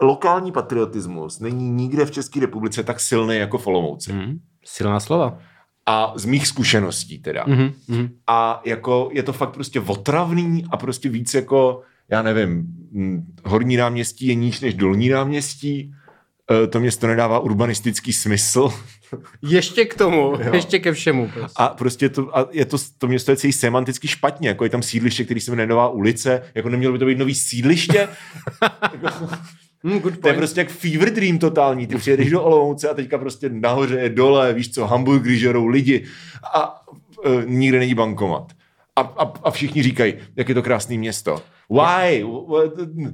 lokální 0.00 0.52
patriotismus 0.52 1.40
není 1.40 1.70
nikde 1.70 2.04
v 2.04 2.10
České 2.10 2.40
republice 2.40 2.82
tak 2.82 3.00
silný 3.00 3.36
jako 3.36 3.58
v 3.58 3.66
Olomouci. 3.66 4.12
Hmm. 4.12 4.38
Silná 4.64 5.00
slova. 5.00 5.38
A 5.86 6.12
z 6.16 6.24
mých 6.24 6.46
zkušeností 6.46 7.18
teda. 7.18 7.44
Mhm, 7.46 7.72
mhm. 7.88 8.08
A 8.26 8.60
jako 8.64 9.08
je 9.12 9.22
to 9.22 9.32
fakt 9.32 9.50
prostě 9.50 9.80
otravný 9.80 10.64
a 10.70 10.76
prostě 10.76 11.08
víc 11.08 11.34
jako, 11.34 11.82
já 12.10 12.22
nevím, 12.22 12.66
horní 13.44 13.76
náměstí 13.76 14.26
je 14.26 14.34
níž 14.34 14.60
než 14.60 14.74
dolní 14.74 15.08
náměstí, 15.08 15.94
Eh, 16.50 16.66
to 16.66 16.80
město 16.80 17.06
nedává 17.06 17.38
urbanistický 17.38 18.12
smysl 18.12 18.68
Ještě 19.42 19.84
k 19.84 19.94
tomu, 19.94 20.18
Jo. 20.18 20.54
ještě 20.54 20.78
ke 20.78 20.92
všemu. 20.92 21.28
Prostě. 21.34 21.54
a 21.62 21.68
prostě 21.68 22.08
to, 22.08 22.38
a 22.38 22.48
je 22.52 22.64
to, 22.64 22.76
to 22.98 23.06
město 23.06 23.30
je 23.32 23.36
celý 23.36 23.52
semanticky 23.52 24.08
špatně, 24.08 24.48
jako 24.48 24.64
je 24.64 24.70
tam 24.70 24.82
sídliště, 24.82 25.24
který 25.24 25.40
se 25.40 25.50
jmenuje 25.50 25.66
Nová 25.66 25.88
ulice, 25.88 26.42
jako 26.54 26.68
nemělo 26.68 26.92
by 26.92 26.98
to 26.98 27.06
být 27.06 27.18
nový 27.18 27.34
sídliště, 27.34 28.08
Hmm, 29.84 29.98
good 30.00 30.12
to 30.12 30.28
je 30.28 30.32
point. 30.32 30.36
prostě 30.36 30.60
jak 30.60 30.68
fever 30.68 31.10
dream 31.14 31.38
totální, 31.38 31.86
ty 31.86 31.96
přijedeš 31.96 32.30
do 32.30 32.42
Olomouce 32.42 32.88
a 32.88 32.94
teďka 32.94 33.18
prostě 33.18 33.48
nahoře 33.52 33.98
je 33.98 34.08
dole, 34.08 34.54
víš 34.54 34.70
co, 34.74 34.86
hamburgery 34.86 35.38
žerou 35.38 35.66
lidi 35.66 36.04
a 36.54 36.82
e, 37.24 37.30
nikde 37.46 37.78
není 37.78 37.94
bankomat. 37.94 38.52
A, 38.96 39.00
a, 39.00 39.32
a 39.44 39.50
všichni 39.50 39.82
říkají, 39.82 40.14
jak 40.36 40.48
je 40.48 40.54
to 40.54 40.62
krásné 40.62 40.96
město. 40.98 41.42
Why? 41.70 42.24
What- 42.24 43.12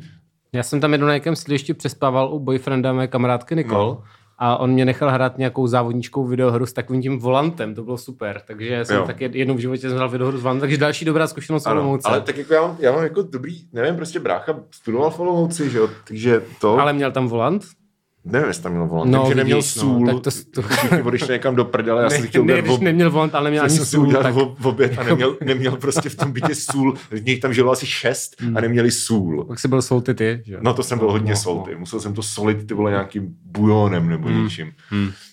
Já 0.53 0.63
jsem 0.63 0.81
tam 0.81 0.93
jednou 0.93 1.07
na 1.07 1.13
nějakém 1.13 1.37
sídlišti 1.37 1.75
přespával 1.75 2.35
u 2.35 2.39
boyfrienda 2.39 2.93
mé 2.93 3.09
kamarádky 3.09 3.57
Nikol. 3.57 3.79
No. 3.79 4.03
A 4.45 4.57
on 4.57 4.71
mě 4.71 4.85
nechal 4.85 5.11
hrát 5.11 5.39
nějakou 5.39 5.67
závodníčkou 5.67 6.25
videohru 6.27 6.67
s 6.67 6.73
takovým 6.73 7.03
tím 7.03 7.19
volantem, 7.19 7.75
to 7.75 7.83
bylo 7.85 7.99
super. 7.99 8.41
Takže 8.47 8.85
jsem 8.85 8.97
Jo. 8.97 9.05
tak 9.07 9.21
jed- 9.21 9.35
jednou 9.35 9.55
v 9.55 9.59
životě 9.59 9.81
jsem 9.89 9.97
hrál 9.97 10.09
videohru 10.09 10.39
s 10.39 10.43
volantem, 10.43 10.61
takže 10.61 10.77
další 10.77 11.05
dobrá 11.05 11.27
zkušenost 11.27 11.63
s 11.63 11.67
Ano, 11.67 11.81
Olomouce. 11.81 12.09
ale 12.09 12.21
tak 12.21 12.37
jako 12.37 12.55
já 12.55 12.61
mám, 12.63 12.77
já 12.81 12.93
mám 12.93 13.03
jako 13.03 13.23
dobrý, 13.23 13.61
nevím, 13.73 13.97
prostě 13.97 14.21
brácha 14.21 14.55
studoval 14.71 15.11
v 15.11 15.21
Olomouci, 15.21 15.71
že 15.71 15.79
jo, 15.79 15.89
takže 16.09 16.43
to, 16.61 16.79
ale 16.79 16.93
měl 16.93 17.13
tam 17.13 17.29
volant? 17.29 17.63
Nevím, 18.25 18.49
jestli 18.49 18.63
tam 18.63 18.73
měl 18.73 18.87
volant, 18.87 19.11
No, 19.11 19.23
no, 19.23 19.29
že 19.29 19.35
neměl 19.35 19.59
no, 19.59 19.63
sůl, 19.63 20.07
tak 20.07 20.15
to- 20.21 20.31
to- 20.55 20.63
všichni 20.63 21.03
odešli 21.03 21.33
někam 21.33 21.57
do 21.57 21.65
prdele, 21.65 22.03
já 22.03 22.11
jsem 22.11 22.21
ne, 22.23 22.27
chtěl 22.29 22.45
ne, 22.45 22.59
když 22.61 22.73
ob- 22.73 22.81
neměl 22.81 23.11
volant, 23.11 23.35
ale 23.35 23.45
neměl 23.45 23.65
ani 23.65 23.79
sůl, 23.79 24.13
tak 24.13 24.35
v 24.35 24.67
oběd 24.67 24.99
a 24.99 25.03
neměl, 25.09 25.37
neměl 25.45 25.77
prostě 25.77 26.09
v 26.09 26.15
tom 26.15 26.33
bytě 26.33 26.55
sůl. 26.55 26.95
Z 27.11 27.23
nich 27.25 27.41
tam 27.41 27.55
žilo 27.55 27.73
asi 27.73 27.87
šest 27.87 28.37
a 28.55 28.61
neměli 28.61 28.91
sůl. 28.91 29.45
pak 29.45 29.59
si 29.59 29.69
byl 29.69 29.83
salty 29.83 30.15
ty, 30.15 30.43
že? 30.47 30.59
No 30.61 30.75
to 30.75 30.83
jsem 30.83 30.99
byl 30.99 31.11
hodně 31.11 31.31
no, 31.31 31.37
solty. 31.37 31.75
Musel 31.77 32.01
jsem 32.01 32.15
to 32.15 32.23
solit 32.23 32.67
ty 32.67 32.75
vole 32.75 32.91
nějakým 32.91 33.29
bujonem 33.45 34.09
nebo 34.09 34.29
něčím. 34.29 34.73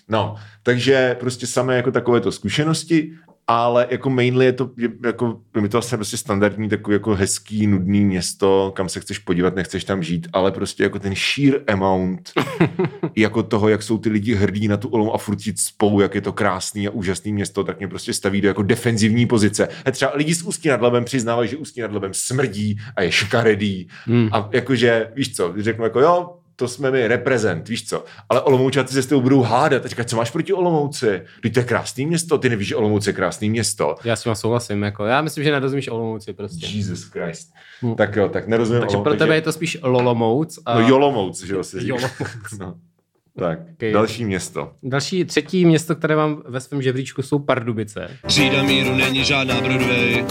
No, 0.09 0.35
takže 0.63 1.17
prostě 1.19 1.47
samé 1.47 1.75
jako 1.75 1.91
takovéto 1.91 2.31
zkušenosti 2.31 3.11
ale 3.49 3.87
jako 3.89 4.09
mainly 4.09 4.45
je 4.45 4.53
to, 4.53 4.69
je, 4.77 4.89
jako, 5.05 5.39
je 5.55 5.61
mi 5.61 5.69
to 5.69 5.77
vlastně 5.77 5.97
prostě 5.97 6.17
standardní 6.17 6.69
takový 6.69 6.95
jako 6.95 7.15
hezký, 7.15 7.67
nudný 7.67 8.05
město, 8.05 8.71
kam 8.75 8.89
se 8.89 8.99
chceš 8.99 9.19
podívat, 9.19 9.55
nechceš 9.55 9.83
tam 9.83 10.03
žít, 10.03 10.27
ale 10.33 10.51
prostě 10.51 10.83
jako 10.83 10.99
ten 10.99 11.13
sheer 11.15 11.61
amount 11.67 12.31
jako 13.15 13.43
toho, 13.43 13.69
jak 13.69 13.83
jsou 13.83 13.97
ty 13.97 14.09
lidi 14.09 14.35
hrdí 14.35 14.67
na 14.67 14.77
tu 14.77 14.89
Olomouc 14.89 15.15
a 15.15 15.17
furt 15.17 15.41
si 15.41 15.53
spou, 15.57 15.99
jak 15.99 16.15
je 16.15 16.21
to 16.21 16.33
krásný 16.33 16.87
a 16.87 16.91
úžasný 16.91 17.33
město, 17.33 17.63
tak 17.63 17.77
mě 17.79 17.87
prostě 17.87 18.13
staví 18.13 18.41
do 18.41 18.47
jako 18.47 18.63
defenzivní 18.63 19.25
pozice. 19.25 19.67
A 19.85 19.91
třeba 19.91 20.11
lidi 20.15 20.35
z 20.35 20.43
Ústí 20.43 20.69
nad 20.69 20.81
Labem 20.81 21.05
přiznávají, 21.05 21.49
že 21.49 21.57
Ústí 21.57 21.81
nad 21.81 21.93
Labem 21.93 22.13
smrdí 22.13 22.79
a 22.95 23.01
je 23.01 23.11
škaredý. 23.11 23.87
Hmm. 24.05 24.29
A 24.31 24.49
jakože, 24.51 25.11
víš 25.15 25.35
co, 25.35 25.53
řeknu 25.57 25.83
jako 25.83 25.99
jo, 25.99 26.38
to 26.59 26.67
jsme 26.67 26.91
my, 26.91 27.07
reprezent, 27.07 27.69
víš 27.69 27.87
co. 27.87 28.05
Ale 28.29 28.41
Olomoučáci 28.41 28.93
se 28.93 29.01
s 29.01 29.07
tebou 29.07 29.21
budou 29.21 29.41
hádat. 29.41 29.85
A 29.85 29.87
říkat, 29.87 30.09
co 30.09 30.15
máš 30.15 30.31
proti 30.31 30.53
Olomouci? 30.53 31.21
Teď 31.41 31.53
to 31.53 31.59
je 31.59 31.63
krásný 31.65 32.05
město, 32.05 32.37
ty 32.37 32.49
nevíš, 32.49 32.67
že 32.67 32.75
Olomouc 32.75 33.07
je 33.07 33.13
krásný 33.13 33.49
město. 33.49 33.95
Já 34.03 34.15
s 34.15 34.23
tím 34.23 34.35
souhlasím. 34.35 34.83
Jako, 34.83 35.05
já 35.05 35.21
myslím, 35.21 35.43
že 35.43 35.51
nerozumíš 35.51 35.87
Olomouci 35.87 36.33
prostě. 36.33 36.65
Jesus 36.65 37.03
Christ. 37.03 37.53
Hmm. 37.81 37.95
Tak 37.95 38.15
jo, 38.15 38.29
tak 38.29 38.47
nerozumím. 38.47 38.81
Takže 38.81 38.97
pro 38.97 39.15
tebe 39.15 39.35
je 39.35 39.41
to 39.41 39.51
spíš 39.51 39.77
Lolomouc. 39.83 40.59
A... 40.65 40.79
No 40.79 40.87
Jolomouc, 40.87 41.43
že 41.43 41.53
jo, 41.53 41.63
se. 41.63 41.77
Jolomouc. 41.81 42.11
No. 42.59 42.75
Tak, 43.37 43.59
Okay. 43.73 43.93
další 43.93 44.25
město. 44.25 44.71
Další, 44.83 45.25
třetí 45.25 45.65
město, 45.65 45.95
které 45.95 46.15
mám 46.15 46.43
ve 46.45 46.59
svém 46.59 46.81
žebříčku, 46.81 47.21
jsou 47.21 47.39
Pardubice. 47.39 48.09
Třída 48.27 48.63
míru 48.63 48.95
není 48.95 49.25
žádná 49.25 49.61
Broadway, 49.61 50.25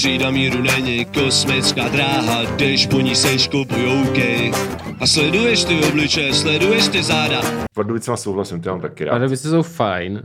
třída 0.00 0.30
míru 0.30 0.62
není 0.62 1.04
kosmická 1.04 1.88
dráha, 1.88 2.44
když 2.44 2.86
po 2.86 3.00
ní 3.00 3.16
seš 3.16 3.48
kupujouky. 3.48 4.52
A 5.00 5.06
sleduješ 5.06 5.64
ty 5.64 5.80
obliče, 5.84 6.32
sleduješ 6.32 6.88
ty 6.88 7.02
záda. 7.02 7.40
Pardubicema 7.74 8.16
souhlasím, 8.16 8.60
ty 8.60 8.68
mám 8.68 8.80
taky 8.80 9.04
rád. 9.04 9.12
Pardubice 9.12 9.50
jsou 9.50 9.62
fajn. 9.62 10.22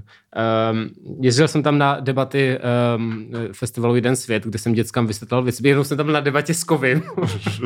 Um, 0.71 0.89
jezdil 1.21 1.47
jsem 1.47 1.63
tam 1.63 1.77
na 1.77 1.99
debaty 1.99 2.59
um, 2.95 3.27
festivalu 3.51 3.95
Jeden 3.95 4.15
svět, 4.15 4.43
kde 4.43 4.59
jsem 4.59 4.73
dětskám 4.73 5.07
vysvětloval 5.07 5.43
věci. 5.43 5.67
Jednou 5.67 5.83
jsem 5.83 5.97
tam 5.97 6.11
na 6.11 6.19
debatě 6.19 6.53
s 6.53 6.63
Kovim. 6.63 7.03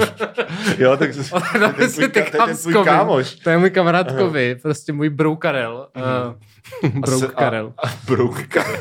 jo, 0.77 0.97
tak 0.97 1.09
to, 1.15 1.23
to, 1.23 1.59
Na 1.59 1.67
je 1.67 1.73
ten 1.73 1.91
tvůj, 1.91 2.09
ten 2.45 2.57
tvůj 2.57 2.73
kámoš. 2.83 3.35
To 3.35 3.49
je 3.49 3.57
můj 3.57 3.69
kamarád 3.69 4.11
Kovy, 4.11 4.55
prostě 4.61 4.93
můj 4.93 5.09
brou 5.09 5.35
Karel. 5.35 5.87
Uh, 6.81 6.95
A 6.95 6.99
brou 6.99 7.19
se- 7.19 7.27
Karel. 7.27 7.73
A, 7.77 7.87
a 7.87 7.91
Brouk 8.07 8.43
Karel. 8.47 8.79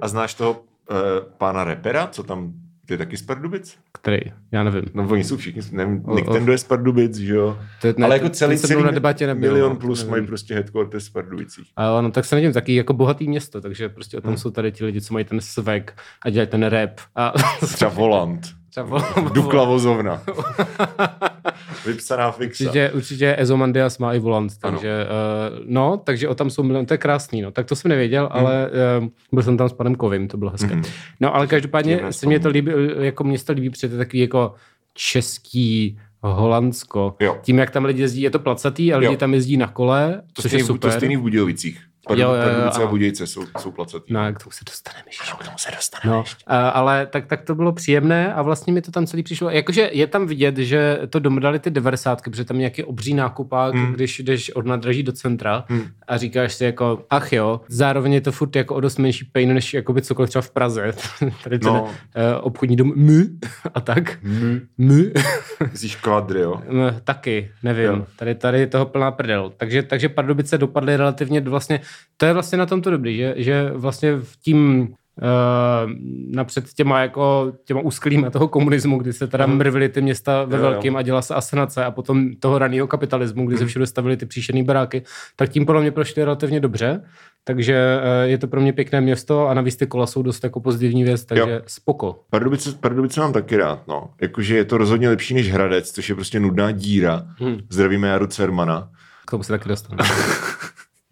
A 0.00 0.08
znáš 0.08 0.34
toho 0.34 0.62
uh, 0.90 0.96
pána 1.38 1.64
repera, 1.64 2.06
co 2.06 2.22
tam, 2.22 2.52
ty 2.86 2.94
je 2.94 2.98
taky 2.98 3.16
z 3.16 3.22
Pardubic? 3.22 3.78
Který? 3.92 4.18
Já 4.52 4.64
nevím. 4.64 4.82
No 4.94 5.08
oni 5.08 5.24
jsou 5.24 5.36
všichni, 5.36 5.62
nevím, 5.72 6.02
O- 6.06 6.14
Nick 6.14 6.28
o- 6.30 6.50
je 6.50 6.58
z 6.58 6.64
Pardubic, 6.64 7.16
že 7.16 7.34
jo? 7.34 7.58
To 7.80 7.86
je- 7.86 7.94
ne, 7.98 8.04
Ale 8.06 8.14
jako 8.16 8.28
celý, 8.28 8.58
celý 8.58 8.82
na 8.82 8.90
debatě 8.90 9.26
nebyl, 9.26 9.48
milion 9.50 9.72
no, 9.72 9.76
plus 9.78 10.02
to 10.04 10.10
mají 10.10 10.20
nevím. 10.20 10.26
prostě 10.28 10.54
headquarters 10.54 11.08
v 11.08 11.12
Pardubicích. 11.12 11.70
Ale 11.76 12.02
no, 12.02 12.10
tak 12.10 12.24
se 12.24 12.34
nevím, 12.36 12.52
taky 12.52 12.74
jako 12.74 12.92
bohatý 12.92 13.28
město, 13.28 13.60
takže 13.60 13.88
prostě 13.88 14.18
o 14.18 14.20
tom 14.20 14.28
Hmm. 14.28 14.38
jsou 14.38 14.50
tady 14.50 14.72
ti 14.72 14.84
lidi, 14.84 15.00
co 15.00 15.14
mají 15.14 15.24
ten 15.24 15.40
swag 15.40 15.92
a 16.22 16.30
dělají 16.30 16.48
ten 16.48 16.62
rap. 16.66 16.90
A 17.16 17.32
Třeba 17.74 17.90
Volant. 17.90 18.46
Třeba 18.74 19.04
Dukla 19.32 19.64
vozovna. 19.64 20.22
Vypsaná 21.86 22.30
fixa. 22.32 22.64
Určitě, 22.64 22.90
určitě 22.94 23.34
Ezomandias 23.38 23.98
má 23.98 24.12
i 24.14 24.18
volant, 24.18 24.52
takže 24.60 25.06
uh, 25.06 25.58
no, 25.66 25.96
takže 26.04 26.28
o 26.28 26.34
tam 26.34 26.50
jsou 26.50 26.62
milion, 26.62 26.86
to 26.86 26.94
je 26.94 26.98
krásný, 26.98 27.42
no, 27.42 27.50
tak 27.50 27.66
to 27.66 27.76
jsem 27.76 27.88
nevěděl, 27.88 28.28
Hmm. 28.32 28.46
ale 28.46 28.70
uh, 29.00 29.08
byl 29.32 29.42
jsem 29.42 29.56
tam 29.56 29.68
s 29.68 29.72
panem 29.72 29.94
Kovim, 29.94 30.28
to 30.28 30.36
bylo 30.36 30.50
hezké. 30.50 30.80
No, 31.20 31.34
ale 31.34 31.46
každopádně 31.46 31.92
Příjemné 31.96 32.12
se 32.12 32.26
mě 32.26 32.40
to 32.40 32.48
líbí, 32.48 32.72
jako 32.98 33.24
město 33.24 33.52
líbí, 33.52 33.70
protože 33.70 33.88
to 33.88 33.94
je 33.94 33.98
takový 33.98 34.18
jako 34.18 34.54
český 34.94 35.98
Holandsko. 36.22 37.16
Jo. 37.20 37.36
Tím, 37.42 37.58
jak 37.58 37.70
tam 37.70 37.84
lidi 37.84 38.02
jezdí, 38.02 38.22
je 38.22 38.30
to 38.30 38.38
placatý 38.38 38.92
a 38.92 38.96
lidi 38.98 39.12
Jo. 39.12 39.18
tam 39.18 39.34
jezdí 39.34 39.56
na 39.56 39.66
kole, 39.68 40.22
To 40.32 40.42
což 40.42 40.50
stejný, 40.50 40.60
je 40.62 40.66
super. 40.66 40.90
to 40.90 40.96
stejný 40.96 41.16
v 41.16 41.20
Budějovicích. 41.20 41.80
Jo, 42.10 42.16
jo, 42.16 42.34
jo, 42.34 42.42
Pardubice 42.42 42.78
a 42.78 42.82
ano. 42.82 42.88
Budějce 42.88 43.26
jsou, 43.26 43.44
jsou 43.60 43.70
placatý. 43.70 44.12
No, 44.12 44.20
k 44.34 44.38
tomu 44.42 44.50
se 44.52 44.64
dostaneme. 44.66 45.04
ježiš. 45.06 45.32
K 45.38 45.44
tomu 45.44 45.58
se 45.58 45.70
dostaneme 45.76 46.16
No, 46.16 46.20
ještě. 46.22 46.44
a, 46.46 46.68
ale 46.68 47.06
tak, 47.06 47.26
tak 47.26 47.42
to 47.42 47.54
bylo 47.54 47.72
příjemné 47.72 48.34
a 48.34 48.42
vlastně 48.42 48.72
mi 48.72 48.82
to 48.82 48.90
tam 48.90 49.06
celý 49.06 49.22
přišlo. 49.22 49.50
Jakože 49.50 49.90
je 49.92 50.06
tam 50.06 50.26
vidět, 50.26 50.56
že 50.56 50.98
to 51.10 51.18
domdali 51.18 51.58
ty 51.58 51.70
90, 51.70 52.22
protože 52.22 52.44
tam 52.44 52.56
je 52.56 52.60
nějaký 52.60 52.84
obří 52.84 53.14
nákupák, 53.14 53.74
Hmm. 53.74 53.92
když 53.92 54.18
jdeš 54.20 54.50
od 54.50 54.66
nadraží 54.66 55.02
do 55.02 55.12
centra 55.12 55.64
Hmm. 55.68 55.86
a 56.08 56.16
říkáš 56.16 56.54
si 56.54 56.64
jako, 56.64 57.04
ach 57.10 57.32
jo, 57.32 57.60
zároveň 57.68 58.12
je 58.12 58.20
to 58.20 58.32
furt 58.32 58.56
jako 58.56 58.74
o 58.74 58.80
dost 58.80 58.98
menší 58.98 59.24
pain, 59.24 59.54
než 59.54 59.74
jakoby 59.74 60.02
cokoliv 60.02 60.28
třeba 60.30 60.42
v 60.42 60.50
Praze. 60.50 60.92
Tady 61.44 61.58
ten 61.58 61.72
No. 61.72 61.88
no. 62.16 62.40
obchodní 62.40 62.76
dům 62.76 62.92
M 62.96 63.38
a 63.74 63.80
tak. 63.80 64.18
My. 64.22 64.60
M. 64.78 65.12
Myslíš 65.72 65.96
kvadry, 65.96 66.40
jo? 66.40 66.62
M, 66.68 67.00
taky, 67.04 67.50
nevím. 67.62 67.84
Jo. 67.84 68.06
Tady, 68.16 68.34
tady 68.34 68.60
je 68.60 68.66
toho 68.66 68.86
plná 68.86 69.10
prdel. 69.10 69.52
Takže, 69.56 69.82
takže 69.82 70.08
Pardubice 70.08 70.58
dopadly 70.58 70.96
relativně 70.96 71.40
vlastně, 71.40 71.80
to 72.16 72.26
je 72.26 72.32
vlastně 72.32 72.58
na 72.58 72.66
tomto 72.66 72.90
dobrý, 72.90 73.16
že, 73.16 73.34
že 73.36 73.70
vlastně 73.74 74.16
v 74.16 74.36
tím 74.36 74.88
Uh, 75.22 75.90
napřed 76.30 76.64
těma 76.76 77.00
jako 77.00 77.52
těma 77.64 77.80
úsklýma 77.80 78.30
toho 78.30 78.48
komunismu, 78.48 78.98
kdy 78.98 79.12
se 79.12 79.26
teda 79.26 79.46
Mhm. 79.46 79.56
mrvily 79.56 79.88
ty 79.88 80.00
města 80.02 80.44
ve 80.44 80.56
Jo, 80.56 80.64
jo. 80.64 80.70
velkým 80.70 80.96
a 80.96 81.02
dělala 81.02 81.22
se 81.22 81.34
asanace 81.34 81.84
a 81.84 81.90
potom 81.90 82.30
toho 82.40 82.58
raného 82.58 82.86
kapitalismu, 82.86 83.46
kdy 83.46 83.58
se 83.58 83.66
všude 83.66 83.86
stavily 83.86 84.16
ty 84.16 84.26
příšerný 84.26 84.62
baráky, 84.62 85.02
tak 85.36 85.48
tím 85.48 85.66
podle 85.66 85.80
mě 85.80 85.90
prošly 85.90 86.24
relativně 86.24 86.60
dobře, 86.60 87.04
takže 87.44 87.98
uh, 87.98 88.30
je 88.30 88.38
to 88.38 88.46
pro 88.48 88.60
mě 88.60 88.72
pěkné 88.72 89.00
město 89.00 89.48
a 89.48 89.54
navíc 89.54 89.76
ty 89.76 89.86
kola 89.86 90.06
jsou 90.06 90.22
dost 90.22 90.44
jako 90.44 90.60
pozitivní 90.60 91.04
věc, 91.04 91.24
takže 91.24 91.50
Jo. 91.50 91.60
spoko. 91.66 92.20
Pardubice, 92.30 92.72
Pardubice 92.80 93.20
mám 93.20 93.32
taky 93.32 93.56
rád, 93.56 93.88
no. 93.88 94.10
Jakože 94.20 94.56
je 94.56 94.64
to 94.64 94.78
rozhodně 94.78 95.08
lepší 95.08 95.34
než 95.34 95.52
Hradec, 95.52 95.90
což 95.92 96.08
je 96.08 96.14
prostě 96.14 96.40
nudná 96.40 96.70
díra. 96.70 97.22
Hmm. 97.38 97.58
Zdravíme 97.70 98.08
Jaru 98.08 98.26
Cermana. 98.26 98.88
K 99.26 99.30
tomu 99.30 99.42
se 99.42 99.52
taky 99.52 99.68
dostaneme. 99.68 100.08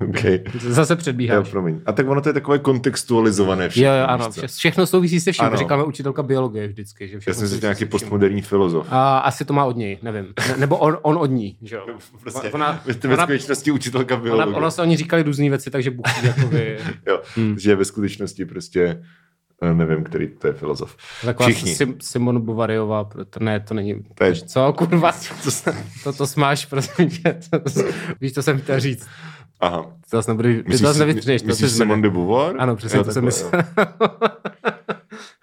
Okay. 0.08 0.40
Zase 0.60 0.92
Jo, 0.92 0.96
předbíháš. 0.96 1.48
promiň. 1.50 1.80
A 1.86 1.92
tak 1.92 2.08
ono 2.08 2.20
to 2.20 2.28
je 2.28 2.32
takové 2.32 2.58
kontextualizované 2.58 3.68
všechno. 3.68 3.88
Jo, 3.90 3.94
jo, 3.98 4.04
ano, 4.08 4.30
vše, 4.30 4.46
všechno 4.46 4.86
souvisí 4.86 5.20
se 5.20 5.32
vším, 5.32 5.44
Ano. 5.44 5.56
říkáme 5.56 5.84
učitelka 5.84 6.22
biologie 6.22 6.68
vždycky. 6.68 7.08
Že 7.08 7.18
Já 7.26 7.34
jsem 7.34 7.48
si 7.48 7.60
nějaký 7.62 7.78
se 7.84 7.86
postmoderní 7.86 8.42
filozof. 8.42 8.86
A 8.90 9.18
asi 9.18 9.44
to 9.44 9.52
má 9.52 9.64
od 9.64 9.76
něj, 9.76 9.98
nevím. 10.02 10.26
Ne, 10.48 10.56
nebo 10.56 10.76
on, 10.78 10.98
on 11.02 11.16
od 11.18 11.26
ní, 11.30 11.56
že 11.62 11.76
jo. 11.76 11.86
Prostě 12.22 12.50
Ona- 12.50 12.80
ve, 12.86 12.92
ve 13.08 13.14
ona- 13.14 13.22
skutečnosti 13.22 13.70
učitelka 13.70 14.14
Ona, 14.14 14.22
biologie. 14.22 14.56
ono 14.56 14.70
se 14.70 14.82
o 14.82 14.84
ní 14.84 14.96
říkali 14.96 15.22
různé 15.22 15.48
věci, 15.48 15.70
takže 15.70 15.90
Bůh 15.90 16.22
ví, 16.22 16.28
jakoby, 16.28 16.78
Jo, 17.06 17.20
Hmm. 17.34 17.58
že 17.58 17.76
ve 17.76 17.84
skutečnosti 17.84 18.44
prostě 18.44 19.02
eh, 19.62 19.74
nevím, 19.74 20.04
který 20.04 20.28
to 20.28 20.46
je 20.46 20.52
filozof. 20.52 20.96
taková 21.24 21.48
Všichni. 21.48 21.74
Sim, 21.74 21.94
Simon 22.00 22.40
Bovariová, 22.40 23.04
proto 23.04 23.40
ne, 23.40 23.60
to 23.60 23.74
není, 23.74 24.02
To 24.14 24.24
je- 24.24 24.34
co, 24.34 24.72
kurva, 24.72 25.12
to, 26.04 26.12
to 26.12 26.26
smáš, 26.26 26.66
prosím 26.66 27.10
tě, 27.10 27.38
to, 27.50 27.58
to, 27.60 27.80
víš, 28.20 28.32
co 28.32 28.42
jsem 28.42 28.60
chtěl 28.60 28.80
říct, 28.80 29.06
Aha. 29.62 29.82
to 30.10 30.16
zase 30.16 30.30
nebudu, 30.30 30.48
ty 30.48 30.62
to 30.70 30.76
zase 30.76 30.98
nevytřeneš, 30.98 31.42
to 31.42 31.46
myslíš 31.48 31.70
si 31.70 31.76
Simone 31.76 32.02
de 32.02 32.10
Beauvoir? 32.10 32.56
Ano, 32.58 32.76
přesně, 32.76 32.96
Jo, 32.96 33.04
to 33.04 33.12
jsem 33.12 33.24
myslel. 33.24 33.50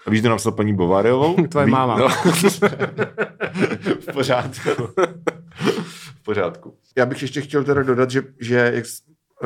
A 0.06 0.10
víš, 0.12 0.20
kdo 0.22 0.30
napsal 0.30 0.52
paní 0.52 0.74
Bováriovou? 0.76 1.48
Tvoje 1.48 1.66
Ví- 1.66 1.72
máma. 1.72 1.98
No. 1.98 2.10
v 4.00 4.14
pořádku. 4.14 4.70
v 6.16 6.24
pořádku. 6.24 6.74
Já 6.98 7.06
bych 7.06 7.22
ještě 7.22 7.42
chtěl 7.42 7.64
teda 7.64 7.84
dodat, 7.84 8.12
že, 8.12 8.24
že 8.40 8.72
jak 8.74 8.86
jsi, 8.86 9.02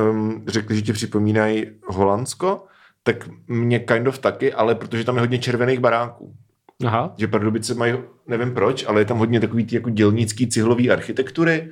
um, 0.09 0.43
řekli, 0.47 0.75
že 0.75 0.81
ti 0.81 0.93
připomínají 0.93 1.65
Holandsko, 1.87 2.63
tak 3.03 3.29
mě 3.47 3.79
kind 3.79 4.07
of 4.07 4.19
taky, 4.19 4.53
ale 4.53 4.75
protože 4.75 5.03
tam 5.03 5.15
je 5.15 5.21
hodně 5.21 5.39
červených 5.39 5.79
baráků. 5.79 6.33
Aha, 6.85 7.13
Že 7.17 7.27
Pardubice 7.27 7.73
mají, 7.73 7.93
nevím 8.27 8.53
proč, 8.53 8.85
ale 8.87 9.01
je 9.01 9.05
tam 9.05 9.17
hodně 9.17 9.39
takový 9.39 9.65
ty 9.65 9.75
jako 9.75 9.89
dělnický 9.89 10.47
cihlový 10.47 10.91
architektury. 10.91 11.69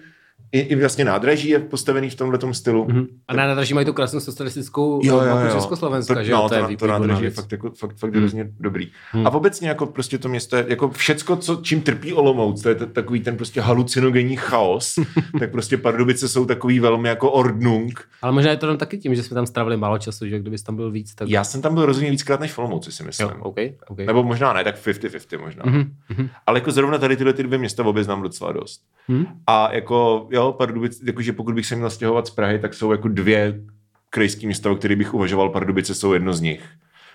I, 0.51 0.59
I 0.59 0.75
vlastně 0.75 1.05
nádraží 1.05 1.49
je 1.49 1.59
postavený 1.59 2.09
v 2.09 2.15
tomhle 2.15 2.53
stylu. 2.53 2.85
mhm. 2.89 3.07
a 3.27 3.33
na 3.33 3.47
nádraží 3.47 3.73
mají 3.73 3.85
tu 3.85 3.93
krásnou 3.93 4.19
socialistickou 4.19 4.99
Jo, 5.03 5.15
jo, 5.19 5.25
mapu 5.35 5.45
jo. 5.47 5.53
Československa, 5.53 6.13
to, 6.15 6.23
že 6.23 6.31
no, 6.31 6.37
jo, 6.41 6.49
to 6.49 6.55
je 6.71 6.77
to, 6.77 6.87
nádraží 6.87 7.23
je 7.23 7.29
fakt, 7.29 7.51
jako, 7.51 7.71
fakt, 7.79 7.95
fakt 7.97 8.11
Hmm. 8.11 8.19
hrozně 8.21 8.49
dobrý. 8.59 8.87
Hmm. 9.11 9.27
A 9.27 9.29
obecně 9.33 9.69
jako 9.69 9.85
prostě 9.85 10.17
to 10.17 10.29
město 10.29 10.55
je, 10.55 10.65
jako 10.67 10.89
všecko, 10.89 11.35
co, 11.35 11.55
čím 11.63 11.81
trpí 11.81 12.13
Olomouc, 12.13 12.61
to 12.61 12.69
je 12.69 12.75
t- 12.75 12.85
takový 12.85 13.19
ten 13.19 13.37
prostě 13.37 13.61
halucinogenní 13.61 14.35
chaos, 14.35 14.95
tak 15.39 15.51
prostě 15.51 15.77
Pardubice 15.77 16.27
jsou 16.27 16.45
takový 16.45 16.79
velmi 16.79 17.09
jako 17.09 17.31
ordnung. 17.31 18.09
Ale 18.21 18.31
možná 18.31 18.51
je 18.51 18.57
to 18.57 18.67
tam 18.67 18.77
taky 18.77 18.97
tím, 18.97 19.15
že 19.15 19.23
jsme 19.23 19.35
tam 19.35 19.45
strávili 19.45 19.77
málo 19.77 19.97
času, 19.97 20.27
že 20.27 20.39
kdybys 20.39 20.63
tam 20.63 20.75
byl 20.75 20.91
víc, 20.91 21.15
tak... 21.15 21.29
Já 21.29 21.43
jsem 21.43 21.61
tam 21.61 21.73
byl 21.73 21.85
rozhodně 21.85 22.11
víckrát 22.11 22.39
než 22.39 22.51
v 22.51 22.59
Olomouci, 22.59 22.91
si 22.91 23.03
myslím. 23.03 23.27
Jo, 23.27 23.35
OK, 23.39 23.57
OK. 23.87 23.97
Nebo 23.97 24.23
možná 24.23 24.53
ne, 24.53 24.63
tak 24.63 24.75
50-50 24.77 25.41
možná. 25.41 25.63
Mhm, 25.65 25.91
mhm. 26.09 26.29
Ale 26.47 26.59
jako 26.59 26.71
zrovna 26.71 26.97
tady 26.97 27.17
tyhle 27.17 27.33
ty 27.33 27.43
dvě 27.43 27.57
města 27.59 27.83
vůbec 27.83 28.05
znám 28.05 28.21
docela 28.21 28.51
dost. 28.51 28.81
Hm? 29.09 29.25
A 29.47 29.73
jako, 29.73 30.27
jo, 30.31 30.40
Pardubice, 30.51 31.03
jakože 31.05 31.33
pokud 31.33 31.55
bych 31.55 31.65
se 31.65 31.75
měl 31.75 31.89
stěhovat 31.89 32.27
z 32.27 32.31
Prahy, 32.31 32.59
tak 32.59 32.73
jsou 32.73 32.91
jako 32.91 33.07
dvě 33.07 33.61
krajské 34.09 34.45
města, 34.45 34.71
o 34.71 34.75
kterých 34.75 34.97
bych 34.97 35.13
uvažoval, 35.13 35.49
Pardubice 35.49 35.95
jsou 35.95 36.13
jedno 36.13 36.33
z 36.33 36.41
nich. 36.41 36.61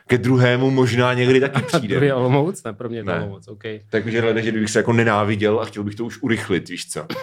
Ke 0.08 0.18
druhému 0.18 0.70
možná 0.70 1.14
někdy 1.14 1.40
taky 1.40 1.62
přijde. 1.66 1.94
druhý 1.94 2.06
je 2.06 2.14
Olomouc? 2.14 2.62
Ne, 2.64 2.72
pro 2.72 2.88
mě 2.88 3.04
Ne. 3.04 3.18
Olomouc, 3.20 3.48
OK. 3.48 3.62
Takže 3.90 4.20
hleda, 4.20 4.40
že 4.40 4.50
kdybych 4.50 4.70
se 4.70 4.78
jako 4.78 4.92
nenáviděl 4.92 5.60
a 5.60 5.64
chtěl 5.64 5.84
bych 5.84 5.94
to 5.94 6.04
už 6.04 6.22
urychlit, 6.22 6.68
víš 6.68 6.88
co? 6.90 7.06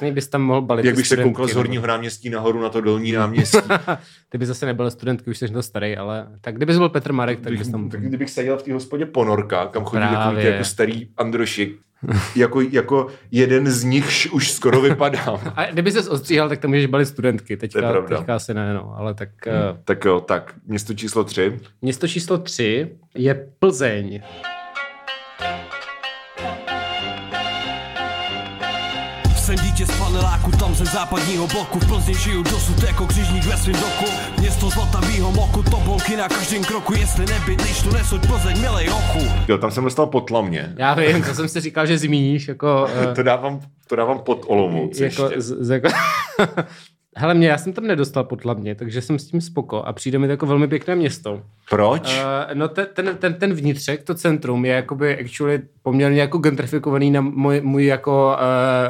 Tak 0.00 0.12
bys 0.12 0.28
tam 0.28 0.42
mohl 0.42 0.62
balit 0.62 0.84
Jak 0.84 0.96
bych 0.96 1.06
se 1.06 1.16
koukal 1.16 1.48
z 1.48 1.54
horního 1.54 1.86
náměstí 1.86 2.30
nahoru 2.30 2.60
na 2.60 2.68
to 2.68 2.80
dolní 2.80 3.12
náměstí. 3.12 3.58
Ty 4.28 4.38
bys 4.38 4.48
zase 4.48 4.66
nebyl 4.66 4.90
studentky, 4.90 5.30
už 5.30 5.38
jsi 5.38 5.48
to 5.48 5.62
starý, 5.62 5.96
ale 5.96 6.26
tak 6.40 6.56
kdybys 6.56 6.78
byl 6.78 6.88
Petr 6.88 7.12
Marek, 7.12 7.40
tak 7.40 7.58
bys 7.58 7.68
tam... 7.68 7.88
tak 7.88 8.00
kdybych 8.00 8.30
seděl 8.30 8.56
v 8.56 8.62
té 8.62 8.72
hospodě 8.72 9.06
Ponorka, 9.06 9.66
kam 9.66 9.84
chodí 9.84 10.02
takový 10.02 10.44
jako 10.44 10.64
starý 10.64 11.08
androši, 11.16 11.74
jako, 12.36 12.60
jako 12.60 13.06
jeden 13.30 13.70
z 13.70 13.84
nich 13.84 14.26
už 14.32 14.50
skoro 14.52 14.80
vypadám. 14.80 15.52
A 15.56 15.64
kdyby 15.70 15.92
se 15.92 16.10
ostříhal, 16.10 16.48
tak 16.48 16.58
tam 16.58 16.70
můžeš 16.70 16.86
balit 16.86 17.08
studentky. 17.08 17.56
To 17.56 17.60
Teďka, 17.60 17.78
je 17.86 17.92
pravda. 17.92 18.16
teďka 18.18 18.34
asi 18.34 18.54
ne, 18.54 18.74
no. 18.74 18.94
Ale 18.96 19.14
tak... 19.14 19.28
Hmm. 19.46 19.56
Uh, 19.70 19.76
Tak 19.84 20.04
jo, 20.04 20.20
tak 20.20 20.54
město 20.66 20.94
číslo 20.94 21.24
tři. 21.24 21.58
město 21.82 22.08
číslo 22.08 22.38
tři 22.38 22.90
je 23.14 23.48
Plzeň. 23.58 24.20
Jsem 24.22 24.53
dítě 29.74 29.92
z 29.92 29.98
paneláku, 29.98 30.50
tam 30.50 30.74
ze 30.74 30.84
západního 30.84 31.46
bloku 31.46 31.78
V 31.78 31.88
Plzni 31.88 32.14
žiju 32.14 32.42
dosud 32.42 32.82
jako 32.82 33.06
křižník 33.06 33.44
ve 33.44 33.56
svým 33.56 33.76
doku 33.76 34.12
Město 34.38 34.70
zlatavýho 34.70 35.32
moku, 35.32 35.62
tobolky 35.62 36.16
na 36.16 36.28
každém 36.28 36.64
kroku 36.64 36.94
Jestli 36.94 37.26
nebydlíš 37.26 37.82
tu 37.82 37.92
nesuď 37.92 38.26
Plzeň, 38.26 38.60
milej 38.60 38.88
ochu 38.88 39.18
Jo, 39.48 39.58
tam 39.58 39.70
jsem 39.70 39.84
dostal 39.84 40.06
potlamě. 40.06 40.74
Já 40.76 40.94
vím, 40.94 41.22
to 41.22 41.34
jsem 41.34 41.48
si 41.48 41.60
říkal, 41.60 41.86
že 41.86 41.98
zmíníš, 41.98 42.48
jako... 42.48 42.88
Uh, 43.06 43.12
To 43.14 43.22
dávám, 43.22 43.60
to 43.86 43.96
dávám 43.96 44.18
pod 44.18 44.44
Olomouc 44.46 45.00
jako, 45.00 45.22
ještě. 45.22 45.40
z, 45.40 45.56
z, 45.60 45.70
jako 45.70 45.88
Hele, 47.16 47.34
mě, 47.34 47.48
já 47.48 47.58
jsem 47.58 47.72
tam 47.72 47.86
nedostal 47.86 48.24
potlavně, 48.24 48.74
takže 48.74 49.02
jsem 49.02 49.18
s 49.18 49.26
tím 49.26 49.40
spoko 49.40 49.82
a 49.82 49.92
přijde 49.92 50.18
mi 50.18 50.26
to 50.26 50.30
jako 50.30 50.46
velmi 50.46 50.68
pěkné 50.68 50.96
město. 50.96 51.42
Proč? 51.70 52.02
Uh, 52.02 52.54
no 52.54 52.68
ten, 52.68 52.86
ten, 52.94 53.16
ten, 53.16 53.34
ten 53.34 53.54
vnitřek, 53.54 54.02
to 54.02 54.14
centrum 54.14 54.64
je 54.64 54.72
jakoby 54.72 55.18
actually 55.18 55.62
poměrně 55.82 56.20
jako 56.20 56.38
gentrifikovaný 56.38 57.10
na 57.10 57.20
můj, 57.20 57.60
můj 57.60 57.86
jako 57.86 58.36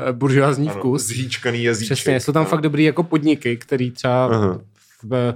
uh, 0.06 0.16
buržoázní 0.16 0.68
Ano, 0.68 0.78
vkus. 0.78 1.02
Zhýčkaný 1.02 1.62
jazyček. 1.62 1.96
Přesně, 1.96 2.20
jsou 2.20 2.32
tam 2.32 2.44
fakt 2.44 2.60
dobrý 2.60 2.84
jako 2.84 3.02
podniky, 3.02 3.56
který 3.56 3.90
třeba 3.90 4.26
Aha. 4.26 4.60
v, 5.02 5.34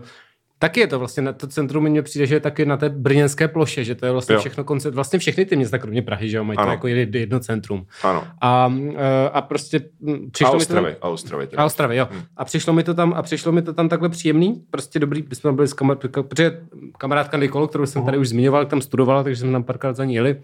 taky 0.59 0.81
je 0.81 0.87
to 0.87 0.99
vlastně, 0.99 1.23
na 1.23 1.33
to 1.33 1.47
centrum 1.47 1.85
mně 1.85 2.03
přijde, 2.03 2.27
že 2.27 2.35
je 2.35 2.41
taky 2.41 2.67
na 2.67 2.77
té 2.77 2.89
brněnské 2.89 3.49
ploše, 3.49 3.85
že 3.85 3.95
to 3.95 4.07
je 4.07 4.13
vlastně 4.13 4.35
Jo. 4.35 4.41
všechno 4.41 4.65
koncept, 4.65 4.95
vlastně 4.95 5.19
všechny 5.19 5.45
ty 5.45 5.57
města, 5.57 5.79
kromě 5.79 6.03
Prahy, 6.03 6.29
že 6.31 6.37
jo, 6.37 6.45
mají 6.45 6.57
to 6.57 6.63
Ano. 6.63 6.71
jako 6.73 6.87
jedno, 6.89 7.41
centrum. 7.41 7.87
Ano. 8.03 8.25
A, 8.41 8.73
eh, 8.97 9.31
a 9.33 9.43
prostě 9.43 9.81
mm, 10.01 10.15
A 10.15 10.31
přišlo 10.33 10.59
mi 10.59 10.67
to 10.67 10.75
tam, 10.75 10.85
Ostravy. 10.85 10.97
A 11.01 11.09
Ostravy. 11.09 11.47
teda. 11.47 11.63
a 11.63 11.67
Ostravy, 11.67 11.97
jo. 11.97 12.09
Hmm. 12.11 12.23
A 12.37 12.45
přišlo 12.45 12.73
mi 12.73 12.83
to 12.83 12.95
tam, 12.95 13.13
a 13.17 13.23
přišlo 13.23 13.53
mi 13.53 13.63
to 13.63 13.73
tam 13.73 13.89
takhle 13.89 14.09
příjemný, 14.09 14.63
prostě 14.71 14.99
dobrý, 14.99 15.25
my 15.29 15.35
jsme 15.35 15.53
byli 15.53 15.69
s 15.69 15.73
kamar, 15.73 15.97
protože 15.97 16.61
kamarádka 16.99 17.37
Nikolo, 17.37 17.69
kterou 17.69 17.87
jsem 17.87 18.05
tady 18.05 18.19
už 18.19 18.29
zmiňoval, 18.29 18.67
tam 18.67 18.81
studovala, 18.81 19.23
takže 19.23 19.41
jsme 19.41 19.53
tam 19.53 19.65
párkrát 19.65 19.97
za 19.97 20.05
ní 20.05 20.15
jeli. 20.15 20.41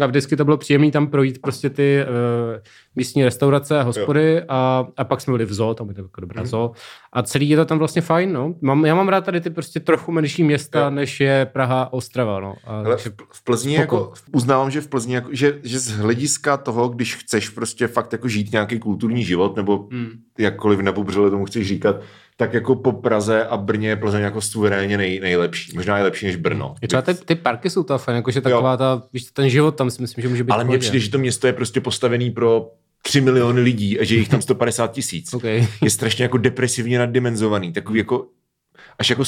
A 0.00 0.06
vždycky 0.06 0.36
to 0.36 0.44
bylo 0.44 0.56
příjemný 0.56 0.90
tam 0.90 1.06
projít 1.06 1.38
prostě 1.42 1.70
ty 1.70 1.98
uh, 2.04 2.60
místní 2.96 3.24
restaurace 3.24 3.78
a 3.80 3.82
hospody 3.82 4.42
a, 4.48 4.86
a 4.96 5.04
pak 5.04 5.20
jsme 5.20 5.32
byli 5.32 5.44
v 5.44 5.52
zoo, 5.54 5.74
tam 5.74 5.88
je 5.88 5.94
to 5.94 6.00
jako 6.02 6.20
dobrá 6.20 6.44
zoo. 6.44 6.72
A 7.12 7.22
celý 7.22 7.48
je 7.48 7.56
to 7.56 7.64
tam 7.64 7.78
vlastně 7.78 8.02
fajn, 8.02 8.32
no. 8.32 8.54
Mám, 8.60 8.86
já 8.86 8.94
mám 8.94 9.08
rád 9.08 9.24
tady 9.24 9.40
ty 9.40 9.50
prostě 9.50 9.80
trochu 9.80 10.12
menší 10.12 10.44
města, 10.44 10.80
Jo. 10.84 10.90
než 10.90 11.20
je 11.20 11.46
Praha, 11.52 11.92
Ostrava, 11.92 12.40
no. 12.40 12.54
A, 12.64 12.82
Hele, 12.82 12.96
v, 12.96 13.06
v 13.32 13.44
Plzni 13.44 13.76
Spoko. 13.76 13.96
jako, 13.96 14.12
uznávám, 14.32 14.70
že 14.70 14.80
v 14.80 14.88
Plzni 14.88 15.14
jako, 15.14 15.28
že, 15.32 15.58
že 15.62 15.78
z 15.78 15.90
hlediska 15.90 16.56
toho, 16.56 16.88
když 16.88 17.16
chceš 17.16 17.48
prostě 17.48 17.86
fakt 17.86 18.12
jako 18.12 18.28
žít 18.28 18.52
nějaký 18.52 18.78
kulturní 18.78 19.24
život, 19.24 19.56
nebo 19.56 19.88
Hmm. 19.90 20.10
jakkoliv 20.38 20.80
nebobřele 20.80 21.30
tomu 21.30 21.44
chceš 21.44 21.68
říkat, 21.68 21.96
tak 22.36 22.54
jako 22.54 22.74
po 22.76 22.92
Praze 22.92 23.44
a 23.46 23.56
Brně 23.56 23.88
je 23.88 23.96
Plzeň 23.96 24.22
jako 24.22 24.40
suverénně 24.40 24.96
nej, 24.98 25.20
nejlepší. 25.20 25.72
Možná 25.76 25.98
je 25.98 26.04
lepší 26.04 26.26
než 26.26 26.36
Brno. 26.36 26.74
je 26.82 26.88
třeba 26.88 27.02
ty, 27.02 27.14
ty 27.14 27.34
parky 27.34 27.70
jsou 27.70 27.82
to 27.82 27.98
fajn, 27.98 28.16
jakože 28.16 28.40
taková 28.40 28.76
ta, 28.76 29.02
víš, 29.12 29.24
ten 29.32 29.48
život 29.50 29.76
tam 29.76 29.90
si 29.90 30.02
myslím, 30.02 30.22
že 30.22 30.28
může 30.28 30.44
být 30.44 30.50
Ale 30.52 30.64
mně 30.64 30.78
přijde, 30.78 30.98
že 30.98 31.10
to 31.10 31.18
město 31.18 31.46
je 31.46 31.52
prostě 31.52 31.80
postavený 31.80 32.30
pro 32.30 32.70
3 33.06 33.20
miliony 33.20 33.60
lidí 33.60 34.00
a 34.00 34.04
že 34.04 34.16
jich 34.16 34.28
tam 34.28 34.42
150 34.42 34.92
tisíc. 34.92 35.34
Okay. 35.34 35.66
Je 35.82 35.90
strašně 35.90 36.24
jako 36.24 36.38
depresivně 36.38 36.98
naddimenzovaný. 36.98 37.72
Takový 37.72 37.98
jako, 37.98 38.26
až 38.98 39.10
jako 39.10 39.24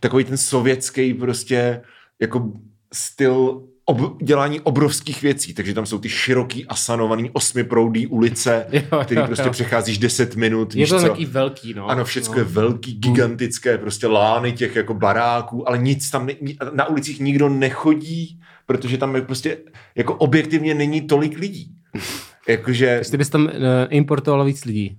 takový 0.00 0.24
ten 0.24 0.36
sovětský 0.36 1.14
prostě 1.14 1.80
jako 2.20 2.52
styl 2.92 3.62
ob, 3.84 4.22
dělání 4.22 4.60
obrovských 4.60 5.22
věcí, 5.22 5.54
takže 5.54 5.74
tam 5.74 5.86
jsou 5.86 5.98
ty 5.98 6.08
široký 6.08 6.66
asanovaný 6.66 7.30
osmiproudý 7.30 8.06
ulice, 8.06 8.66
Jo, 8.72 8.82
jo, 8.92 9.00
který 9.04 9.22
prostě 9.22 9.46
jo. 9.46 9.50
přecházíš 9.50 9.98
10 9.98 10.36
minut, 10.36 10.74
Je 10.74 10.86
to 10.86 10.96
co? 10.98 11.02
takový 11.02 11.26
velký, 11.26 11.74
no. 11.74 11.86
Ano, 11.86 12.04
všecko 12.04 12.34
no. 12.34 12.38
je 12.40 12.44
velký, 12.44 12.94
gigantické, 12.94 13.78
prostě 13.78 14.06
lány 14.06 14.52
těch 14.52 14.76
jako 14.76 14.94
baráků, 14.94 15.68
ale 15.68 15.78
nic 15.78 16.10
tam, 16.10 16.26
ne, 16.26 16.34
na 16.72 16.88
ulicích 16.88 17.20
nikdo 17.20 17.48
nechodí, 17.48 18.40
protože 18.66 18.98
tam 18.98 19.14
je 19.14 19.22
prostě, 19.22 19.58
jako 19.94 20.14
objektivně 20.14 20.74
není 20.74 21.00
tolik 21.00 21.38
lidí. 21.38 21.74
Jakože, 22.48 22.86
Jestli 22.86 23.18
bys 23.18 23.28
tam 23.28 23.44
uh, 23.44 23.50
importoval 23.88 24.44
víc 24.44 24.64
lidí. 24.64 24.98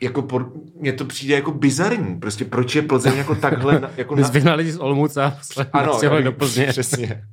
jako 0.00 0.22
por, 0.22 0.52
mně 0.74 0.92
to 0.92 1.04
přijde 1.04 1.34
jako 1.34 1.50
bizarní, 1.50 2.20
prostě 2.20 2.44
proč 2.44 2.74
je 2.74 2.82
Plzeň 2.82 3.16
jako 3.16 3.34
takhle, 3.34 3.80
na, 3.80 3.90
jako 3.96 4.16
na, 4.44 4.54
lidi 4.54 4.72
z 4.72 4.78
Olomouce 4.78 5.22
a 5.22 5.38
ano, 5.72 5.98
ano, 5.98 6.22
do 6.22 6.32
Plzně. 6.32 6.66
přesně. 6.70 7.24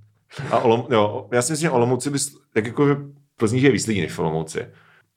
A 0.52 0.60
Olom, 0.60 0.86
jo, 0.90 1.28
já 1.32 1.42
si 1.42 1.54
myslím, 1.54 1.66
že 1.66 1.72
Olomouci 1.72 2.10
bys, 2.10 2.36
tak 2.54 2.66
jako 2.66 2.86
v 2.86 3.14
Plzní 3.38 3.62
je 3.62 3.72
víc 3.72 3.88
lidí 3.88 4.02
než 4.02 4.12
v 4.12 4.20
Olomouci. 4.20 4.66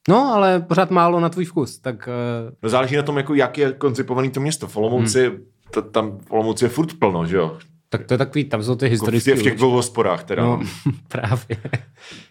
No, 0.09 0.33
ale 0.35 0.61
pořád 0.61 0.91
málo 0.91 1.21
na 1.21 1.29
tvůj 1.29 1.45
vkus, 1.45 1.79
tak 1.79 2.09
uh, 2.09 2.53
No 2.63 2.69
záleží 2.69 2.97
na 2.97 3.03
tom, 3.03 3.17
jako 3.17 3.35
jak 3.35 3.59
je 3.59 3.73
koncipovaný 3.73 4.31
to 4.31 4.41
město. 4.41 4.67
V 4.67 4.77
Olomouci, 4.77 5.27
hmm. 5.29 5.39
to, 5.71 5.83
tam 5.83 6.19
v 6.19 6.33
Olomouci 6.33 6.65
je 6.65 6.69
furt 6.69 6.99
plno, 6.99 7.27
že 7.27 7.37
jo? 7.37 7.59
Tak 7.93 8.05
to 8.07 8.15
je 8.15 8.19
takový, 8.19 8.45
tam 8.45 8.63
jsou 8.63 8.75
ty 8.77 8.85
Jako 8.85 8.91
v, 8.91 8.93
historické 8.93 9.31
těch, 9.31 9.41
v 9.41 9.43
těch 9.43 9.55
dvou 9.57 9.71
hospodách 9.71 10.25
teda. 10.25 10.43
No, 10.43 10.61
právě. 11.09 11.57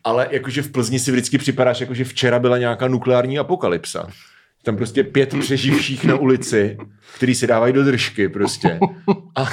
Ale 0.03 0.27
jakože 0.31 0.61
v 0.61 0.71
Plzni 0.71 0.99
si 0.99 1.11
vždycky 1.11 1.37
připadáš, 1.37 1.81
jakože 1.81 2.03
včera 2.03 2.39
byla 2.39 2.57
nějaká 2.57 2.87
nukleární 2.87 3.39
apokalypsa. 3.39 4.07
Tam 4.63 4.77
prostě 4.77 5.03
pět 5.03 5.39
přeživších 5.39 6.05
na 6.05 6.15
ulici, 6.15 6.77
který 7.15 7.35
si 7.35 7.47
dávají 7.47 7.73
do 7.73 7.83
držky 7.83 8.29
prostě. 8.29 8.79
A, 9.35 9.43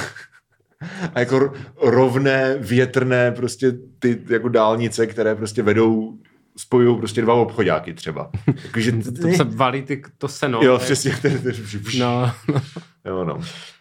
a 1.14 1.20
jako 1.20 1.38
ro- 1.38 1.52
rovné, 1.82 2.56
větrné 2.60 3.32
prostě 3.32 3.72
ty 3.98 4.18
jako 4.28 4.48
dálnice, 4.48 5.06
které 5.06 5.34
prostě 5.34 5.62
vedou 5.62 6.18
spojují 6.56 6.98
prostě 6.98 7.22
dva 7.22 7.34
obchodáky 7.34 7.94
třeba. 7.94 8.30
Jakože, 8.64 8.92
To 8.92 9.28
se 9.36 9.44
valí 9.44 9.82
ty, 9.82 10.02
to 10.18 10.28
seno. 10.28 10.60
jo, 10.62 10.78
přesně. 10.78 11.12
No, 11.98 12.32
no. 12.48 12.60
jo, 13.04 13.24
no. 13.24 13.40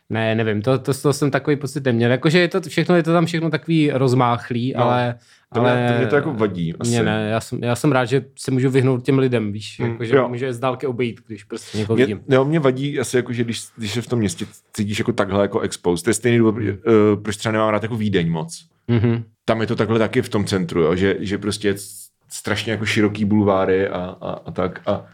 Ne, 0.09 0.35
nevím, 0.35 0.61
to, 0.61 0.79
to, 0.79 0.93
to 0.93 1.13
jsem 1.13 1.31
takový 1.31 1.55
pocit 1.55 1.85
neměl. 1.85 2.11
Jakože 2.11 2.39
je 2.39 2.47
to 2.47 2.61
všechno, 2.61 2.95
je 2.95 3.03
to 3.03 3.13
tam 3.13 3.25
všechno 3.25 3.49
takový 3.49 3.91
rozmáchlý, 3.91 4.73
No, 4.77 4.83
ale... 4.83 5.15
To 5.53 5.61
mě, 5.61 5.71
ale 5.71 5.91
to 5.93 5.97
mě 5.97 6.07
to 6.07 6.15
jako 6.15 6.33
vadí. 6.33 6.73
Asi. 6.79 6.89
Mě 6.91 7.03
ne, 7.03 7.27
já 7.31 7.39
jsem, 7.39 7.63
já 7.63 7.75
jsem 7.75 7.91
rád, 7.91 8.05
že 8.05 8.25
se 8.39 8.51
můžu 8.51 8.69
vyhnout 8.69 9.03
těm 9.05 9.19
lidem, 9.19 9.51
víš, 9.51 9.79
Hmm, 9.79 9.91
jakože 9.91 10.15
jo. 10.15 10.29
může 10.29 10.45
je 10.45 10.53
z 10.53 10.59
dálky 10.59 10.87
obejít, 10.87 11.21
když 11.27 11.43
prostě 11.43 11.77
někoho 11.77 11.95
Mě, 11.95 12.05
vidím. 12.05 12.21
jo, 12.29 12.45
mě 12.45 12.59
vadí 12.59 12.99
asi 12.99 13.17
jako, 13.17 13.33
že 13.33 13.43
když, 13.43 13.61
když 13.77 13.91
se 13.91 14.01
v 14.01 14.07
tom 14.07 14.19
městě 14.19 14.45
cítíš 14.73 14.99
jako 14.99 15.13
takhle 15.13 15.41
jako 15.41 15.59
exposed. 15.59 16.03
To 16.03 16.09
je 16.09 16.13
stejný 16.13 16.37
důvod, 16.37 16.55
uh, 16.55 16.63
proč 17.23 17.37
třeba 17.37 17.51
nemám 17.53 17.69
rád 17.69 17.83
jako 17.83 17.95
Vídeň 17.95 18.31
moc. 18.31 18.65
Mhm. 18.87 19.23
Tam 19.45 19.61
je 19.61 19.67
to 19.67 19.75
takhle 19.75 19.99
taky 19.99 20.21
v 20.21 20.29
tom 20.29 20.45
centru, 20.45 20.81
jo? 20.81 20.95
Že, 20.95 21.15
že 21.19 21.37
prostě 21.37 21.67
je 21.67 21.75
strašně 22.29 22.71
jako 22.71 22.85
široký 22.85 23.25
bulváry 23.25 23.87
a, 23.87 24.15
a, 24.21 24.31
a 24.45 24.51
tak. 24.51 24.81
A 24.85 25.05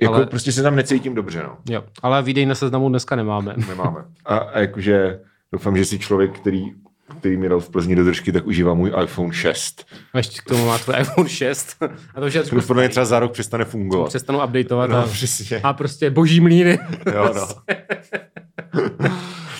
jako 0.00 0.14
Ale- 0.14 0.26
prostě 0.26 0.52
se 0.52 0.62
tam 0.62 0.76
necítím 0.76 1.14
dobře, 1.14 1.42
no. 1.42 1.56
Jo, 1.74 1.84
ale 2.02 2.22
výdej 2.22 2.46
na 2.46 2.54
seznamu 2.54 2.88
dneska 2.88 3.16
nemáme. 3.16 3.54
Nemáme. 3.68 4.04
A, 4.24 4.36
a 4.36 4.58
jakože 4.58 5.20
doufám, 5.52 5.76
že 5.76 5.84
si 5.84 5.98
člověk, 5.98 6.38
který, 6.38 6.64
který 7.20 7.36
mi 7.36 7.48
dal 7.48 7.60
v 7.60 7.70
Plzni 7.70 7.96
do 7.96 8.04
držky, 8.04 8.32
tak 8.32 8.46
užívá 8.46 8.74
můj 8.74 8.92
iPhone 9.02 9.32
6. 9.32 9.86
A 10.14 10.18
ještě 10.18 10.40
k 10.40 10.44
tomu 10.44 10.66
má 10.66 10.78
tvůj 10.78 10.94
iPhone 11.00 11.28
6. 11.28 11.76
A 12.14 12.20
to 12.20 12.26
už 12.26 12.34
je 12.34 12.42
Který 12.42 12.62
podle 12.62 12.82
mě 12.82 12.88
třeba 12.88 13.06
za 13.06 13.18
rok 13.18 13.32
přestane 13.32 13.64
fungovat. 13.64 14.08
přestanou 14.08 14.44
updateovat 14.44 14.90
No, 14.90 14.96
a, 14.98 15.02
přesně. 15.06 15.60
a 15.60 15.72
prostě 15.72 16.10
boží 16.10 16.40
mlíny. 16.40 16.78
Jo, 17.14 17.32
no. 17.34 17.48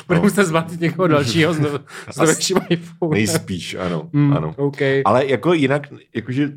Bude 0.08 0.20
muset 0.20 0.44
zbatit 0.44 0.80
někoho 0.80 1.08
dalšího 1.08 1.54
s, 1.54 1.58
no, 1.58 1.68
s 2.10 2.16
novějším 2.16 2.56
iPhone. 2.68 3.10
Nejspíš, 3.14 3.74
ano. 3.74 4.08
Mm, 4.12 4.32
ano. 4.36 4.54
OK. 4.56 4.76
Ale 5.04 5.26
jako 5.26 5.52
jinak, 5.52 5.82
jakože 6.14 6.48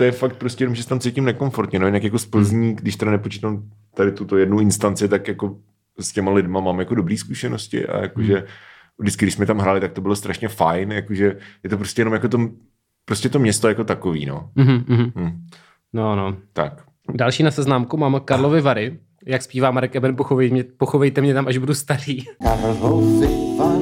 to 0.00 0.04
je 0.04 0.12
fakt 0.12 0.36
prostě 0.36 0.64
jenom, 0.64 0.74
že 0.74 0.82
se 0.82 0.88
tam 0.88 1.00
cítím 1.00 1.24
nekomfortně, 1.24 1.78
no 1.78 1.86
jinak 1.86 2.04
jako 2.04 2.18
z 2.18 2.26
Plzní, 2.26 2.74
když 2.74 2.96
teda 2.96 3.10
nepočítám 3.10 3.62
tady 3.94 4.12
tuto 4.12 4.36
jednu 4.36 4.60
instanci, 4.60 5.08
tak 5.08 5.28
jako 5.28 5.56
s 5.98 6.12
těma 6.12 6.32
lidma 6.32 6.60
mám 6.60 6.78
jako 6.78 6.94
dobrý 6.94 7.16
zkušenosti 7.18 7.86
a 7.86 8.00
jakože 8.02 8.44
vždycky, 8.98 9.24
když 9.24 9.34
jsme 9.34 9.46
tam 9.46 9.58
hráli, 9.58 9.80
tak 9.80 9.92
to 9.92 10.00
bylo 10.00 10.16
strašně 10.16 10.48
fajn, 10.48 10.92
jakože 10.92 11.36
je 11.64 11.70
to 11.70 11.76
prostě 11.76 12.00
jenom 12.00 12.14
jako 12.14 12.28
to, 12.28 12.38
prostě 13.04 13.28
to 13.28 13.38
město 13.38 13.68
jako 13.68 13.84
takový, 13.84 14.26
no. 14.26 14.50
Mhm, 14.54 14.84
mhm. 14.88 15.12
Hm, 15.16 15.46
No, 15.92 16.16
no. 16.16 16.36
tak. 16.52 16.84
Další 17.14 17.42
na 17.42 17.50
seznamku 17.50 17.96
mám 17.96 18.20
Karlovy 18.24 18.60
Vary. 18.60 18.98
Jak 19.26 19.42
zpívá 19.42 19.70
Marek 19.70 19.96
Eben, 19.96 20.16
pochovej 20.16 20.50
mě, 20.50 20.64
pochovejte 20.64 21.20
mě 21.20 21.34
tam, 21.34 21.48
až 21.48 21.58
budu 21.58 21.74
starý. 21.74 22.18
Karlovy 22.42 23.26
Vary, 23.58 23.79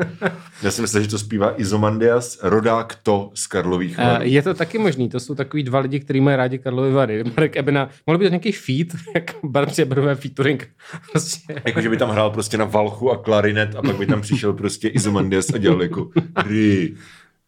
Já 0.62 0.70
si 0.70 0.82
myslím, 0.82 1.02
že 1.02 1.08
to 1.08 1.18
zpívá 1.18 1.60
Izomandias, 1.60 2.38
rodák 2.42 2.94
to 3.02 3.30
z 3.34 3.46
Karlových 3.46 3.98
Uh, 3.98 4.04
varů. 4.04 4.24
je 4.24 4.42
to 4.42 4.54
taky 4.54 4.78
možný, 4.78 5.08
to 5.08 5.20
jsou 5.20 5.34
takový 5.34 5.62
dva 5.62 5.78
lidi, 5.78 6.00
kteří 6.00 6.20
mají 6.20 6.36
rádi 6.36 6.58
Karlovy 6.58 6.92
Vary. 6.92 7.24
Marek 7.36 7.56
Ebena, 7.56 7.88
mohl 8.06 8.18
by 8.18 8.24
to 8.24 8.28
nějaký 8.30 8.52
feat, 8.52 8.86
jak 9.14 9.34
Barbře 9.44 9.82
Ebenové 9.82 10.14
featuring. 10.14 10.68
Prostě. 11.12 11.62
Jakože 11.64 11.88
by 11.88 11.96
tam 11.96 12.10
hrál 12.10 12.30
prostě 12.30 12.58
na 12.58 12.64
valchu 12.64 13.10
a 13.10 13.16
klarinet 13.16 13.74
a 13.76 13.82
pak 13.82 13.96
by 13.98 14.06
tam 14.06 14.20
přišel 14.20 14.52
prostě 14.52 14.88
Izomandias 14.88 15.50
a 15.54 15.58
dělal 15.58 15.82
jako 15.82 16.10
ry, 16.46 16.94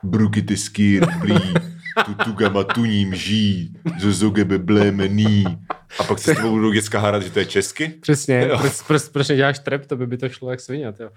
Bruky 0.03 0.57
skýr, 0.57 1.07
blí, 1.21 1.35
tu 2.05 2.15
tugama 2.15 2.65
tuním 2.65 3.15
ží, 3.15 3.73
zozoge 3.99 4.45
blémený. 4.45 5.45
A 6.01 6.05
pak 6.05 6.19
se 6.19 6.33
s 6.35 6.37
tebou 6.37 6.51
budou 6.51 6.73
děcka 6.73 7.01
hádat, 7.01 7.23
že 7.23 7.31
to 7.31 7.39
je 7.39 7.45
česky? 7.47 7.89
Přesně, 7.89 8.49
proč, 8.61 8.73
proč, 8.87 9.03
proč 9.09 9.29
neděláš 9.29 9.59
trap, 9.59 9.87
to 9.87 9.97
by, 9.97 10.07
by 10.07 10.17
to 10.17 10.29
šlo 10.29 10.51
jak 10.51 10.61
svině. 10.61 10.85
Jo. 10.85 11.09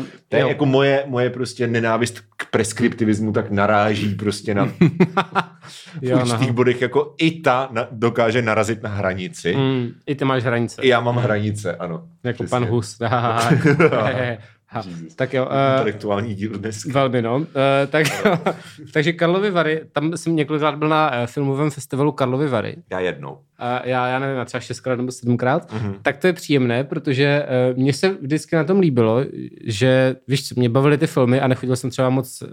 Uh, 0.00 0.04
To 0.28 0.36
je 0.36 0.48
jako 0.48 0.66
moje, 0.66 1.02
moje 1.06 1.30
prostě 1.30 1.66
nenávist 1.66 2.20
k 2.36 2.50
preskriptivismu 2.50 3.32
tak 3.32 3.50
naráží 3.50 4.14
prostě 4.14 4.54
na 4.54 4.64
v 6.00 6.02
Jo, 6.02 6.16
určitých 6.18 6.48
no. 6.48 6.54
bodech, 6.54 6.82
jako 6.82 7.14
i 7.18 7.40
ta 7.40 7.68
na, 7.72 7.86
dokáže 7.90 8.42
narazit 8.42 8.82
na 8.82 8.90
hranici. 8.90 9.54
mm, 9.56 9.88
I 10.06 10.14
ty 10.14 10.24
máš 10.24 10.42
hranice. 10.42 10.82
I 10.82 10.88
já 10.88 11.00
mám 11.00 11.16
hranice, 11.16 11.76
ano. 11.76 12.02
Jako 12.24 12.36
Přesně. 12.36 12.50
pan 12.50 12.64
Hus. 12.64 12.98
Ha, 14.74 14.82
tak 15.16 15.34
jo, 15.34 15.44
uh, 15.46 15.50
Intelektuální 15.72 16.34
díl 16.34 16.50
dneska. 16.58 16.92
velmi 16.92 17.22
no. 17.22 17.36
Uh, 17.36 17.44
tak, 17.88 18.06
takže 18.92 19.12
Karlovy 19.12 19.50
Vary, 19.50 19.82
tam 19.92 20.16
jsem 20.16 20.36
několikrát 20.36 20.74
byl 20.74 20.88
na 20.88 21.10
uh, 21.10 21.26
filmovém 21.26 21.70
festivalu 21.70 22.12
Karlovy 22.12 22.48
Vary. 22.48 22.76
Já 22.90 23.00
jednou. 23.00 23.38
A 23.62 23.82
já, 23.88 24.08
já 24.08 24.18
nevím, 24.18 24.44
třeba 24.44 24.60
šestkrát 24.60 24.96
nebo 24.96 25.12
sedmkrát, 25.12 25.72
Mhm. 25.72 25.90
mm-hmm. 25.90 25.94
tak 26.02 26.16
to 26.16 26.26
je 26.26 26.32
příjemné, 26.32 26.84
protože 26.84 27.42
uh, 27.72 27.78
mně 27.78 27.92
se 27.92 28.08
vždycky 28.22 28.56
na 28.56 28.64
tom 28.64 28.80
líbilo, 28.80 29.20
že, 29.64 30.16
víš 30.28 30.48
co, 30.48 30.54
mě 30.58 30.68
bavily 30.68 30.98
ty 30.98 31.06
filmy 31.06 31.40
a 31.40 31.48
nechodil 31.48 31.76
jsem 31.76 31.90
třeba 31.90 32.10
moc, 32.10 32.42
uh, 32.42 32.48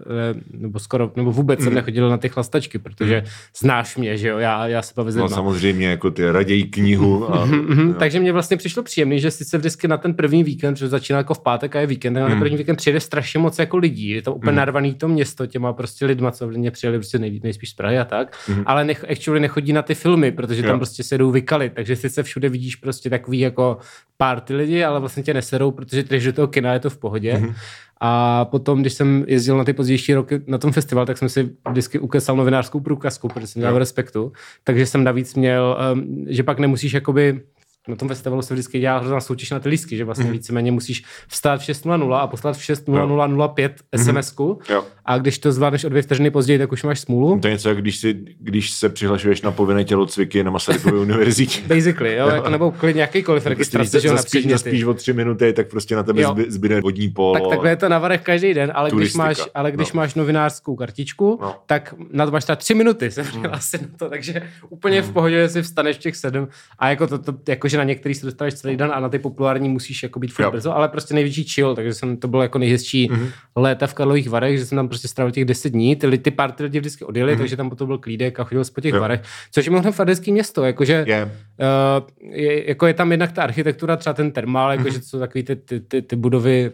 nebo 0.61 0.79
skoro, 0.79 1.11
nebo 1.15 1.31
vůbec 1.31 1.59
mm-hmm. 1.59 1.63
jsem 1.63 1.73
nechodil 1.73 2.09
na 2.09 2.17
ty 2.17 2.29
chlastačky, 2.29 2.79
protože 2.79 3.23
znáš 3.59 3.97
mě, 3.97 4.17
že 4.17 4.27
jo, 4.27 4.37
já, 4.37 4.67
já 4.67 4.81
se 4.81 4.93
bavím 4.95 5.15
No 5.17 5.23
lidma. 5.23 5.35
samozřejmě, 5.35 5.87
jako 5.87 6.11
ty 6.11 6.31
raději 6.31 6.63
knihu. 6.63 7.33
A, 7.35 7.45
Mhm, 7.45 7.87
jo. 7.87 7.93
takže 7.99 8.19
mě 8.19 8.31
vlastně 8.31 8.57
přišlo 8.57 8.83
příjemný, 8.83 9.19
že 9.19 9.31
sice 9.31 9.57
vždycky 9.57 9.87
na 9.87 9.97
ten 9.97 10.13
první 10.13 10.43
víkend, 10.43 10.77
že 10.77 10.87
začíná 10.87 11.17
jako 11.17 11.33
v 11.33 11.39
pátek 11.43 11.75
a 11.75 11.79
je 11.79 11.87
víkend, 11.87 12.13
tak 12.13 12.21
na 12.21 12.27
Mhm. 12.27 12.35
ten 12.35 12.39
první 12.39 12.57
víkend 12.57 12.75
přijede 12.75 12.99
strašně 12.99 13.39
moc 13.39 13.59
jako 13.59 13.77
lidí. 13.77 14.09
Je 14.09 14.21
to 14.21 14.33
úplně 14.35 14.51
narvaný 14.55 14.93
to 14.93 15.07
město 15.07 15.45
těma 15.45 15.73
prostě 15.73 16.05
lidma, 16.05 16.31
co 16.31 16.47
mě 16.47 16.71
přijeli 16.71 16.97
prostě 16.97 17.19
nej, 17.19 17.39
nejspíš 17.43 17.69
z 17.69 17.73
Prahy 17.73 17.99
a 17.99 18.05
tak, 18.05 18.37
ale 18.65 18.83
nech, 18.85 19.05
actually 19.11 19.39
nechodí 19.39 19.73
na 19.73 19.81
ty 19.81 19.95
filmy, 19.95 20.31
protože 20.31 20.61
tam 20.63 20.71
Mhm. 20.71 20.79
Prostě 20.99 21.09
se 21.09 21.17
jdou 21.17 21.31
vykalit, 21.31 21.73
takže 21.73 21.95
sice 21.95 22.23
všude 22.23 22.49
vidíš 22.49 22.75
prostě 22.75 23.09
takový 23.09 23.39
jako 23.39 23.77
party 24.17 24.55
lidi, 24.55 24.83
ale 24.83 24.99
vlastně 24.99 25.23
tě 25.23 25.33
neserou, 25.33 25.71
protože 25.71 26.03
když 26.03 26.25
do 26.25 26.33
toho 26.33 26.47
kina 26.47 26.73
je 26.73 26.79
to 26.79 26.89
v 26.89 26.97
pohodě. 26.97 27.37
Mhm. 27.37 27.53
A 28.01 28.45
potom, 28.45 28.81
když 28.81 28.93
jsem 28.93 29.25
jezdil 29.27 29.57
na 29.57 29.63
ty 29.63 29.73
pozdější 29.73 30.13
roky 30.13 30.41
na 30.47 30.57
tom 30.57 30.71
festival, 30.71 31.05
tak 31.05 31.17
jsem 31.17 31.29
si 31.29 31.49
vždycky 31.69 31.99
ukesal 31.99 32.35
novinářskou 32.35 32.79
průkazku, 32.79 33.27
protože 33.27 33.47
jsem 33.47 33.59
měl 33.59 33.71
Jo. 33.71 33.77
respektu. 33.79 34.31
Takže 34.63 34.85
jsem 34.85 35.03
navíc 35.03 35.35
měl, 35.35 35.77
um, 35.93 36.25
že 36.27 36.43
pak 36.43 36.59
nemusíš 36.59 36.93
jakoby 36.93 37.41
na 37.89 37.95
tom 37.95 38.07
festivalu 38.07 38.41
se 38.41 38.53
vždycky 38.53 38.79
dělá 38.79 38.97
hrozná 38.97 39.21
soutěž 39.21 39.51
na 39.51 39.59
ty 39.59 39.69
lístky, 39.69 39.97
že 39.97 40.03
vlastně 40.05 40.25
mm. 40.25 40.31
víceméně 40.31 40.71
musíš 40.71 41.03
vstát 41.27 41.61
v 41.61 41.63
6.00 41.63 42.13
a 42.13 42.27
poslat 42.27 42.57
v 42.57 42.59
6.00.05 42.59 43.69
SMS-ku 43.95 44.59
Jo. 44.69 44.83
a 45.05 45.17
když 45.17 45.37
to 45.39 45.51
zvládneš 45.51 45.83
o 45.83 45.89
dvě 45.89 46.01
vteřiny 46.01 46.31
později, 46.31 46.59
tak 46.59 46.71
už 46.71 46.83
máš 46.83 46.99
smůlu. 46.99 47.39
To 47.39 47.47
je 47.47 47.53
něco, 47.53 47.69
jak 47.69 47.77
když, 47.81 47.97
si, 47.97 48.19
když 48.39 48.71
se 48.71 48.89
přihlašuješ 48.89 49.41
na 49.41 49.51
povinné 49.51 49.83
tělocviky 49.83 50.43
na 50.43 50.51
Masarykově 50.51 50.99
univerzitě. 51.01 51.61
Basically, 51.67 52.15
jo, 52.15 52.27
jako, 52.27 52.49
nebo 52.49 52.71
klidně 52.71 53.01
jakýkoliv 53.01 53.43
Prostě 53.43 53.55
když 53.55 53.73
registrace, 53.73 54.01
že 54.01 54.07
jo, 54.07 54.13
na 54.13 54.17
zaspíš, 54.21 54.47
zaspíš 54.51 54.83
o 54.83 54.93
tři 54.93 55.13
minuty, 55.13 55.53
tak 55.53 55.67
prostě 55.69 55.95
na 55.95 56.03
tebe 56.03 56.23
zby, 56.27 56.45
zbyde 56.47 56.81
vodní 56.81 57.09
polo. 57.09 57.33
Tak 57.33 57.49
takhle 57.49 57.69
je 57.69 57.75
to 57.75 57.89
na 57.89 57.99
varech 57.99 58.21
každý 58.21 58.53
den, 58.53 58.71
ale 58.75 58.89
když 58.89 58.95
Turistika. 58.95 59.23
máš, 59.23 59.37
ale 59.53 59.71
když 59.71 59.93
No. 59.93 59.97
máš 59.97 60.15
novinářskou 60.15 60.75
kartičku, 60.75 61.39
No. 61.41 61.55
tak 61.65 61.93
na 62.11 62.25
to 62.25 62.31
máš 62.31 62.43
třeba 62.43 62.55
tři 62.55 62.73
minuty 62.73 63.11
se 63.11 63.23
přihlásit 63.23 63.81
na 63.81 63.87
to, 63.97 64.09
takže 64.09 64.41
úplně 64.69 65.01
v 65.01 65.11
pohodě, 65.11 65.35
že 65.35 65.49
si 65.49 65.61
vstaneš 65.61 65.95
v 65.95 65.99
těch 65.99 66.15
sedm 66.15 66.47
a 66.79 66.89
jako 66.89 67.07
to, 67.07 67.17
to 67.17 67.33
jakože 67.47 67.77
na 67.79 67.83
některý 67.83 68.15
se 68.15 68.25
dostaneš 68.25 68.53
celý 68.53 68.77
den 68.77 68.91
a 68.93 68.99
na 68.99 69.09
ty 69.09 69.19
populární 69.19 69.69
musíš 69.69 70.03
jako 70.03 70.19
být 70.19 70.33
furt 70.33 70.45
Jo. 70.45 70.51
brzo, 70.51 70.75
ale 70.75 70.87
prostě 70.87 71.13
největší 71.13 71.43
chill, 71.43 71.75
takže 71.75 71.93
jsem, 71.93 72.17
to 72.17 72.27
bylo 72.27 72.41
jako 72.41 72.59
nejhezčí 72.59 73.11
léta 73.55 73.87
v 73.87 73.93
Karlových 73.93 74.29
Varech, 74.29 74.59
že 74.59 74.65
jsem 74.65 74.75
tam 74.75 74.87
prostě 74.87 75.07
strávil 75.07 75.31
těch 75.31 75.45
10 75.45 75.69
dní, 75.69 75.95
ty, 75.95 76.17
ty 76.17 76.31
party 76.31 76.63
lidi 76.63 76.79
vždycky 76.79 77.05
odjeli, 77.05 77.37
takže 77.37 77.57
tam 77.57 77.69
potom 77.69 77.87
byl 77.87 77.97
klídek 77.97 78.39
a 78.39 78.43
chodil 78.43 78.63
po 78.75 78.81
těch 78.81 78.93
Jo. 78.93 79.01
varech, 79.01 79.21
což 79.51 79.65
je 79.65 79.91
fakt 79.91 80.07
hezký 80.07 80.31
město, 80.31 80.63
jakože 80.63 81.05
Je. 81.07 81.25
Uh, 81.25 82.31
je, 82.31 82.69
jako 82.69 82.87
je 82.87 82.93
tam 82.93 83.11
jednak 83.11 83.31
ta 83.31 83.43
architektura, 83.43 83.97
třeba 83.97 84.13
ten 84.13 84.31
termál, 84.31 84.71
jako, 84.71 84.89
že 84.89 84.99
to 84.99 85.05
jsou 85.05 85.19
takový 85.19 85.43
ty, 85.43 85.55
ty, 85.55 85.79
ty, 85.79 86.01
ty 86.01 86.15
budovy, 86.15 86.71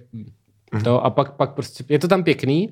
to, 0.83 1.05
a 1.05 1.09
pak, 1.09 1.31
pak 1.31 1.53
prostě, 1.53 1.83
je 1.89 1.99
to 1.99 2.07
tam 2.07 2.23
pěkný, 2.23 2.69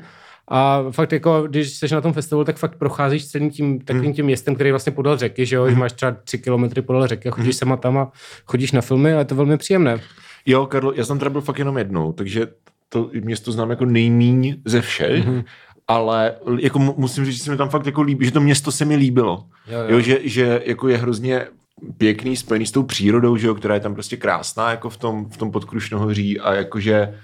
a 0.47 0.83
fakt 0.91 1.11
jako, 1.11 1.43
když 1.47 1.69
jsi 1.69 1.93
na 1.93 2.01
tom 2.01 2.13
festivalu, 2.13 2.45
tak 2.45 2.57
fakt 2.57 2.75
procházíš 2.75 3.27
celým 3.27 3.51
tím 3.51 3.79
takovým 3.79 4.13
tím 4.13 4.25
městem, 4.25 4.55
který 4.55 4.67
je 4.67 4.73
vlastně 4.73 4.91
podél 4.91 5.17
řeky, 5.17 5.45
že 5.45 5.55
jo, 5.55 5.69
že 5.69 5.75
máš 5.75 5.93
třeba 5.93 6.11
tři 6.23 6.37
kilometry 6.37 6.81
podél 6.81 7.07
řeky 7.07 7.29
a 7.29 7.31
chodíš 7.31 7.55
sem 7.55 7.71
a 7.71 7.77
tam 7.77 7.97
a 7.97 8.11
chodíš 8.45 8.71
na 8.71 8.81
filmy 8.81 9.13
a 9.13 9.19
je 9.19 9.25
to 9.25 9.35
velmi 9.35 9.57
příjemné. 9.57 9.99
Jo, 10.45 10.65
Karlo, 10.65 10.93
já 10.95 11.05
jsem 11.05 11.19
teda 11.19 11.29
byl 11.29 11.41
fakt 11.41 11.59
jenom 11.59 11.77
jednou, 11.77 12.13
takže 12.13 12.47
to 12.89 13.09
město 13.21 13.51
znám 13.51 13.69
jako 13.69 13.85
nejmíň 13.85 14.55
ze 14.65 14.81
všech, 14.81 15.27
mm-hmm. 15.27 15.43
ale 15.87 16.35
jako 16.59 16.79
mu- 16.79 16.95
musím 16.97 17.25
říct, 17.25 17.35
že 17.35 17.43
se 17.43 17.51
mi 17.51 17.57
tam 17.57 17.69
fakt 17.69 17.85
jako 17.85 18.01
líbí, 18.01 18.25
že 18.25 18.31
to 18.31 18.41
město 18.41 18.71
se 18.71 18.85
mi 18.85 18.95
líbilo. 18.95 19.45
Jo, 19.67 19.79
jo. 19.79 19.85
jo 19.87 19.99
že, 19.99 20.19
že 20.23 20.61
jako 20.65 20.87
je 20.87 20.97
hrozně 20.97 21.47
pěkný, 21.97 22.35
spojený 22.35 22.65
s 22.65 22.71
tou 22.71 22.83
přírodou, 22.83 23.37
že 23.37 23.47
jo, 23.47 23.55
která 23.55 23.73
je 23.73 23.79
tam 23.79 23.93
prostě 23.93 24.17
krásná 24.17 24.71
jako 24.71 24.89
v 24.89 24.97
tom, 24.97 25.29
v 25.29 25.37
tom 25.37 25.51
podkrušnohoří 25.51 26.39
a 26.39 26.53
jakože 26.53 27.19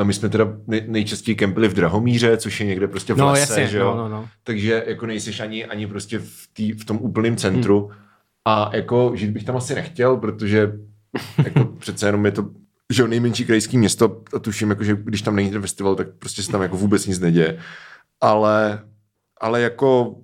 a 0.00 0.04
my 0.04 0.14
jsme 0.14 0.28
teda 0.28 0.56
nej, 0.66 0.84
nejčastěji 0.86 1.34
kempili 1.34 1.68
v 1.68 1.74
Drahomíře, 1.74 2.36
což 2.36 2.60
je 2.60 2.66
někde 2.66 2.88
prostě 2.88 3.14
v 3.14 3.16
No, 3.16 3.26
lese, 3.26 3.40
jasně, 3.40 3.66
že 3.66 3.78
jo? 3.78 3.84
no, 3.84 3.96
no, 3.96 4.08
no. 4.08 4.28
Takže 4.44 4.84
jako 4.86 5.06
nejseš 5.06 5.40
ani, 5.40 5.64
ani 5.64 5.86
prostě 5.86 6.18
v, 6.18 6.48
tý, 6.52 6.72
v 6.72 6.84
tom 6.84 6.98
úplném 7.00 7.36
centru. 7.36 7.86
Hmm. 7.86 7.98
A 8.44 8.76
jako 8.76 9.12
žít 9.14 9.30
bych 9.30 9.44
tam 9.44 9.56
asi 9.56 9.74
nechtěl, 9.74 10.16
protože 10.16 10.72
jako 11.44 11.64
přece 11.78 12.06
jenom 12.06 12.26
je 12.26 12.32
to 12.32 12.50
že 12.92 13.02
jo, 13.02 13.08
nejmenší 13.08 13.44
krajský 13.44 13.78
město 13.78 14.22
a 14.36 14.38
tuším, 14.38 14.70
jako, 14.70 14.84
že 14.84 14.96
když 15.04 15.22
tam 15.22 15.36
není 15.36 15.50
ten 15.50 15.60
festival, 15.60 15.94
tak 15.94 16.08
prostě 16.18 16.42
se 16.42 16.52
tam 16.52 16.62
jako 16.62 16.76
vůbec 16.76 17.06
nic 17.06 17.18
neděje. 17.18 17.58
Ale, 18.20 18.82
ale 19.40 19.60
jako 19.60 20.16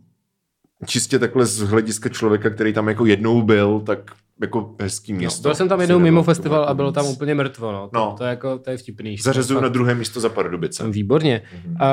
čistě 0.87 1.19
takhle 1.19 1.47
z 1.47 1.59
hlediska 1.59 2.09
člověka, 2.09 2.51
který 2.51 2.73
tam 2.73 2.89
jako 2.89 3.07
jednou 3.07 3.43
byl, 3.43 3.81
tak 3.81 3.99
jako 4.41 4.75
hezký 4.81 5.13
město. 5.13 5.43
Byl 5.43 5.55
jsem 5.55 5.69
tam 5.69 5.81
jednou 5.81 5.99
mimo 5.99 6.23
festival 6.23 6.65
a 6.65 6.75
bylo 6.75 6.93
tam 6.93 7.07
úplně 7.07 7.35
mrtvo, 7.35 7.73
no. 7.73 7.89
To, 7.89 7.99
No. 7.99 8.15
to, 8.19 8.25
je 8.25 8.31
jako, 8.31 8.59
to 8.59 8.71
je 8.71 8.77
vtipný. 8.77 9.17
Zařazuju 9.17 9.59
To 9.59 9.63
na 9.63 9.69
druhé 9.69 9.95
místo 9.95 10.21
za 10.21 10.29
Pardubice. 10.29 10.89
Výborně. 10.91 11.43
Mm-hmm. 11.67 11.77
A, 11.81 11.87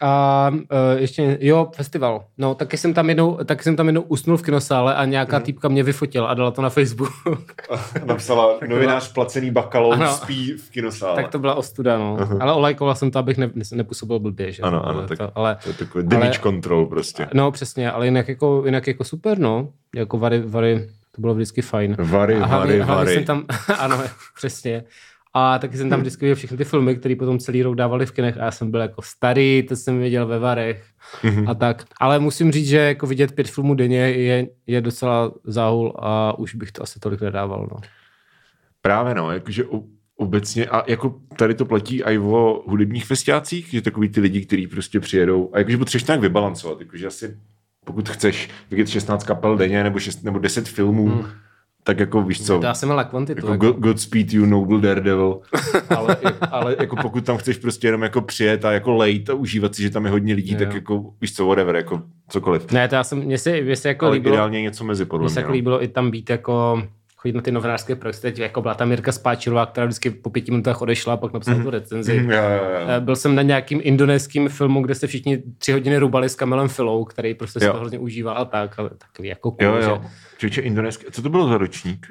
a, 0.00 0.08
a 0.08 0.50
ještě, 0.98 1.38
jo, 1.40 1.68
festival. 1.76 2.24
No, 2.38 2.54
taky 2.54 2.76
jsem 2.76 2.94
tam 2.94 3.08
jednou, 3.08 3.38
taky 3.44 3.62
jsem 3.62 3.76
tam 3.76 3.86
jednou 3.86 4.00
usnul 4.02 4.36
v 4.36 4.42
kinosále 4.42 4.94
a 4.94 5.04
nějaká 5.04 5.38
mm. 5.38 5.44
týpka 5.44 5.68
mě 5.68 5.82
vyfotila 5.82 6.28
a 6.28 6.34
dala 6.34 6.50
to 6.50 6.62
na 6.62 6.70
Facebook. 6.70 7.10
Napsala 8.04 8.58
novinář 8.68 9.12
placený 9.12 9.50
bakalou 9.50 9.92
Ano. 9.92 10.08
spí 10.12 10.52
v 10.52 10.70
kinosále. 10.70 11.16
tak 11.22 11.28
to 11.32 11.38
byla 11.38 11.54
ostuda, 11.54 11.98
no. 11.98 12.16
Aha. 12.20 12.36
Ale 12.40 12.52
olajkoval 12.52 12.94
jsem 12.94 13.10
to, 13.10 13.18
abych 13.18 13.38
ne, 13.38 13.50
ne, 13.54 13.64
nepůsobil 13.74 14.18
blbě, 14.18 14.52
že? 14.52 14.62
Ano, 14.62 14.86
ano, 14.86 15.06
tak 15.08 15.18
to, 15.18 15.30
ale, 15.34 15.56
To 15.62 15.68
je 15.68 15.74
takový 15.74 16.04
damage 16.08 16.38
control 16.38 16.86
prostě. 16.86 17.26
no, 17.34 17.50
přesně, 17.50 17.90
ale 17.90 18.04
jinak 18.06 18.28
jako, 18.28 18.62
jinak 18.66 18.86
jako 18.86 19.04
super, 19.04 19.38
no. 19.38 19.68
Jako 19.96 20.18
vary, 20.18 20.42
vary, 20.46 20.88
to 21.20 21.22
bylo 21.22 21.34
vždycky 21.34 21.62
fajn. 21.62 21.96
Vary, 21.98 22.34
A 22.36 22.46
hlavně- 22.46 22.72
vary, 22.72 22.80
hlavně 22.80 23.04
vary. 23.04 23.14
jsem 23.14 23.24
tam, 23.24 23.44
ano, 23.78 23.98
přesně. 24.36 24.84
A 25.34 25.58
taky 25.58 25.76
jsem 25.76 25.90
tam 25.90 26.00
vždycky 26.00 26.24
viděl 26.24 26.36
všechny 26.36 26.56
ty 26.56 26.64
filmy, 26.64 26.96
které 26.96 27.16
potom 27.16 27.38
celý 27.38 27.62
rok 27.62 27.74
dávali 27.74 28.06
v 28.06 28.12
kinech 28.12 28.38
a 28.38 28.44
já 28.44 28.50
jsem 28.50 28.70
byl 28.70 28.80
jako 28.80 29.02
starý, 29.02 29.62
to 29.68 29.76
jsem 29.76 30.00
viděl 30.00 30.26
ve 30.26 30.38
Varech 30.38 30.84
Mhm. 31.22 31.48
a 31.48 31.54
tak. 31.54 31.84
Ale 32.00 32.18
musím 32.18 32.52
říct, 32.52 32.68
že 32.68 32.76
jako 32.76 33.06
vidět 33.06 33.32
pět 33.32 33.48
filmů 33.50 33.74
denně 33.74 33.96
je, 33.98 34.46
je 34.66 34.80
docela 34.80 35.32
záhul 35.44 35.94
a 35.98 36.38
už 36.38 36.54
bych 36.54 36.72
to 36.72 36.82
asi 36.82 37.00
tolik 37.00 37.20
nedával. 37.20 37.68
No. 37.72 37.80
Právě 38.82 39.14
no, 39.14 39.30
jakože 39.32 39.64
obecně, 40.16 40.66
a 40.66 40.84
jako 40.90 41.14
tady 41.36 41.54
to 41.54 41.64
platí 41.64 42.02
i 42.02 42.18
o 42.18 42.62
hudebních 42.66 43.06
festiácích, 43.06 43.68
že 43.70 43.82
takový 43.82 44.08
ty 44.08 44.20
lidi, 44.20 44.46
kteří 44.46 44.66
prostě 44.66 45.00
přijedou, 45.00 45.50
a 45.52 45.58
jakože 45.58 45.78
potřebuješ 45.78 46.06
nějak 46.06 46.20
vybalancovat, 46.20 46.80
jakože 46.80 47.06
asi 47.06 47.36
pokud 47.84 48.08
chceš 48.08 48.48
vidět 48.70 48.88
16 48.88 49.24
kapel 49.24 49.56
denně 49.56 49.82
nebo, 49.84 49.98
6, 49.98 50.24
nebo 50.24 50.38
10 50.38 50.68
filmů, 50.68 51.08
hmm. 51.08 51.24
tak 51.84 52.00
jako 52.00 52.22
víš 52.22 52.46
co, 52.46 52.60
Já 52.62 52.74
jsem 52.74 52.88
na 52.88 53.04
kvantitu. 53.04 53.38
jako 53.38 53.52
Jako, 53.52 53.66
God, 53.66 53.76
Godspeed 53.82 54.32
you, 54.32 54.46
Noble 54.46 54.80
Daredevil, 54.80 55.40
ale, 55.96 56.16
ale 56.50 56.76
jako 56.80 56.96
pokud 56.96 57.24
tam 57.26 57.36
chceš 57.36 57.56
prostě 57.56 57.88
jenom 57.88 58.02
jako 58.02 58.20
přijet 58.20 58.64
a 58.64 58.72
jako 58.72 58.96
lejt 58.96 59.30
a 59.30 59.34
užívat 59.34 59.74
si, 59.74 59.82
že 59.82 59.90
tam 59.90 60.04
je 60.04 60.10
hodně 60.10 60.34
lidí, 60.34 60.52
Jo. 60.52 60.58
tak 60.58 60.74
jako 60.74 61.04
víš 61.20 61.34
co, 61.34 61.46
whatever, 61.46 61.76
jako 61.76 62.02
cokoliv. 62.28 62.72
Ne, 62.72 62.88
to 62.88 62.94
já 62.94 63.04
jsem, 63.04 63.18
mně 63.18 63.38
se, 63.38 63.60
mně 63.62 63.76
se 63.76 63.88
jako 63.88 64.06
ale 64.06 64.14
líbilo, 64.14 64.34
ideálně 64.34 64.62
něco 64.62 64.84
mezi 64.84 65.04
podle 65.04 65.24
mně 65.24 65.30
se 65.30 65.34
mě. 65.34 65.40
jako 65.40 65.48
no. 65.48 65.54
líbilo 65.54 65.82
i 65.84 65.88
tam 65.88 66.10
být 66.10 66.30
jako 66.30 66.82
chodit 67.22 67.34
na 67.36 67.40
ty 67.42 67.52
novinářské 67.52 67.96
projekty, 67.96 68.22
teď 68.22 68.38
jako 68.38 68.62
byla 68.62 68.74
tam 68.74 68.88
Mirka 68.88 69.12
Spáčilová, 69.12 69.66
která 69.66 69.86
vždycky 69.86 70.10
po 70.10 70.30
pěti 70.30 70.50
minutách 70.50 70.82
odešla 70.82 71.14
a 71.14 71.16
pak 71.16 71.32
napsala 71.32 71.62
tu 71.62 71.70
recenzi. 71.70 72.20
Mhm, 72.20 72.30
jo, 72.30 72.42
jo, 72.42 72.64
jo. 72.80 72.86
Eh, 72.88 73.00
Byl 73.00 73.16
jsem 73.16 73.34
na 73.34 73.42
nějakým 73.42 73.80
indonéským 73.82 74.48
filmu, 74.48 74.82
kde 74.82 74.94
se 74.94 75.06
všichni 75.06 75.42
tři 75.58 75.72
hodiny 75.72 75.98
rubali 75.98 76.28
s 76.28 76.34
Kamelem 76.34 76.68
Filou, 76.68 77.04
který 77.04 77.34
prostě 77.34 77.60
si 77.60 77.66
Jo. 77.66 77.72
to 77.72 77.78
hrozně 77.78 77.98
užíval 77.98 78.38
a 78.38 78.44
tak, 78.44 78.78
ale 78.78 78.90
takový 78.98 79.28
jako 79.28 79.50
cool, 79.50 79.68
Jo, 79.68 79.76
jo. 79.82 80.02
že... 80.38 80.60
Indonéský. 80.60 81.06
Co 81.10 81.22
to 81.22 81.28
bylo 81.28 81.48
za 81.48 81.58
ročník? 81.58 82.06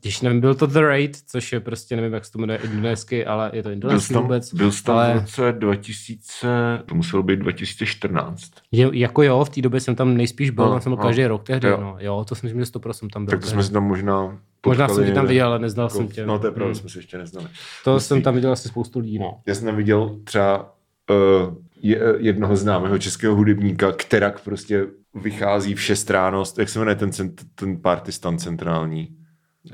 Když 0.00 0.20
nevím, 0.20 0.40
byl 0.40 0.54
to 0.54 0.66
The 0.66 0.78
Raid, 0.80 1.16
což 1.26 1.52
je 1.52 1.60
prostě, 1.60 1.96
nevím, 1.96 2.12
jak 2.12 2.24
se 2.24 2.32
to 2.32 2.38
jmenuje 2.38 2.58
indonésky, 2.64 3.26
ale 3.26 3.50
je 3.52 3.62
to 3.62 3.66
Byl 3.68 3.72
indonésky 3.74 4.14
tam, 4.14 4.22
vůbec. 4.22 4.54
byl 4.54 4.70
tam 4.84 4.94
v 4.94 4.98
ale 4.98 5.12
roce 5.14 5.52
2000, 5.52 6.82
to 6.86 6.94
muselo 6.94 7.22
být 7.22 7.36
2014. 7.36 8.50
je, 8.72 8.88
jako 8.92 9.22
jo, 9.22 9.44
v 9.44 9.48
té 9.50 9.60
době 9.62 9.80
jsem 9.80 9.94
tam 9.94 10.16
nejspíš 10.16 10.50
byl, 10.50 10.64
No, 10.64 10.70
tam 10.70 10.80
jsem 10.80 10.90
byl 10.90 10.96
no. 10.96 11.02
každý 11.08 11.26
rok 11.26 11.42
tehdy, 11.44 11.68
Jo. 11.68 11.78
no. 11.80 11.96
Jo, 12.00 12.24
to 12.28 12.34
si 12.34 12.46
myslím, 12.46 12.60
že 12.64 12.64
100% 12.72 12.92
jsem 12.92 13.10
tam 13.10 13.24
byl. 13.24 13.30
Tak 13.30 13.40
to 13.40 13.46
jsme 13.46 13.62
si 13.62 13.72
tam 13.72 13.84
možná 13.84 14.38
Možná 14.66 14.88
jsem 14.88 15.04
tě 15.04 15.12
tam 15.12 15.26
viděl, 15.26 15.46
ale 15.46 15.58
neznal 15.58 15.86
Jako- 15.86 15.96
jsem 15.96 16.08
tě. 16.08 16.26
No 16.26 16.38
to 16.38 16.46
je 16.46 16.50
pravda, 16.52 16.66
Hmm. 16.66 16.74
jsme 16.74 16.88
se 16.88 16.98
ještě 16.98 17.18
neznali. 17.18 17.46
To 17.84 17.92
Hustý. 17.92 18.08
jsem 18.08 18.22
tam 18.22 18.34
viděl 18.34 18.52
asi 18.52 18.68
spoustu 18.68 18.98
lidí, 18.98 19.18
no. 19.18 19.40
Já 19.46 19.54
jsem 19.54 19.66
tam 19.66 19.76
viděl 19.76 20.16
třeba 20.24 20.74
uh, 21.10 21.54
je, 21.82 22.00
jednoho 22.18 22.56
známého 22.56 22.98
českého 22.98 23.34
hudebníka, 23.34 23.92
kterak 23.92 24.40
prostě 24.40 24.86
vychází 25.14 25.74
v 25.74 25.82
6 25.82 26.10
ráno, 26.10 26.44
jak 26.58 26.68
se 26.68 26.78
jmenuje 26.78 26.94
ten, 26.96 27.12
cent, 27.12 27.42
ten 27.54 27.76
partistan 27.76 28.38
centrální? 28.38 29.08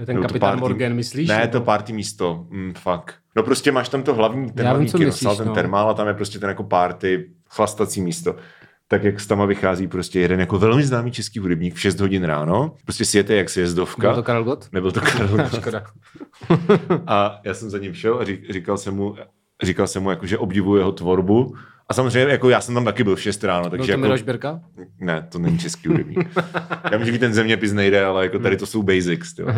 Ten 0.07 0.16
to 0.16 0.22
kapitán 0.22 0.50
party- 0.50 0.61
Morgan, 0.61 0.94
myslíš? 0.94 1.29
Ne, 1.29 1.48
to 1.48 1.61
party 1.61 1.92
místo, 1.92 2.46
mm, 2.50 2.74
fuck. 2.74 3.12
No 3.37 3.42
prostě 3.42 3.72
máš 3.72 3.88
tam 3.88 4.03
to 4.03 4.14
hlavní, 4.14 4.46
ten 4.53 4.57
Já 4.57 4.62
vím, 4.62 4.68
hlavní 4.70 4.88
co 4.88 4.98
kino, 4.98 5.09
myslíš, 5.09 5.22
sál, 5.22 5.37
ten 5.37 5.48
no. 5.48 5.55
termál 5.55 5.90
a 5.90 5.94
tam 5.94 6.09
je 6.09 6.14
prostě 6.14 6.38
ten 6.38 6.48
jako 6.48 6.62
party, 6.64 7.31
chlastací 7.48 8.00
místo. 8.03 8.37
Tak 8.92 9.05
jak 9.05 9.20
s 9.20 9.26
tama 9.26 9.44
vychází 9.46 9.87
prostě 9.87 10.20
jeden 10.20 10.40
jako 10.40 10.59
velmi 10.59 10.83
známý 10.83 11.11
český 11.11 11.38
hudebník 11.38 11.74
v 11.74 11.81
6 11.81 12.00
hodin 12.00 12.24
ráno, 12.24 12.74
prostě 12.85 13.05
sjete 13.05 13.35
jak 13.35 13.50
sjezdovka. 13.50 14.09
Byl 14.09 14.14
to 14.14 14.22
Karel 14.22 14.44
Gott? 14.44 14.68
Nebyl 14.72 14.92
to 14.92 15.00
Karel 15.00 15.29
Gott. 15.37 15.55
Škoda. 15.55 15.83
A 17.07 17.40
já 17.44 17.55
jsem 17.55 17.70
za 17.70 17.79
ním 17.79 17.94
šel 17.94 18.18
a 18.20 18.24
řík, 18.24 18.50
říkal 18.50 18.79
jsem 18.79 18.94
mu, 18.94 19.14
říkal 19.62 19.87
jsem 19.87 20.03
mu 20.03 20.11
jako, 20.11 20.26
že 20.26 20.38
obdivuji 20.38 20.76
jeho 20.81 20.92
tvorbu. 20.92 21.55
A 21.88 21.94
samozřejmě 21.94 22.33
jako 22.33 22.50
já 22.50 22.61
jsem 22.61 22.74
tam 22.74 22.85
taky 22.85 23.05
byl 23.05 23.16
v 23.16 23.22
6 23.22 23.44
ráno, 23.44 23.62
Byl 23.62 23.70
takže 23.70 23.87
to 23.87 23.90
jako, 23.92 24.00
Miloš 24.03 24.22
Birka? 24.22 24.61
ne, 25.00 25.26
to 25.33 25.38
není 25.38 25.59
český 25.59 25.88
hudebník. 25.88 26.29
Já 26.92 26.98
můžu 26.98 27.12
být 27.12 27.18
ten 27.18 27.35
zeměpis 27.35 27.72
nejde, 27.72 28.05
ale 28.05 28.22
jako 28.24 28.38
tady 28.38 28.57
to 28.57 28.66
jsou 28.66 28.83
basics. 28.83 29.35
Tyjo. 29.35 29.48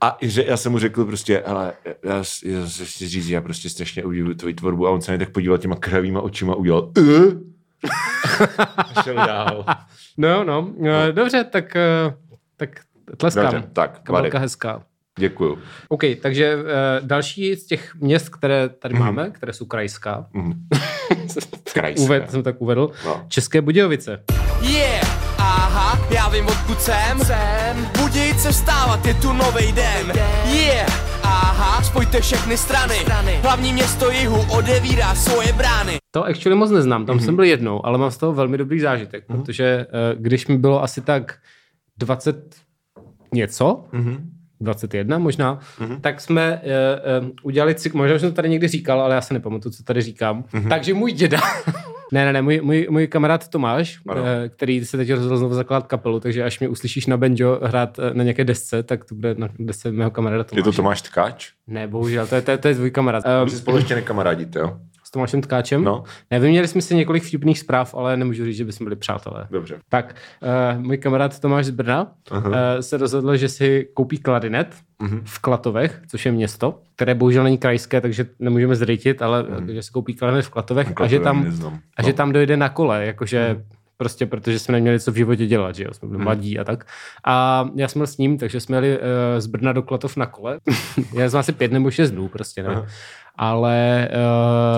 A 0.00 0.16
že 0.20 0.44
já 0.48 0.56
jsem 0.56 0.72
mu 0.72 0.78
řekl 0.78 1.04
prostě, 1.04 1.42
hele, 1.46 1.72
já, 1.84 2.16
já 2.44 2.66
se 2.68 2.84
chci 2.84 3.08
říct, 3.08 3.28
já 3.28 3.40
prostě 3.40 3.68
strašně 3.68 4.04
obdivuju 4.04 4.34
tvoji 4.34 4.54
tvorbu 4.54 4.86
a 4.86 4.90
on 4.90 5.00
se 5.00 5.12
mě 5.12 5.18
tak 5.18 5.30
podíval 5.30 5.58
těma 5.58 5.76
kravýma 5.76 6.20
očima 6.20 6.52
a 6.52 6.56
udělal 6.56 6.92
"Eh?" 6.98 7.55
A 8.96 9.02
šel 9.02 9.14
dál. 9.14 9.64
No 10.18 10.28
jo, 10.28 10.44
no. 10.44 10.70
no. 10.80 11.12
Dobře, 11.12 11.44
tak, 11.44 11.76
eh, 11.76 12.14
tak 12.56 12.68
tleskám. 13.16 13.44
Dobře, 13.44 13.68
tak, 13.72 14.00
Kabelka 14.02 14.38
hezká. 14.38 14.82
Děkuju. 15.18 15.58
OK, 15.88 16.00
takže 16.22 16.56
uh, 16.56 16.62
další 17.06 17.54
z 17.54 17.66
těch 17.66 17.94
měst, 17.94 18.28
které 18.28 18.68
tady 18.68 18.94
Mhm. 18.94 19.04
máme, 19.04 19.30
které 19.30 19.52
jsou 19.52 19.64
krajská, 19.66 20.26
Krajská. 21.72 22.02
uved, 22.04 22.30
jsem 22.30 22.42
tak 22.42 22.60
uvedl, 22.60 22.90
No. 23.04 23.24
České 23.28 23.60
Budějovice. 23.60 24.24
Yeah, 24.60 25.38
aha, 25.38 25.98
já 26.10 26.28
vím 26.28 26.46
odkud 26.46 26.80
jsem. 26.80 27.18
jsem. 27.20 27.88
Budějice 28.02 28.52
vstávat, 28.52 29.06
je 29.06 29.14
tu 29.14 29.32
novej 29.32 29.72
den. 29.72 30.12
Yeah, 30.46 30.90
aha, 31.58 31.82
spojte 31.82 32.20
všechny 32.20 32.56
strany. 32.56 32.94
strany. 32.94 33.38
Hlavní 33.42 33.72
město 33.72 34.10
jihu 34.10 34.36
odevírá 34.58 35.14
svoje 35.14 35.52
brány. 35.52 35.96
To 36.10 36.24
actually 36.24 36.56
moc 36.58 36.70
neznám, 36.70 37.06
tam 37.06 37.16
Mhm. 37.16 37.24
jsem 37.24 37.36
byl 37.36 37.44
jednou, 37.44 37.86
ale 37.86 37.98
mám 37.98 38.10
z 38.10 38.16
toho 38.16 38.32
velmi 38.32 38.58
dobrý 38.58 38.80
zážitek, 38.80 39.26
protože 39.26 39.86
uh, 39.86 40.22
když 40.22 40.46
mi 40.46 40.58
bylo 40.58 40.82
asi 40.82 41.00
tak 41.00 41.38
20 41.98 42.54
něco, 43.34 43.84
Mhm. 43.92 44.30
21 44.60 45.18
možná, 45.18 45.58
tak 46.00 46.20
jsme 46.20 46.60
uh, 47.20 47.24
uh, 47.24 47.30
udělali 47.42 47.74
cykl, 47.74 47.96
možná 47.96 48.14
už 48.14 48.20
jsem 48.20 48.30
to 48.30 48.36
tady 48.36 48.48
někdy 48.48 48.68
říkal, 48.68 49.00
ale 49.00 49.14
já 49.14 49.20
se 49.20 49.34
nepamatuju, 49.34 49.72
co 49.72 49.82
tady 49.82 50.02
říkám. 50.02 50.44
Mhm. 50.52 50.68
Takže 50.68 50.94
můj 50.94 51.12
děda, 51.12 51.38
ne, 52.12 52.24
ne, 52.24 52.32
ne, 52.32 52.42
můj, 52.42 52.60
můj, 52.60 52.86
můj 52.90 53.06
kamarád 53.06 53.48
Tomáš, 53.48 53.98
Ano. 54.08 54.22
uh, 54.22 54.26
který 54.48 54.84
se 54.84 54.96
teď 54.96 55.10
rozhodl 55.12 55.36
znovu 55.36 55.54
zakládat 55.54 55.86
kapelu, 55.86 56.20
takže 56.20 56.44
až 56.44 56.58
mě 56.60 56.68
uslyšíš 56.68 57.06
na 57.06 57.16
banjo 57.16 57.58
hrát 57.62 57.98
eh, 57.98 58.14
na 58.14 58.22
nějaké 58.22 58.44
desce, 58.44 58.82
tak 58.82 59.04
to 59.04 59.14
bude 59.14 59.34
na 59.38 59.48
desce 59.58 59.92
mého 59.92 60.10
kamaráda 60.10 60.40
Je 60.40 60.44
Tomáše. 60.44 60.64
to 60.64 60.72
Tomáš 60.72 61.02
Tkáč? 61.02 61.50
Ne, 61.66 61.88
bohužel, 61.88 62.26
to 62.26 62.34
je, 62.34 62.42
to 62.42 62.50
je, 62.50 62.58
to 62.58 62.68
je 62.68 62.74
tvůj 62.74 62.90
kamarád. 62.90 63.24
Vy 63.26 63.42
Uh, 63.42 63.48
si 63.48 63.56
spolu 63.58 63.76
ještě 63.76 63.94
nekamarádíte, 63.94 64.58
jo? 64.58 64.76
S 65.06 65.10
Tomášem 65.10 65.40
Tkáčem? 65.40 65.84
No. 65.84 66.04
Ne, 66.30 66.40
vyměnili 66.40 66.68
jsme 66.68 66.82
si 66.82 66.94
několik 66.94 67.22
vtipných 67.22 67.58
zpráv, 67.58 67.94
ale 67.94 68.16
nemůžu 68.16 68.44
říct, 68.44 68.56
že 68.56 68.64
bychom 68.64 68.84
byli 68.84 68.96
přátelé. 68.96 69.46
Dobře. 69.50 69.78
Tak, 69.88 70.14
uh, 70.74 70.82
můj 70.82 70.98
kamarád 70.98 71.40
Tomáš 71.40 71.66
z 71.66 71.70
Brna 71.70 72.12
uh, 72.30 72.38
se 72.80 72.96
rozhodl, 72.96 73.36
že 73.36 73.48
si 73.48 73.88
koupí 73.94 74.18
klarinet 74.18 74.74
uh-huh. 75.00 75.20
v 75.24 75.38
Klatovech, 75.38 76.02
což 76.08 76.26
je 76.26 76.32
město, 76.32 76.78
které 76.96 77.14
bohužel 77.14 77.44
není 77.44 77.58
krajské, 77.58 78.00
takže 78.00 78.26
nemůžeme 78.38 78.76
zrytit, 78.76 79.22
ale 79.22 79.42
uh-huh. 79.42 79.66
že 79.66 79.82
si 79.82 79.90
koupí 79.90 80.14
klarinet 80.14 80.44
v 80.44 80.50
Klatovech 80.50 80.90
a 80.90 80.92
Klatové 80.92 81.08
že 81.08 81.20
tam, 81.20 81.46
a 81.96 82.02
že 82.02 82.12
tam 82.12 82.32
dojde 82.32 82.56
na 82.56 82.68
kole, 82.68 83.06
jakože 83.06 83.64
prostě 83.96 84.26
protože 84.26 84.58
jsme 84.58 84.72
neměli 84.72 85.00
co 85.00 85.12
v 85.12 85.16
životě 85.16 85.46
dělat, 85.46 85.74
že 85.74 85.84
jo, 85.84 85.94
jsme 85.94 86.08
byli 86.08 86.24
mladí 86.24 86.58
a 86.58 86.64
tak. 86.64 86.86
A 87.24 87.68
já 87.74 87.88
jsem 87.88 88.00
byl 88.00 88.06
s 88.06 88.18
ním, 88.18 88.38
takže 88.38 88.60
jsme 88.60 88.76
jeli 88.76 88.98
uh, 88.98 89.04
z 89.38 89.46
Brna 89.46 89.72
do 89.72 89.82
Klatov 89.82 90.16
na 90.16 90.26
kole. 90.26 90.58
já 91.14 91.30
jsem 91.30 91.40
asi 91.40 91.52
pět 91.52 91.72
nebo 91.72 91.90
šest 91.90 92.10
dnů 92.10 92.28
prostě, 92.28 92.62
ne? 92.62 92.86
Ale... 93.38 94.08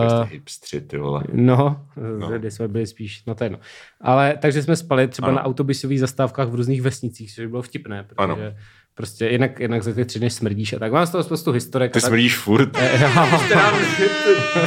Uh, 0.00 0.08
jste 0.08 0.34
hipstři, 0.34 0.80
ty 0.80 0.98
vole. 0.98 1.22
No, 1.32 1.86
no. 2.18 2.28
kdy 2.38 2.50
jsme 2.50 2.68
byli 2.68 2.86
spíš, 2.86 3.24
no 3.26 3.34
to 3.34 3.44
je 3.44 3.46
jedno. 3.46 3.58
Ale 4.00 4.38
takže 4.40 4.62
jsme 4.62 4.76
spali 4.76 5.08
třeba 5.08 5.28
ano. 5.28 5.36
na 5.36 5.44
autobusových 5.44 6.00
zastávkách 6.00 6.48
v 6.48 6.54
různých 6.54 6.82
vesnicích, 6.82 7.34
což 7.34 7.46
bylo 7.46 7.62
vtipné, 7.62 8.02
protože 8.02 8.22
Ano. 8.22 8.36
Prostě 8.98 9.24
jednak, 9.26 9.60
jednak 9.60 9.82
za 9.82 9.92
ty 9.92 10.04
tři 10.04 10.18
dny 10.18 10.30
smrdíš 10.30 10.72
a 10.72 10.78
tak. 10.78 10.92
Mám 10.92 11.06
z 11.06 11.10
toho 11.10 11.24
spoustu 11.24 11.52
historek. 11.52 11.92
Ty 11.92 12.00
tak. 12.00 12.08
smrdíš 12.08 12.36
furt. 12.36 12.68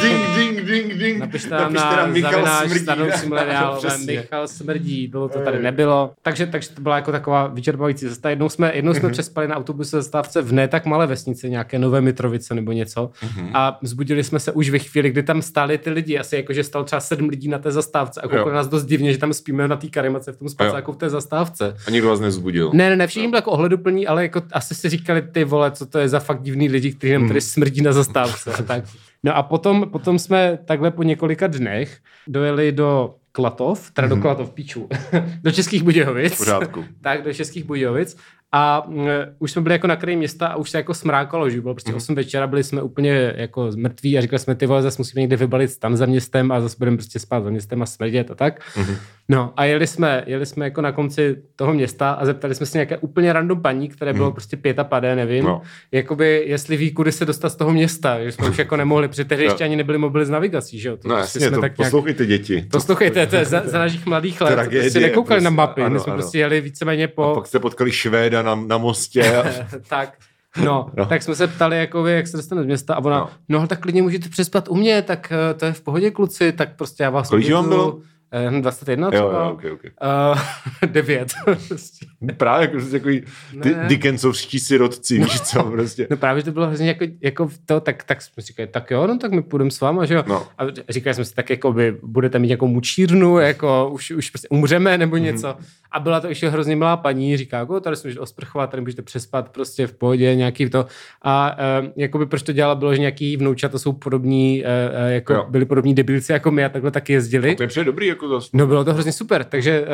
ding, 0.01 0.35
ding, 0.35 0.61
ding, 0.65 0.93
ding. 0.93 1.19
Napište 1.19 1.49
nám 1.49 1.73
na 1.73 2.05
mileniálové, 2.05 3.77
Přesně. 3.87 4.13
Michal 4.19 4.47
smrdí, 4.47 5.07
bylo 5.07 5.29
to 5.29 5.39
tady 5.39 5.63
nebylo. 5.63 6.11
Takže, 6.21 6.45
takže 6.47 6.69
to 6.69 6.81
byla 6.81 6.95
jako 6.95 7.11
taková 7.11 7.47
vyčerpávající 7.47 8.09
cesta. 8.09 8.29
Jednou 8.29 8.49
jsme, 8.49 8.71
jednou 8.75 8.91
Mhm. 8.91 8.99
jsme 8.99 9.09
přespali 9.09 9.47
na 9.47 9.55
autobuse 9.55 9.97
zastávce 10.01 10.41
v 10.41 10.51
ne 10.53 10.67
tak 10.67 10.85
malé 10.85 11.07
vesnici, 11.07 11.49
nějaké 11.49 11.79
Nové 11.79 12.01
Mitrovice 12.01 12.55
nebo 12.55 12.71
něco. 12.71 13.09
Mhm. 13.23 13.49
A 13.53 13.77
vzbudili 13.81 14.23
jsme 14.23 14.39
se 14.39 14.51
už 14.51 14.69
ve 14.69 14.79
chvíli, 14.79 15.09
kdy 15.09 15.23
tam 15.23 15.41
stáli 15.41 15.77
ty 15.77 15.89
lidi. 15.89 16.17
Asi 16.19 16.35
jako, 16.35 16.53
že 16.53 16.63
stalo 16.63 16.85
třeba 16.85 16.99
sedm 16.99 17.29
lidí 17.29 17.47
na 17.47 17.57
té 17.59 17.71
zastávce 17.71 18.21
a 18.21 18.27
koukali 18.27 18.53
nás 18.55 18.67
dost 18.67 18.85
divně, 18.85 19.11
že 19.11 19.17
tam 19.17 19.33
spíme 19.33 19.67
na 19.67 19.75
té 19.75 19.87
karimace 19.87 20.31
v 20.31 20.37
tom 20.37 20.49
spacáku 20.49 20.91
v 20.91 20.95
té 20.97 21.09
zastávce. 21.09 21.75
A 21.87 21.91
nikdo 21.91 22.07
vás 22.09 22.19
nezbudil. 22.19 22.71
Ne, 22.73 22.89
ne, 22.89 22.95
ne, 22.95 23.07
všichni 23.07 23.27
byli 23.27 23.37
jako 23.37 23.51
ohleduplní, 23.51 24.07
ale 24.21 24.25
jako 24.25 24.41
asi 24.51 24.75
si 24.75 24.89
říkali 24.89 25.21
ty 25.21 25.43
vole, 25.43 25.71
co 25.71 25.86
to 25.86 25.99
je 25.99 26.10
za 26.10 26.19
fakt 26.19 26.41
divný 26.41 26.69
lidi, 26.69 26.93
kteří 26.93 27.13
nám 27.13 27.27
tady 27.27 27.41
smrdí 27.41 27.81
na 27.81 27.93
zastávce. 27.93 28.53
a 28.53 28.63
tak. 28.63 28.84
No 29.23 29.36
a 29.36 29.43
potom, 29.43 29.89
potom 29.89 30.19
jsme 30.19 30.60
takhle 30.65 30.91
po 30.91 31.03
několika 31.03 31.47
dnech 31.47 31.97
dojeli 32.27 32.71
do 32.71 33.15
Klatov, 33.31 33.91
teda 33.91 34.07
do 34.07 34.17
Klatov, 34.17 34.49
píču, 34.53 34.89
do 35.43 35.51
Českých 35.51 35.84
Budějovic. 35.84 36.34
V 36.34 36.38
pořádku. 36.38 36.86
tak, 37.01 37.23
do 37.23 37.34
Českých 37.34 37.63
Budějovic. 37.63 38.17
A 38.53 38.83
mm, 38.87 39.07
už 39.39 39.51
jsme 39.51 39.61
byli 39.61 39.75
jako 39.75 39.87
na 39.87 39.95
kraji 39.95 40.15
města 40.17 40.47
a 40.47 40.55
už 40.55 40.69
se 40.69 40.77
jako 40.77 40.93
smrákalo, 40.93 41.49
že 41.49 41.61
bylo 41.61 41.73
prostě 41.73 41.93
8 41.93 42.15
večera, 42.15 42.47
byli 42.47 42.63
jsme 42.63 42.81
úplně 42.81 43.33
jako 43.37 43.69
mrtví 43.75 44.17
a 44.17 44.21
říkali 44.21 44.39
jsme, 44.39 44.55
ty 44.55 44.65
vole, 44.65 44.81
zase 44.81 44.95
musíme 44.99 45.21
někde 45.21 45.35
vybalit 45.35 45.71
stan 45.71 45.97
za 45.97 46.05
městem 46.05 46.51
a 46.51 46.61
zase 46.61 46.75
budeme 46.79 46.97
prostě 46.97 47.19
spát 47.19 47.43
za 47.43 47.49
městem 47.49 47.81
a 47.81 47.85
smrdět 47.85 48.31
a 48.31 48.35
tak. 48.35 48.59
Mhm. 48.77 48.95
No 49.29 49.53
a 49.57 49.65
jeli 49.65 49.87
jsme, 49.87 50.23
jeli 50.27 50.45
jsme 50.45 50.65
jako 50.65 50.81
na 50.81 50.91
konci 50.91 51.35
toho 51.55 51.73
města 51.73 52.11
a 52.11 52.25
zeptali 52.25 52.55
jsme 52.55 52.65
se 52.65 52.77
nějaké 52.77 52.97
úplně 52.97 53.33
random 53.33 53.61
paní, 53.61 53.89
které 53.89 54.13
bylo 54.13 54.31
prostě 54.31 54.57
pět 54.57 54.79
a 54.79 54.83
padé, 54.83 55.15
nevím, 55.15 55.43
No. 55.45 55.61
jakoby 55.91 56.43
jestli 56.47 56.77
ví, 56.77 56.91
kudy 56.91 57.11
se 57.11 57.25
dostat 57.25 57.49
z 57.49 57.55
toho 57.55 57.71
města, 57.71 58.23
že 58.23 58.31
jsme 58.31 58.49
už 58.49 58.57
jako 58.57 58.75
nemohli, 58.77 59.07
protože 59.07 59.25
tehdy 59.25 59.43
ještě 59.43 59.63
ani 59.63 59.75
nebyly 59.75 59.97
mobily 59.97 60.25
s 60.25 60.29
navigací, 60.29 60.79
že 60.79 60.89
jo. 60.89 60.97
To 60.97 61.07
No 61.07 61.15
prostě 61.15 61.37
jasně, 61.37 61.47
jsme 61.47 61.55
to 61.55 61.61
tak 61.61 61.77
nějak- 61.77 61.87
poslouchejte 61.91 62.25
děti. 62.25 62.65
Poslouchejte, 62.71 63.27
to 63.27 63.35
je 63.35 63.45
za, 63.45 63.61
za 63.65 63.79
našich 63.79 64.05
mladých 64.05 64.41
let, 64.41 64.69
prostě 64.69 64.99
nekoukali 64.99 65.41
na 65.41 65.49
prostě, 65.49 65.55
mapy, 65.57 65.81
ano, 65.81 65.93
my 65.93 65.99
jsme 65.99 66.13
ano. 66.13 66.21
prostě 66.21 66.37
jeli 66.39 66.61
víceméně 66.61 67.07
po... 67.07 67.23
A 67.23 67.33
pak 67.35 67.47
jste 67.47 67.59
potkali 67.59 67.91
Švéda 67.91 68.40
na, 68.43 68.56
na 68.56 68.77
mostě. 68.77 69.43
Tak, 69.89 70.13
no, 70.58 70.63
No. 70.65 70.91
no, 70.97 71.06
tak 71.06 71.23
jsme 71.23 71.36
se 71.36 71.47
ptali, 71.47 71.77
jakoby, 71.77 72.12
jak 72.12 72.27
se 72.27 72.38
dostane 72.38 72.63
z 72.63 72.65
města 72.65 72.93
a 72.95 72.99
ona, 72.99 73.19
No. 73.19 73.30
no, 73.49 73.60
no 73.62 73.67
tak 73.67 73.80
klidně 73.80 74.01
můžete 74.01 74.30
přespat 74.30 74.67
u 74.69 74.75
mě, 74.75 75.01
tak 75.01 75.34
uh, 75.54 75.60
to 75.60 75.65
je 75.65 75.73
v 75.73 75.82
pohodě, 75.82 76.12
kluci, 76.12 76.51
tak 76.51 76.75
prostě 76.75 77.04
já 77.04 77.10
vás 77.10 77.30
Kolik 77.30 77.51
vám 77.51 77.69
bylo? 77.69 77.99
Eh, 78.34 78.62
21 78.62 79.08
jo, 79.08 79.12
třeba. 79.12 79.43
jo, 79.43 79.51
okay, 79.51 79.71
okay. 79.71 79.91
Uh, 80.84 80.89
9. 80.91 81.34
prostě. 81.67 82.06
Právě 82.38 82.62
jako 82.62 82.71
prostě 82.71 82.91
takový 82.91 83.23
ty 83.62 83.75
Ne. 83.75 83.86
Dickensovští 83.88 84.60
sirotci, 84.60 85.17
víš 85.19 85.41
co, 85.41 85.63
prostě. 85.63 86.08
No 86.10 86.17
právě 86.17 86.43
to 86.43 86.51
bylo 86.51 86.67
hrozně 86.67 86.88
jako, 86.88 87.06
jako 87.21 87.49
to, 87.65 87.80
tak, 87.80 88.04
tak 88.04 88.21
jsme 88.21 88.43
říkali, 88.43 88.67
tak 88.67 88.91
jo, 88.91 89.08
no 89.08 89.17
tak 89.17 89.32
my 89.32 89.41
půjdeme 89.41 89.71
s 89.71 89.82
váma, 89.82 90.06
že 90.06 90.13
jo. 90.13 90.23
No. 90.27 90.47
A 90.58 90.63
říkali 90.89 91.13
jsme 91.13 91.25
si, 91.25 91.34
tak 91.34 91.49
jako 91.49 91.73
by 91.73 91.97
budete 92.04 92.39
mít 92.39 92.47
nějakou 92.47 92.67
mučírnu, 92.67 93.39
jako 93.39 93.89
už, 93.93 94.12
už 94.12 94.30
prostě 94.30 94.47
umřeme 94.47 94.97
nebo 94.97 95.15
Mhm. 95.15 95.25
něco. 95.25 95.56
A 95.91 95.99
byla 95.99 96.19
to 96.19 96.27
ještě 96.27 96.49
hrozně 96.49 96.75
milá 96.75 96.97
paní, 96.97 97.38
říká, 97.38 97.58
jako 97.58 97.80
tady 97.80 97.95
jsme 97.95 98.08
můžete 98.08 98.19
osprchovat, 98.21 98.67
tady 98.71 98.82
můžete 98.82 99.01
přespat 99.01 99.49
prostě 99.49 99.88
v 99.88 99.93
pohodě, 99.93 100.36
nějaký 100.36 100.69
to. 100.69 100.86
A 101.21 101.58
uh, 101.82 101.88
jakoby 101.95 102.25
proč 102.25 102.41
to 102.43 102.51
dělala, 102.51 102.75
bylo, 102.75 102.93
že 102.93 102.99
nějaký 102.99 103.38
vnoučata 103.38 103.80
jsou 103.80 103.93
podobní, 103.93 104.63
uh, 104.63 105.12
jako 105.12 105.34
Jo. 105.34 105.45
byli 105.49 105.65
podobní 105.65 105.93
debilci 105.95 106.32
jako 106.32 106.51
my 106.51 106.65
a 106.65 106.69
takhle 106.69 106.91
taky 106.91 107.13
jezdili. 107.13 107.56
To 107.56 107.63
je 107.63 107.67
přijde 107.67 107.84
dobrý 107.86 108.08
jako 108.08 108.27
zase. 108.27 108.49
No 108.54 108.67
bylo 108.67 108.84
to 108.84 108.93
hrozně 108.93 109.12
super, 109.12 109.43
takže 109.43 109.86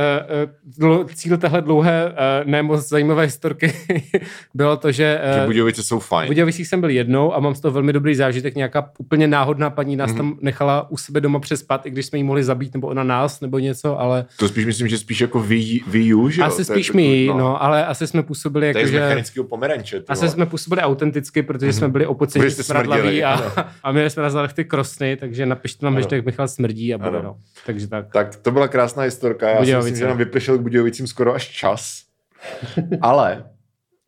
uh, 0.80 0.86
uh, 0.90 1.06
cíl 1.08 1.38
téhle 1.38 1.62
dlouhé, 1.62 2.06
uh, 2.06 2.50
ne 2.50 2.64
moc 2.64 2.88
zajímavé 2.90 3.24
historky 3.24 3.74
bylo 4.54 4.78
to, 4.78 4.92
že, 4.92 5.22
Že 5.34 5.40
uh, 5.40 5.46
Budějovice 5.46 5.84
jsou 5.84 6.00
v 6.00 6.06
fajn. 6.08 6.28
Budějovicích 6.28 6.68
jsem 6.68 6.82
byl 6.82 6.90
jednou 6.90 7.36
a 7.36 7.40
mám 7.40 7.56
z 7.56 7.60
toho 7.60 7.72
velmi 7.72 7.94
dobrý 7.94 8.16
zážitek. 8.16 8.56
Nějaká 8.56 8.90
úplně 8.98 9.28
náhodná 9.28 9.70
paní 9.70 9.96
nás 9.96 10.08
Mhm. 10.12 10.20
mm-hmm. 10.20 10.36
tam 10.36 10.38
nechala 10.42 10.90
u 10.92 10.98
sebe 10.98 11.22
doma 11.22 11.40
přespat, 11.40 11.86
i 11.86 11.90
když 11.90 12.06
jsme 12.06 12.18
jí 12.20 12.24
mohli 12.24 12.44
zabít, 12.44 12.74
nebo 12.74 12.88
ona 12.88 13.04
nás, 13.04 13.42
nebo 13.42 13.60
něco, 13.60 14.00
ale 14.00 14.26
To 14.40 14.48
spíš 14.48 14.66
myslím, 14.66 14.88
že 14.88 14.98
spíš 14.98 15.22
jako 15.22 15.40
ví, 15.88 16.14
ví 16.14 16.32
že 16.32 16.42
jo? 16.42 16.48
asi 16.48 16.62
je 16.62 16.66
spíš 16.66 16.92
my, 16.92 17.26
no. 17.28 17.38
no, 17.38 17.64
ale 17.64 17.86
asi 17.86 18.08
jsme 18.08 18.24
působili 18.24 18.68
jako, 18.68 18.88
že... 18.88 19.00
mechanického 19.00 19.44
pomeranče. 19.44 20.04
Asi 20.08 20.20
vole. 20.20 20.32
jsme 20.32 20.46
působili 20.46 20.82
autenticky, 20.82 21.44
protože 21.44 21.74
jsme 21.74 21.90
byli 21.90 22.06
opocení, 22.06 22.52
smradlaví 22.52 23.24
a, 23.24 23.34
ano. 23.34 23.52
a 23.84 23.92
měli 23.92 24.10
jsme 24.10 24.24
na 24.24 24.30
zádech 24.30 24.54
ty 24.54 24.66
krosny, 24.66 25.18
takže 25.18 25.46
napište 25.46 25.86
nám 25.86 25.96
hashtag 25.96 26.26
Michal 26.26 26.48
smrdí 26.48 26.94
a 26.94 26.98
bude, 26.98 27.22
no. 27.22 27.38
Takže 27.66 27.88
tak. 27.88 28.12
Tak 28.14 28.36
to 28.36 28.52
byla 28.52 28.68
krásná 28.68 29.04
historka. 29.04 29.50
Já 29.50 29.56
si 29.56 29.60
Budějovice. 29.60 29.92
myslím, 29.92 30.00
že 30.00 30.08
nám 30.08 30.18
vypršel 30.18 30.58
k 30.58 30.62
Budějovicím 30.62 31.08
skoro 31.08 31.34
až 31.34 31.48
čas. 31.48 32.04
Ale 33.02 33.44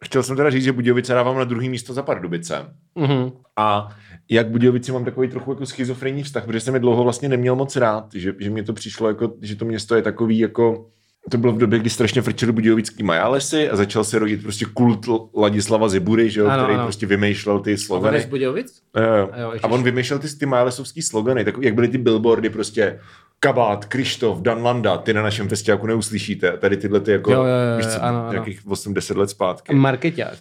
chtěl 0.05 0.23
jsem 0.23 0.35
teda 0.35 0.49
říct, 0.49 0.63
že 0.63 0.71
Budějovice 0.71 1.13
dávám 1.13 1.37
na 1.37 1.43
druhý 1.43 1.69
místo 1.69 1.93
za 1.93 2.03
Pardubice. 2.03 2.65
Mhm. 2.95 3.31
A 3.55 3.89
jak 4.29 4.49
Budějovici 4.49 4.91
mám 4.91 5.05
takový 5.05 5.27
trochu 5.27 5.51
jako 5.51 5.65
schizofrenní 5.65 6.23
vztah, 6.23 6.45
protože 6.45 6.59
jsem 6.59 6.73
je 6.73 6.79
dlouho 6.79 7.03
vlastně 7.03 7.29
neměl 7.29 7.55
moc 7.55 7.75
rád, 7.75 8.05
že, 8.13 8.33
že 8.39 8.49
mě 8.49 8.63
to 8.63 8.73
přišlo 8.73 9.07
jako, 9.07 9.33
že 9.41 9.55
to 9.55 9.65
město 9.65 9.95
je 9.95 10.01
takový 10.01 10.39
jako 10.39 10.85
to 11.29 11.37
bylo 11.37 11.53
v 11.53 11.57
době, 11.57 11.79
kdy 11.79 11.89
strašně 11.89 12.21
frčeli 12.21 12.51
budějovický 12.51 13.03
majálesy 13.03 13.69
a 13.69 13.75
začal 13.75 14.03
se 14.03 14.19
rodit 14.19 14.41
prostě 14.43 14.65
kult 14.73 15.05
Ladislava 15.37 15.89
Zibury, 15.89 16.29
že 16.29 16.39
jo, 16.39 16.47
Ano, 16.47 16.63
který 16.63 16.75
ano. 16.75 16.83
prostě 16.85 17.05
vymýšlel 17.05 17.59
ty 17.59 17.71
A 17.71 17.73
on 17.73 17.77
slogany. 17.77 18.21
z 18.21 18.25
Budějovic? 18.25 18.81
Jo, 18.97 19.03
jo. 19.15 19.29
Jo, 19.41 19.53
a 19.63 19.67
on 19.67 19.83
vymýšlel 19.83 20.19
ty, 20.19 20.27
ty 20.37 20.45
majálesovský 20.45 21.01
slogany, 21.01 21.45
tak 21.45 21.55
jak 21.61 21.73
byly 21.73 21.87
ty 21.87 21.97
billboardy 21.97 22.49
prostě 22.49 22.99
Kabát, 23.39 23.85
Krištof, 23.85 24.41
Dan 24.41 24.63
Landa, 24.63 24.97
ty 24.97 25.13
na 25.13 25.21
našem 25.21 25.49
festiáku 25.49 25.87
neuslyšíte. 25.87 26.51
A 26.51 26.57
Tady 26.57 26.77
tyhle 26.77 26.99
ty 26.99 27.11
jako, 27.11 27.31
Jo, 27.31 27.39
jo, 27.39 27.45
jo, 27.47 27.77
víš 27.77 27.87
co, 27.87 28.03
ano, 28.03 28.27
nějakých 28.31 28.65
8-10 28.65 29.17
let 29.17 29.29
zpátky. 29.29 29.75
Marketák. 29.75 30.37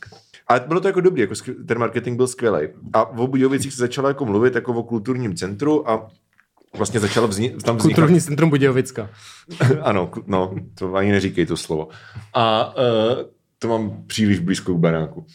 Ale 0.48 0.60
bylo 0.68 0.80
to 0.80 0.88
jako 0.88 1.00
dobrý, 1.00 1.20
jako 1.20 1.34
ten 1.66 1.78
marketing 1.78 2.16
byl 2.16 2.26
skvělý. 2.26 2.68
A 2.92 3.04
o 3.18 3.26
Budějovicích 3.26 3.72
se 3.72 3.78
začalo 3.80 4.08
jako 4.08 4.24
mluvit 4.24 4.54
jako 4.54 4.72
o 4.72 4.82
kulturním 4.82 5.36
centru 5.36 5.90
a 5.90 6.08
vlastně 6.76 7.00
začalo 7.00 7.28
vzni- 7.28 7.56
tam 7.56 7.76
vznikat... 7.76 7.96
Kulturní 7.96 8.20
centrum 8.20 8.50
Budějovicka. 8.50 9.10
ano, 9.82 10.10
no, 10.26 10.54
to 10.74 10.94
ani 10.94 11.12
neříkej 11.12 11.46
to 11.46 11.56
slovo. 11.56 11.88
A 12.34 12.74
uh, 12.76 13.22
to 13.58 13.68
mám 13.68 14.02
příliš 14.06 14.38
blízko 14.38 14.74
k 14.74 14.78
baráku. 14.78 15.26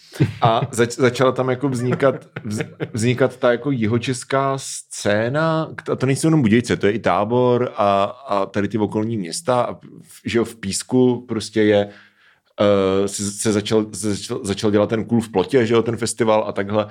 A 0.42 0.62
zač- 0.72 0.96
začala 0.96 1.32
tam 1.32 1.50
jako 1.50 1.70
vznikat, 1.70 2.16
vz- 2.46 2.70
vznikat 2.94 3.38
ta 3.38 3.52
jako 3.52 3.72
jihočeská 3.72 4.54
scéna, 4.58 5.70
a 5.92 5.96
to 5.96 6.06
nejsou 6.06 6.28
jenom 6.28 6.42
Budějce, 6.42 6.78
to 6.78 6.88
je 6.88 6.94
i 6.94 7.00
tábor 7.00 7.72
a, 7.78 8.04
a 8.04 8.46
tady 8.46 8.68
ty 8.68 8.78
okolní 8.78 9.18
města, 9.18 9.62
a 9.62 9.74
v- 9.74 9.80
že 10.26 10.38
jo, 10.38 10.46
v 10.46 10.56
Písku 10.56 11.26
prostě 11.28 11.64
je 11.64 11.86
uh, 11.86 13.06
se, 13.06 13.32
se, 13.32 13.52
začal, 13.52 13.86
se 13.94 14.16
začal, 14.16 14.40
začal 14.44 14.72
dělat 14.72 14.90
ten 14.90 15.06
kůl 15.06 15.22
v 15.22 15.30
plotě, 15.30 15.66
že 15.66 15.74
jo, 15.74 15.82
ten 15.82 15.98
festival 15.98 16.46
a 16.48 16.52
takhle. 16.52 16.88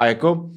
A 0.00 0.06
jako 0.06 0.50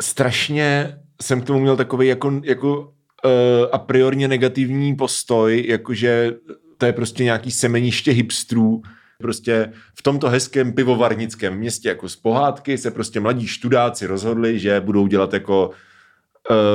strašně 0.00 0.98
jsem 1.22 1.40
k 1.40 1.44
tomu 1.44 1.60
měl 1.60 1.76
takový 1.76 2.08
jako, 2.08 2.40
jako 2.44 2.80
uh, 2.80 3.30
a 3.72 3.78
priorně 3.78 4.28
negativní 4.28 4.96
postoj, 4.96 5.64
jakože 5.68 6.34
to 6.78 6.86
je 6.86 6.92
prostě 6.92 7.24
nějaký 7.24 7.50
semeniště 7.50 8.12
hipstrů, 8.12 8.82
prostě 9.18 9.72
v 9.98 10.02
tomto 10.02 10.28
hezkém 10.28 10.72
pivovarnickém 10.72 11.54
městě 11.54 11.88
jako 11.88 12.08
z 12.08 12.16
pohádky 12.16 12.78
se 12.78 12.90
prostě 12.90 13.20
mladí 13.20 13.46
študáci 13.46 14.06
rozhodli, 14.06 14.58
že 14.58 14.80
budou 14.80 15.06
dělat 15.06 15.32
jako 15.32 15.70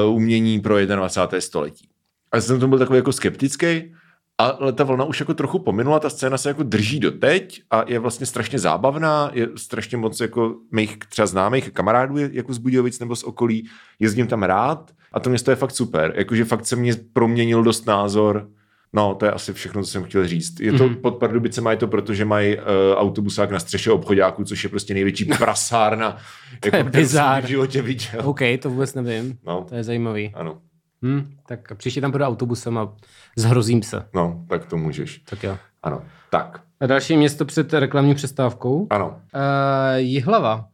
uh, 0.05 0.15
umění 0.15 0.59
pro 0.59 0.85
21. 0.85 1.41
století. 1.41 1.89
A 2.31 2.41
jsem 2.41 2.59
tomu 2.59 2.69
byl 2.69 2.79
takový 2.79 2.97
jako 2.97 3.13
skeptický, 3.13 3.93
ale 4.39 4.73
ta 4.73 4.83
vlna 4.83 5.05
už 5.05 5.19
jako 5.19 5.33
trochu 5.33 5.59
pominula, 5.59 5.99
ta 5.99 6.09
scéna 6.09 6.37
se 6.37 6.49
jako 6.49 6.63
drží 6.63 6.99
doteď 6.99 7.61
a 7.71 7.83
je 7.87 7.99
vlastně 7.99 8.25
strašně 8.25 8.59
zábavná, 8.59 9.31
je 9.33 9.47
strašně 9.55 9.97
moc 9.97 10.19
jako 10.19 10.55
mých 10.71 10.97
třeba 11.09 11.25
známých 11.25 11.71
kamarádů 11.71 12.17
je 12.17 12.29
jako 12.33 12.53
z 12.53 12.57
Budějovic 12.57 12.99
nebo 12.99 13.15
z 13.15 13.23
okolí, 13.23 13.69
jezdím 13.99 14.27
tam 14.27 14.43
rád 14.43 14.91
a 15.13 15.19
to 15.19 15.29
město 15.29 15.51
je 15.51 15.55
fakt 15.55 15.71
super, 15.71 16.13
jakože 16.15 16.45
fakt 16.45 16.65
se 16.65 16.75
mě 16.75 16.93
proměnil 17.13 17.63
dost 17.63 17.85
názor, 17.85 18.49
no 18.93 19.15
to 19.15 19.25
je 19.25 19.31
asi 19.31 19.53
všechno, 19.53 19.83
co 19.83 19.91
jsem 19.91 20.03
chtěl 20.03 20.27
říct. 20.27 20.59
Je 20.59 20.73
to 20.73 20.89
mm-hmm. 20.89 21.01
pod 21.01 21.11
Pardubicema, 21.11 21.71
je 21.71 21.77
to 21.77 21.87
proto, 21.87 22.13
že 22.13 22.25
mají 22.25 22.57
uh, 22.57 22.63
autobusák 22.95 23.51
na 23.51 23.59
střeše 23.59 23.91
obchodáku, 23.91 24.43
což 24.43 24.63
je 24.63 24.69
prostě 24.69 24.93
největší 24.93 25.25
prasárna, 25.37 26.17
jako, 26.65 26.77
je 26.77 26.83
bizár. 26.83 27.43
v 27.43 27.47
životě 27.47 27.81
viděl. 27.81 28.21
OK, 28.23 28.39
to 28.61 28.69
vůbec 28.69 28.93
nevím. 28.93 29.37
No. 29.45 29.65
To 29.69 29.75
je 29.75 29.83
zajímavý. 29.83 30.31
Ano, 30.35 30.61
Hm, 31.05 31.35
tak 31.47 31.75
příště 31.77 32.01
tam 32.01 32.11
budu 32.11 32.23
autobusem 32.23 32.77
a 32.77 32.93
zhrozím 33.37 33.83
se. 33.83 34.05
no, 34.15 34.45
tak 34.49 34.65
to 34.65 34.77
můžeš. 34.77 35.17
Tak 35.19 35.43
jo. 35.43 35.57
Ano, 35.83 36.01
tak, 36.29 36.61
A 36.79 36.85
další 36.85 37.17
město 37.17 37.45
před 37.45 37.73
reklamní 37.73 38.15
přestávkou. 38.15 38.87
ano. 38.89 39.07
Uh, 39.07 39.95
Jihlava. 39.95 40.65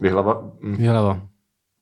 Vyhlava, 0.00 0.50
mm, 0.60 0.74
Jihlava. 0.74 1.20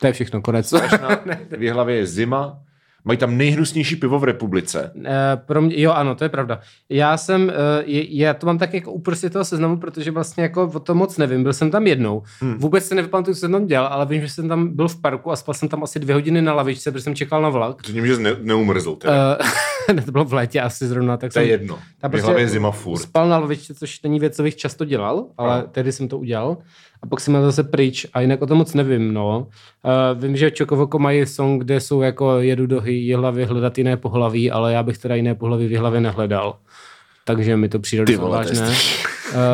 To 0.00 0.06
je 0.06 0.12
všechno, 0.12 0.42
konec. 0.42 0.66
strašná, 0.66 1.08
v 1.58 1.62
Jihlavě 1.62 1.96
je 1.96 2.06
zima, 2.06 2.58
mají 3.04 3.18
tam 3.18 3.36
nejhnusnější 3.36 3.96
pivo 3.96 4.18
v 4.18 4.24
republice. 4.24 4.92
Uh, 4.94 5.02
pro 5.46 5.62
mě, 5.62 5.80
jo, 5.80 5.92
ano, 5.92 6.14
to 6.14 6.24
je 6.24 6.28
pravda. 6.28 6.60
Já 6.88 7.16
jsem, 7.16 7.52
je, 7.84 8.18
já 8.18 8.34
to 8.34 8.46
mám 8.46 8.58
tak 8.58 8.74
jako 8.74 8.92
uprostřed 8.92 9.32
toho 9.32 9.44
seznamu, 9.44 9.76
protože 9.76 10.10
vlastně 10.10 10.42
jako 10.42 10.70
o 10.74 10.80
tom 10.80 10.96
moc 10.96 11.18
nevím. 11.18 11.42
Byl 11.42 11.52
jsem 11.52 11.70
tam 11.70 11.86
jednou. 11.86 12.22
Hmm. 12.40 12.54
Vůbec 12.58 12.84
se 12.86 12.94
nepamatuju, 12.94 13.34
co 13.34 13.40
jsem 13.40 13.52
tam 13.52 13.66
dělal, 13.66 13.86
ale 13.86 14.06
vím, 14.06 14.20
že 14.20 14.28
jsem 14.28 14.48
tam 14.48 14.76
byl 14.76 14.88
v 14.88 15.00
parku 15.00 15.30
a 15.30 15.36
spal 15.36 15.54
jsem 15.54 15.68
tam 15.68 15.82
asi 15.84 15.98
dvě 16.00 16.14
hodiny 16.14 16.42
na 16.42 16.54
lavičce, 16.54 16.92
protože 16.92 17.04
jsem 17.04 17.14
čekal 17.14 17.42
na 17.42 17.48
vlak. 17.48 17.82
Řekněme, 17.84 18.06
že 18.06 18.16
jsi 18.16 18.22
ne, 18.22 18.36
neumrzl. 18.42 18.94
Teda. 18.96 19.38
Uh, 19.92 20.00
to 20.00 20.12
bylo 20.12 20.24
v 20.24 20.32
létě 20.32 20.60
asi 20.60 20.86
zrovna. 20.86 21.16
Tak 21.16 21.32
to 21.32 21.38
je 21.38 21.44
jsem, 21.44 21.50
jedno. 21.50 21.78
tam 22.00 22.14
Jihlavě 22.14 22.42
je 22.42 22.48
zima 22.48 22.70
furt. 22.70 23.00
Spal 23.00 23.28
na 23.28 23.38
lavičce, 23.38 23.74
což 23.74 24.02
není 24.02 24.20
věc, 24.20 24.36
co 24.36 24.42
bych 24.42 24.56
často 24.56 24.84
dělal, 24.84 25.26
ale 25.38 25.60
No. 25.60 25.66
tehdy 25.72 25.92
jsem 25.92 26.08
to 26.08 26.18
udělal. 26.18 26.56
A 27.04 27.06
pak 27.06 27.20
jsem 27.20 27.42
zase 27.42 27.62
pryč 27.62 28.06
a 28.12 28.20
jinak 28.20 28.42
o 28.42 28.46
tom 28.46 28.58
moc 28.58 28.74
nevím, 28.74 29.14
no. 29.14 29.38
Uh, 29.84 30.22
vím, 30.22 30.36
že 30.36 30.50
Čokovoko 30.50 30.98
mají 30.98 31.26
song, 31.26 31.62
kde 31.62 31.80
jsou 31.80 32.02
jako 32.02 32.38
jedu 32.40 32.66
do 32.66 32.82
hlavy 33.16 33.44
hledat 33.44 33.78
jiné 33.78 33.96
pohlaví, 33.96 34.50
ale 34.50 34.72
já 34.72 34.82
bych 34.82 34.98
teda 34.98 35.14
jiné 35.14 35.34
pohlaví 35.34 35.66
v 35.66 35.78
hlavě 35.78 36.00
nehledal. 36.00 36.56
Takže 37.24 37.56
mi 37.56 37.68
to 37.68 37.78
přijde 37.78 38.04
je 38.12 38.18
vážné. 38.18 38.74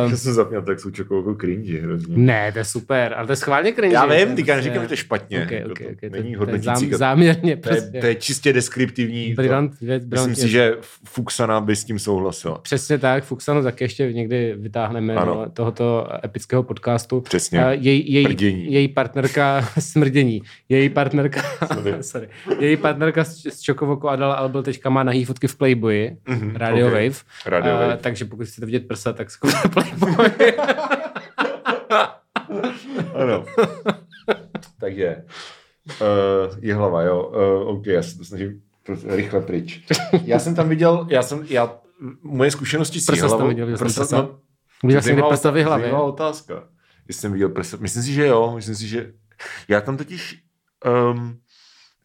Um, 0.06 0.16
jsem 0.16 0.32
zapněl, 0.32 0.62
tak 0.62 0.80
jsou 0.80 0.90
jako 0.98 1.34
cringe 1.40 1.80
hrozně. 1.80 2.16
ne, 2.18 2.52
to 2.52 2.58
je 2.58 2.64
super, 2.64 3.14
ale 3.16 3.26
to 3.26 3.32
je 3.32 3.36
schválně 3.36 3.72
cringe. 3.72 3.94
Já 3.94 4.06
To 4.06 4.12
je 4.12 4.26
vím, 4.26 4.36
teďka 4.36 4.52
prostě- 4.52 4.68
neříkám, 4.68 4.82
že 4.82 4.88
to 4.88 4.92
je 4.92 4.96
špatně. 4.96 5.42
Ok, 5.42 5.50
Jako 5.50 5.70
ok, 5.70 5.78
to 5.78 5.84
ok, 5.84 6.00
to, 6.00 6.06
není 6.10 6.22
to 6.22 6.28
je 6.28 6.36
hodnotící 6.38 6.90
zám, 6.90 6.98
záměrně. 6.98 7.56
To 7.56 7.68
je, 7.74 7.80
Prostě. 7.80 8.00
to 8.00 8.06
je 8.06 8.14
čistě 8.14 8.52
deskriptivní. 8.52 9.34
to- 9.34 9.42
Brilliant, 9.42 9.80
věc, 9.80 10.04
Myslím 10.06 10.34
si, 10.34 10.48
že 10.48 10.76
Fuxana 11.04 11.60
by 11.60 11.76
s 11.76 11.84
tím 11.84 11.98
souhlasila. 11.98 12.58
Přesně 12.58 12.98
tak, 12.98 13.24
Fuxanu 13.24 13.62
taky 13.62 13.84
ještě 13.84 14.12
někdy 14.12 14.54
vytáhneme 14.58 15.14
Ano. 15.14 15.34
do 15.44 15.50
tohoto 15.52 16.08
epického 16.24 16.62
podcastu. 16.62 17.20
Přesně. 17.20 17.64
A 17.64 17.70
Její, 17.72 18.12
její, 18.12 18.24
Prdění. 18.24 18.72
její 18.72 18.88
partnerka, 18.94 19.68
smrdění, 19.78 20.42
její 20.68 20.88
partnerka, 20.88 21.42
Sorry. 21.74 21.94
sorry, 22.00 22.28
její 22.60 22.76
partnerka 22.76 23.24
z, 23.24 23.42
z 23.54 23.60
Čokovoko 23.60 24.08
Adela 24.08 24.34
Albel 24.34 24.62
teďka 24.62 24.90
má 24.90 25.02
nahý 25.02 25.24
fotky 25.24 25.46
v 25.48 25.56
Playboyi, 25.56 26.16
Mhm, 26.28 26.56
Radio 26.56 26.86
ok. 26.86 26.92
Wave. 26.92 27.16
Radio 27.46 27.72
A, 27.72 27.80
Wave. 27.80 27.96
takže 27.96 28.24
pokud 28.24 28.46
chcete 28.46 28.66
vidět 28.66 28.88
prsa, 28.88 29.12
tak 29.12 29.30
zkuste 29.30 29.68
Playboy. 29.70 30.30
Ano. 33.14 33.44
Takže 34.80 35.24
uh, 36.00 36.56
je 36.60 36.74
hlava, 36.74 37.02
jo. 37.02 37.32
Uh, 37.62 37.68
OK, 37.68 37.86
já 37.86 38.02
se 38.02 38.18
to 38.18 38.24
snažím 38.24 38.62
rychle 39.06 39.40
pryč. 39.40 39.84
Já 40.24 40.38
jsem 40.38 40.54
tam 40.54 40.68
viděl, 40.68 41.06
já 41.10 41.22
jsem, 41.22 41.44
já, 41.48 41.74
moje 42.22 42.50
zkušenosti 42.50 43.00
s 43.00 43.06
Prsa 43.06 43.26
Jihlavou- 43.26 43.48
viděl, 43.48 43.76
jsem 43.76 43.86
prsa- 43.86 44.00
prsa? 44.00 44.16
no, 44.16 44.38
Viděl 44.84 45.00
zajímavá- 45.02 45.28
prsa 45.28 45.50
v 45.50 45.62
hlavě? 45.64 45.84
zajímavá 45.84 46.04
otázka. 46.04 46.64
Jestli 47.08 47.20
jsem 47.20 47.32
viděl 47.32 47.48
prsa. 47.48 47.76
Myslím 47.80 48.02
si, 48.02 48.12
že 48.12 48.26
jo. 48.26 48.52
Myslím 48.54 48.74
si, 48.74 48.88
že 48.88 49.12
já 49.68 49.80
tam 49.80 49.96
totiž 49.96 50.42
um, 51.12 51.38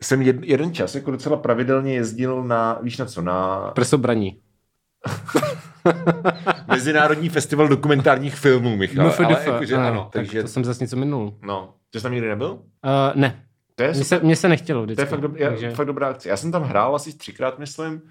jsem 0.03 0.22
jed, 0.22 0.36
jeden 0.43 0.74
čas 0.74 0.95
jako 0.95 1.11
docela 1.11 1.38
pravidelně 1.38 1.93
jezdil 1.93 2.43
na, 2.43 2.80
víš 2.82 2.97
na 2.97 3.05
co, 3.05 3.22
na 3.22 3.57
Prsobraní. 3.76 4.39
Mezinárodní 6.68 7.30
festival 7.30 7.68
dokumentárních 7.68 8.36
filmů, 8.36 8.76
Michal. 8.78 9.06
Ale 9.06 9.10
MFDF, 9.30 9.48
jakože, 9.48 9.76
ano, 9.76 9.88
ano, 9.88 10.02
tak 10.02 10.12
takže, 10.12 10.41
to 10.41 10.48
jsem 10.48 10.66
zase 10.66 10.84
něco 10.84 10.96
minul. 10.96 11.38
no. 11.41 11.74
Ty 11.91 12.00
jsi 12.00 12.04
tam 12.04 12.12
nikdy 12.12 12.28
nebyl? 12.28 12.52
Uh, 12.52 12.60
ne, 13.16 13.43
To 13.76 13.84
je 13.84 13.91
mně 13.93 14.04
se, 14.04 14.20
mně 14.24 14.36
se 14.36 14.50
nechtělo 14.50 14.84
vždycky. 14.84 14.96
To 14.96 15.02
je 15.02 15.06
fakt, 15.06 15.22
dob- 15.22 15.36
já, 15.38 15.50
takže- 15.50 15.72
fakt 15.72 15.88
dobrá 15.88 16.08
akce. 16.08 16.30
Já 16.30 16.38
jsem 16.38 16.52
tam 16.52 16.64
hrál 16.64 16.96
asi 16.96 17.18
třikrát, 17.18 17.60
myslím. 17.60 18.02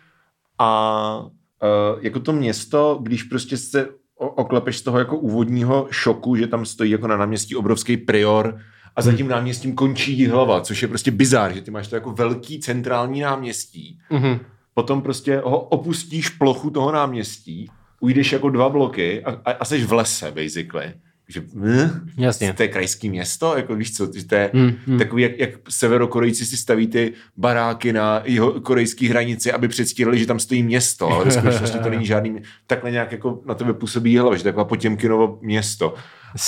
A 0.59 1.18
uh, 1.62 1.99
jako 2.05 2.20
to 2.20 2.32
město, 2.32 2.99
když 3.03 3.22
prostě 3.22 3.57
se 3.57 3.89
oklepeš 4.16 4.78
z 4.78 4.82
toho 4.82 4.99
jako 4.99 5.16
úvodního 5.16 5.87
šoku, 5.91 6.37
že 6.37 6.47
tam 6.47 6.64
stojí 6.66 6.91
jako 6.91 7.07
na 7.07 7.16
náměstí 7.16 7.57
obrovský 7.57 7.97
prior 7.97 8.59
a 8.97 9.03
za 9.03 9.12
tím 9.12 9.28
náměstím 9.28 9.74
končí 9.74 10.26
hlava, 10.26 10.61
což 10.61 10.82
je 10.82 10.89
prostě 10.89 11.11
bizár, 11.11 11.53
že 11.55 11.61
ty 11.62 11.70
máš 11.70 11.89
to 11.89 11.95
jako 11.95 12.12
velký 12.12 12.61
centrální 12.61 13.20
náměstí. 13.20 13.99
Mhm. 14.11 14.39
Potom 14.74 15.03
prostě 15.03 15.37
ho 15.45 15.59
opustíš 15.61 16.28
plochu 16.28 16.70
toho 16.70 16.93
náměstí, 16.93 17.70
ujdeš 18.05 18.32
jako 18.32 18.50
dva 18.50 18.68
bloky 18.68 19.24
a, 19.24 19.30
a, 19.30 19.50
a 19.52 19.64
jsi 19.64 19.84
v 19.84 19.92
lese, 19.92 20.30
basically. 20.30 20.92
že 21.28 21.40
hm, 21.55 22.11
Jasně. 22.18 22.52
to 22.52 22.62
je 22.62 22.68
krajský 22.68 23.11
město, 23.11 23.57
jako 23.57 23.76
víš 23.76 23.96
co, 23.96 24.09
že 24.14 24.26
to 24.26 24.34
je 24.34 24.50
Hmm, 24.55 24.72
hmm. 24.86 24.98
takový, 24.98 25.22
jak, 25.22 25.38
jak 25.38 25.50
severokorejci 25.68 26.46
si 26.46 26.57
staví 26.57 26.86
ty 26.86 27.12
baráky 27.36 27.92
na 27.92 28.22
jeho 28.24 28.61
korejské 28.61 29.09
hranici, 29.09 29.52
aby 29.52 29.68
předstírali, 29.68 30.18
že 30.18 30.26
tam 30.26 30.38
stojí 30.38 30.62
město, 30.62 31.09
ale 31.09 31.24
ve 31.24 31.30
skutečnosti 31.36 31.78
to 31.78 31.90
není 31.90 32.07
žádný, 32.07 32.42
takhle 32.66 32.90
nějak 32.90 33.12
jako 33.12 33.40
na 33.46 33.55
tebe 33.55 33.72
působí 33.72 34.18
hlava, 34.18 34.36
že 34.36 34.44
taková 34.44 34.64
Potěmkinovo 34.64 35.38
město. 35.42 35.94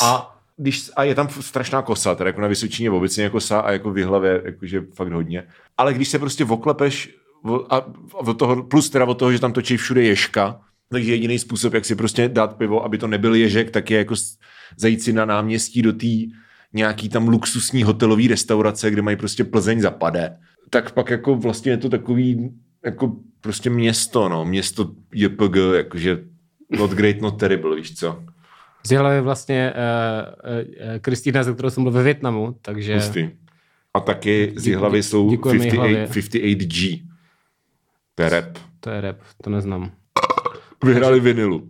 A 0.02 0.36
když, 0.57 0.90
a 0.96 1.04
je 1.04 1.14
tam 1.14 1.28
strašná 1.28 1.82
kosa, 1.82 2.14
teda 2.14 2.28
jako 2.28 2.40
na 2.40 2.48
Vysočině 2.48 2.90
obecně 2.90 3.30
kosa 3.30 3.61
a 3.61 3.70
jako 3.70 3.90
v 3.92 4.04
hlavě, 4.04 4.42
jakože 4.44 4.82
fakt 4.94 5.12
hodně. 5.12 5.42
Ale 5.76 5.94
když 5.94 6.09
se 6.09 6.18
prostě 6.18 6.44
oklepeš 6.44 7.16
a 7.70 7.86
od 8.12 8.38
toho, 8.38 8.62
plus 8.62 8.90
teda 8.90 9.04
od 9.04 9.18
toho, 9.18 9.32
že 9.32 9.38
tam 9.38 9.52
točí 9.52 9.76
všude 9.76 10.02
ješka, 10.02 10.61
takže 10.89 11.12
jediný 11.12 11.39
způsob, 11.39 11.74
jak 11.74 11.84
si 11.84 11.95
prostě 11.95 12.28
dát 12.28 12.57
pivo, 12.57 12.84
aby 12.84 12.99
to 12.99 13.07
nebyl 13.07 13.34
ježek, 13.34 13.70
tak 13.70 13.91
je 13.91 13.99
jako 13.99 14.14
zajít 14.78 15.03
si 15.03 15.12
na 15.12 15.24
náměstí 15.24 15.82
do 15.82 15.93
té 15.93 16.07
nějaký 16.72 17.09
tam 17.09 17.28
luxusní 17.28 17.82
hotelový 17.82 18.28
restaurace, 18.28 18.91
kde 18.91 19.03
mají 19.03 19.16
prostě 19.16 19.45
Plzeň 19.45 19.80
zapade, 19.80 20.37
tak 20.70 20.93
pak 20.93 21.11
jako 21.11 21.37
vlastně 21.37 21.72
je 21.72 21.76
to 21.76 21.89
takový 21.89 22.51
jako 22.84 23.16
prostě 23.41 23.70
město, 23.70 24.28
no, 24.28 24.45
město 24.45 24.91
JPG, 25.14 25.57
jakože 25.76 26.18
not 26.70 26.91
great, 26.91 27.20
not 27.20 27.41
terrible, 27.41 27.76
víš 27.76 27.95
co? 27.95 28.22
Z 28.87 28.91
je 28.91 29.20
vlastně 29.20 29.72
uh, 29.72 30.99
Kristýna, 31.01 31.43
ze 31.43 31.55
kterou 31.55 31.70
jsem 31.70 31.82
byl 31.82 31.93
ve 31.93 32.03
Větnamu, 32.03 32.59
takže... 32.62 32.95
Hustý. 32.95 33.30
A 33.95 34.01
taky 34.01 34.53
z 34.57 34.74
hlavy 34.74 35.03
jsou 35.03 35.30
děkujeme 35.30 35.64
58, 35.64 35.87
Jihlavě. 35.87 36.07
58G. 36.07 37.07
To 38.14 38.22
je 38.22 38.28
rap. 38.28 38.59
To 38.80 38.91
je 38.91 39.01
rap, 39.01 39.16
to 39.43 39.51
neznám. 39.51 39.91
Vyhrali 40.84 41.20
vinilu. 41.20 41.56
Uh, 41.56 41.66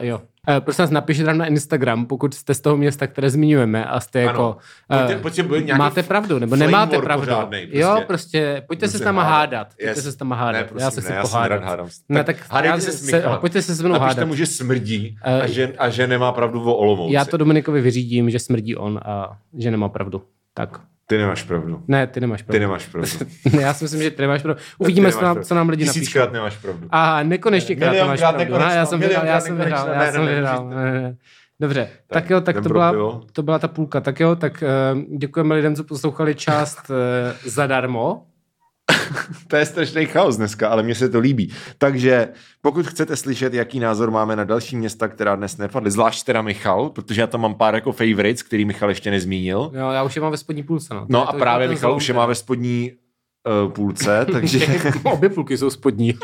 jo. 0.00 0.20
Uh, 0.48 0.60
prosím 0.60 0.82
vás, 0.82 0.90
napište 0.90 1.24
nám 1.24 1.38
na 1.38 1.46
Instagram, 1.46 2.06
pokud 2.06 2.34
jste 2.34 2.54
z 2.54 2.60
toho 2.60 2.76
města, 2.76 3.06
které 3.06 3.30
zmiňujeme 3.30 3.84
a 3.84 4.00
jste 4.00 4.20
jako... 4.20 4.56
Pojďte- 4.88 5.14
eh, 5.14 5.18
pojďte 5.18 5.42
nějaký 5.42 5.78
máte 5.78 6.02
pravdu, 6.02 6.38
nebo 6.38 6.56
nemáte 6.56 6.98
pravdu. 6.98 7.26
pořádnej, 7.26 7.66
prostě. 7.66 7.80
Jo, 7.80 8.02
prostě, 8.06 8.62
pojďte 8.66 8.88
se 8.88 8.98
s 8.98 9.00
náma 9.00 9.22
hádat. 9.22 9.38
hádat. 9.50 9.68
Pojďte 9.68 9.90
Yes. 9.90 10.02
se 10.04 10.12
s 10.12 10.18
náma 10.18 10.36
hádat. 10.36 10.60
Ne, 10.62 10.68
prosím, 10.68 10.84
já 10.84 10.90
se 10.90 11.00
ne, 11.00 11.04
chci 11.04 11.12
já 11.12 11.24
se 11.24 11.30
pohádat. 11.30 11.62
hádám. 11.64 11.88
Ne, 12.08 12.24
Tak 12.24 12.36
tak 12.36 12.46
hádejte 12.52 12.80
se 12.80 12.92
s 12.92 13.04
se, 13.06 13.16
Michalem. 13.16 13.40
pojďte 13.40 13.62
se 13.62 13.74
se 13.76 13.82
mnou 13.82 13.92
Napište 13.92 14.14
hádat. 14.20 14.28
mu, 14.28 14.34
že 14.34 14.46
smrdí 14.46 15.16
a 15.22 15.46
že, 15.46 15.72
a 15.78 15.88
že 15.90 16.06
nemá 16.06 16.32
pravdu 16.32 16.62
o 16.62 16.74
Olomouci. 16.74 17.14
Já 17.14 17.24
to 17.24 17.36
Dominikovi 17.36 17.80
vyřídím, 17.80 18.30
že 18.30 18.38
smrdí 18.38 18.76
on 18.76 19.00
a 19.04 19.38
že 19.58 19.70
nemá 19.70 19.88
pravdu. 19.88 20.22
Tak. 20.54 20.80
Ty 21.06 21.18
nemáš 21.18 21.42
pravdu. 21.42 21.82
Ne, 21.88 22.06
ty 22.06 22.20
nemáš 22.20 22.42
pravdu. 22.42 22.56
Ty 22.56 22.60
nemáš 22.60 22.86
pravdu. 22.86 23.10
ne, 23.56 23.62
já 23.62 23.74
si 23.74 23.84
myslím, 23.84 24.02
že 24.02 24.10
ty 24.10 24.22
nemáš 24.22 24.42
pravdu. 24.42 24.60
Uvidíme, 24.78 25.08
Ty 25.08 25.12
co 25.12 25.18
nemáš 25.18 25.24
nám, 25.24 25.34
pravdu. 25.34 25.48
co 25.48 25.54
nám 25.54 25.68
lidi 25.68 25.84
napíšou. 25.84 26.00
Tisíckrát 26.00 26.32
nemáš 26.32 26.56
pravdu. 26.56 26.86
Aha, 26.90 27.22
nekonečně 27.22 27.76
krát 27.76 27.90
Milion 27.90 28.08
máš 28.08 28.20
krát 28.20 28.32
pravdu. 28.32 28.58
Ne, 28.58 28.74
já 28.74 28.86
jsem 28.86 29.00
vyhrál, 29.00 29.26
já 29.26 29.40
jsem 29.40 29.56
vyhrál, 29.56 29.88
já 29.88 30.12
jsem 30.12 30.26
vyhrál. 30.26 30.72
Dobře, 31.60 31.88
tak, 32.06 32.22
Tak, 32.22 32.30
jo, 32.30 32.40
tak 32.40 32.62
to 32.62 32.68
byla, 32.68 32.94
to 33.32 33.42
byla 33.42 33.58
ta 33.58 33.68
půlka. 33.68 34.00
Tak 34.00 34.20
jo, 34.20 34.36
tak 34.36 34.64
uh, 34.92 35.18
děkujeme 35.18 35.54
lidem, 35.54 35.76
co 35.76 35.84
poslouchali 35.84 36.34
část 36.34 36.90
uh, 36.90 36.96
zadarmo. 37.50 38.26
To 39.48 39.56
je 39.56 39.66
strašný 39.66 40.06
chaos 40.06 40.36
dneska, 40.36 40.68
ale 40.68 40.82
mně 40.82 40.94
se 40.94 41.08
to 41.08 41.18
líbí. 41.18 41.52
Takže 41.78 42.28
pokud 42.62 42.86
chcete 42.86 43.16
slyšet, 43.16 43.54
jaký 43.54 43.80
názor 43.80 44.10
máme 44.10 44.36
na 44.36 44.44
další 44.44 44.76
města, 44.76 45.08
která 45.08 45.36
dnes 45.36 45.56
nepadly, 45.56 45.90
zvlášť 45.90 46.26
teda 46.26 46.42
Michal, 46.42 46.90
protože 46.90 47.20
já 47.20 47.26
tam 47.26 47.40
mám 47.40 47.54
pár 47.54 47.74
jako 47.74 47.92
favorites, 47.92 48.42
který 48.42 48.64
Michal 48.64 48.88
ještě 48.88 49.10
nezmínil. 49.10 49.70
Jo, 49.74 49.90
já 49.90 50.02
už 50.02 50.16
je 50.16 50.22
mám 50.22 50.30
ve 50.30 50.36
spodní 50.36 50.62
půlce. 50.62 50.94
No, 50.94 51.06
No 51.08 51.28
a 51.28 51.32
to- 51.32 51.38
právě 51.38 51.68
Michal 51.68 51.80
zlomek. 51.90 51.96
už 51.96 52.08
je 52.08 52.14
má 52.14 52.26
ve 52.26 52.34
spodní 52.34 52.92
uh, 53.66 53.72
půlce, 53.72 54.26
takže 54.32 54.66
Obě 55.04 55.28
půlky 55.28 55.58
jsou 55.58 55.70
spodní. 55.70 56.14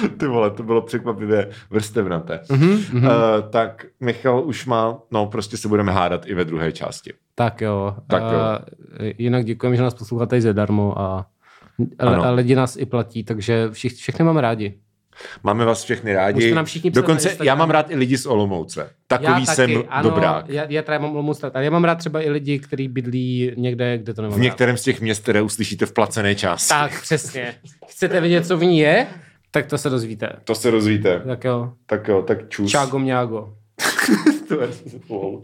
ty 0.18 0.26
vole, 0.26 0.50
to 0.50 0.62
bylo 0.62 0.82
překvapivě 0.82 1.48
vrstevnaté. 1.70 2.40
Mhm, 2.50 2.70
Uh, 2.96 3.02
tak 3.50 3.86
Michal 4.00 4.42
už 4.46 4.66
má, 4.66 4.98
no 5.10 5.26
prostě 5.26 5.56
se 5.56 5.68
budeme 5.68 5.92
hádat 5.92 6.26
i 6.26 6.34
ve 6.34 6.44
druhé 6.44 6.72
části. 6.72 7.12
Tak 7.34 7.60
jo. 7.60 7.94
Tak 8.06 8.22
jo. 8.22 8.28
Uh, 9.00 9.10
jinak 9.18 9.44
děkujeme, 9.44 9.76
že 9.76 9.82
nás 9.82 9.94
posloucháte 9.94 10.36
i 10.36 10.40
zadarmo 10.40 10.98
a, 11.00 11.26
Ano. 11.98 12.24
a 12.24 12.30
lidi 12.30 12.54
nás 12.54 12.76
i 12.76 12.86
platí, 12.86 13.24
takže 13.24 13.68
všich, 13.72 13.92
všechny 13.92 14.24
máme 14.24 14.40
rádi. 14.40 14.74
Máme 15.42 15.64
vás 15.64 15.84
všechny 15.84 16.12
rádi. 16.14 16.34
Můžete 16.34 16.54
nám 16.54 16.64
všichni 16.64 16.90
Dokonce 16.90 17.36
já 17.42 17.54
mám 17.54 17.70
rád 17.70 17.90
i 17.90 17.96
lidi 17.96 18.18
z 18.18 18.26
Olomouce. 18.26 18.90
Takový 19.06 19.46
jsem 19.46 19.70
dobrák. 20.02 20.48
Já, 20.48 20.64
já 20.68 20.82
teda 20.82 20.98
mám 20.98 21.10
Olomouc 21.12 21.42
rád, 21.42 21.56
ale 21.56 21.64
já 21.64 21.70
mám 21.70 21.84
rád 21.84 21.94
třeba 21.94 22.20
i 22.22 22.30
lidi, 22.30 22.58
kteří 22.58 22.88
bydlí 22.88 23.52
někde, 23.56 23.98
kde 23.98 24.14
to 24.14 24.22
nemám 24.22 24.38
V 24.38 24.42
některém 24.42 24.76
z 24.76 24.82
těch 24.82 25.00
měst, 25.00 25.22
které 25.22 25.42
uslyšíte 25.42 25.86
v 25.86 25.92
placené 25.92 26.34
části. 26.34 26.74
rád. 26.74 26.90
Tak, 26.90 27.02
přesně. 27.02 27.54
Chcete 27.86 28.20
vědět, 28.20 28.46
co 28.46 28.56
v 28.58 28.64
ní 28.64 28.78
je? 28.78 29.06
Tak 29.56 29.66
to 29.66 29.78
se 29.78 29.90
dozvíte. 29.90 30.28
To 30.44 30.54
se 30.54 30.70
rozvíte. 30.70 31.22
Tak 31.26 31.44
jo. 31.44 31.72
Tak 31.86 32.08
jo, 32.08 32.22
tak 32.22 32.48
čus. 32.48 32.70
Čágo 32.70 32.98
mňágo. 32.98 33.54
To 34.48 34.60
je- 34.60 34.68
wow. 35.08 35.42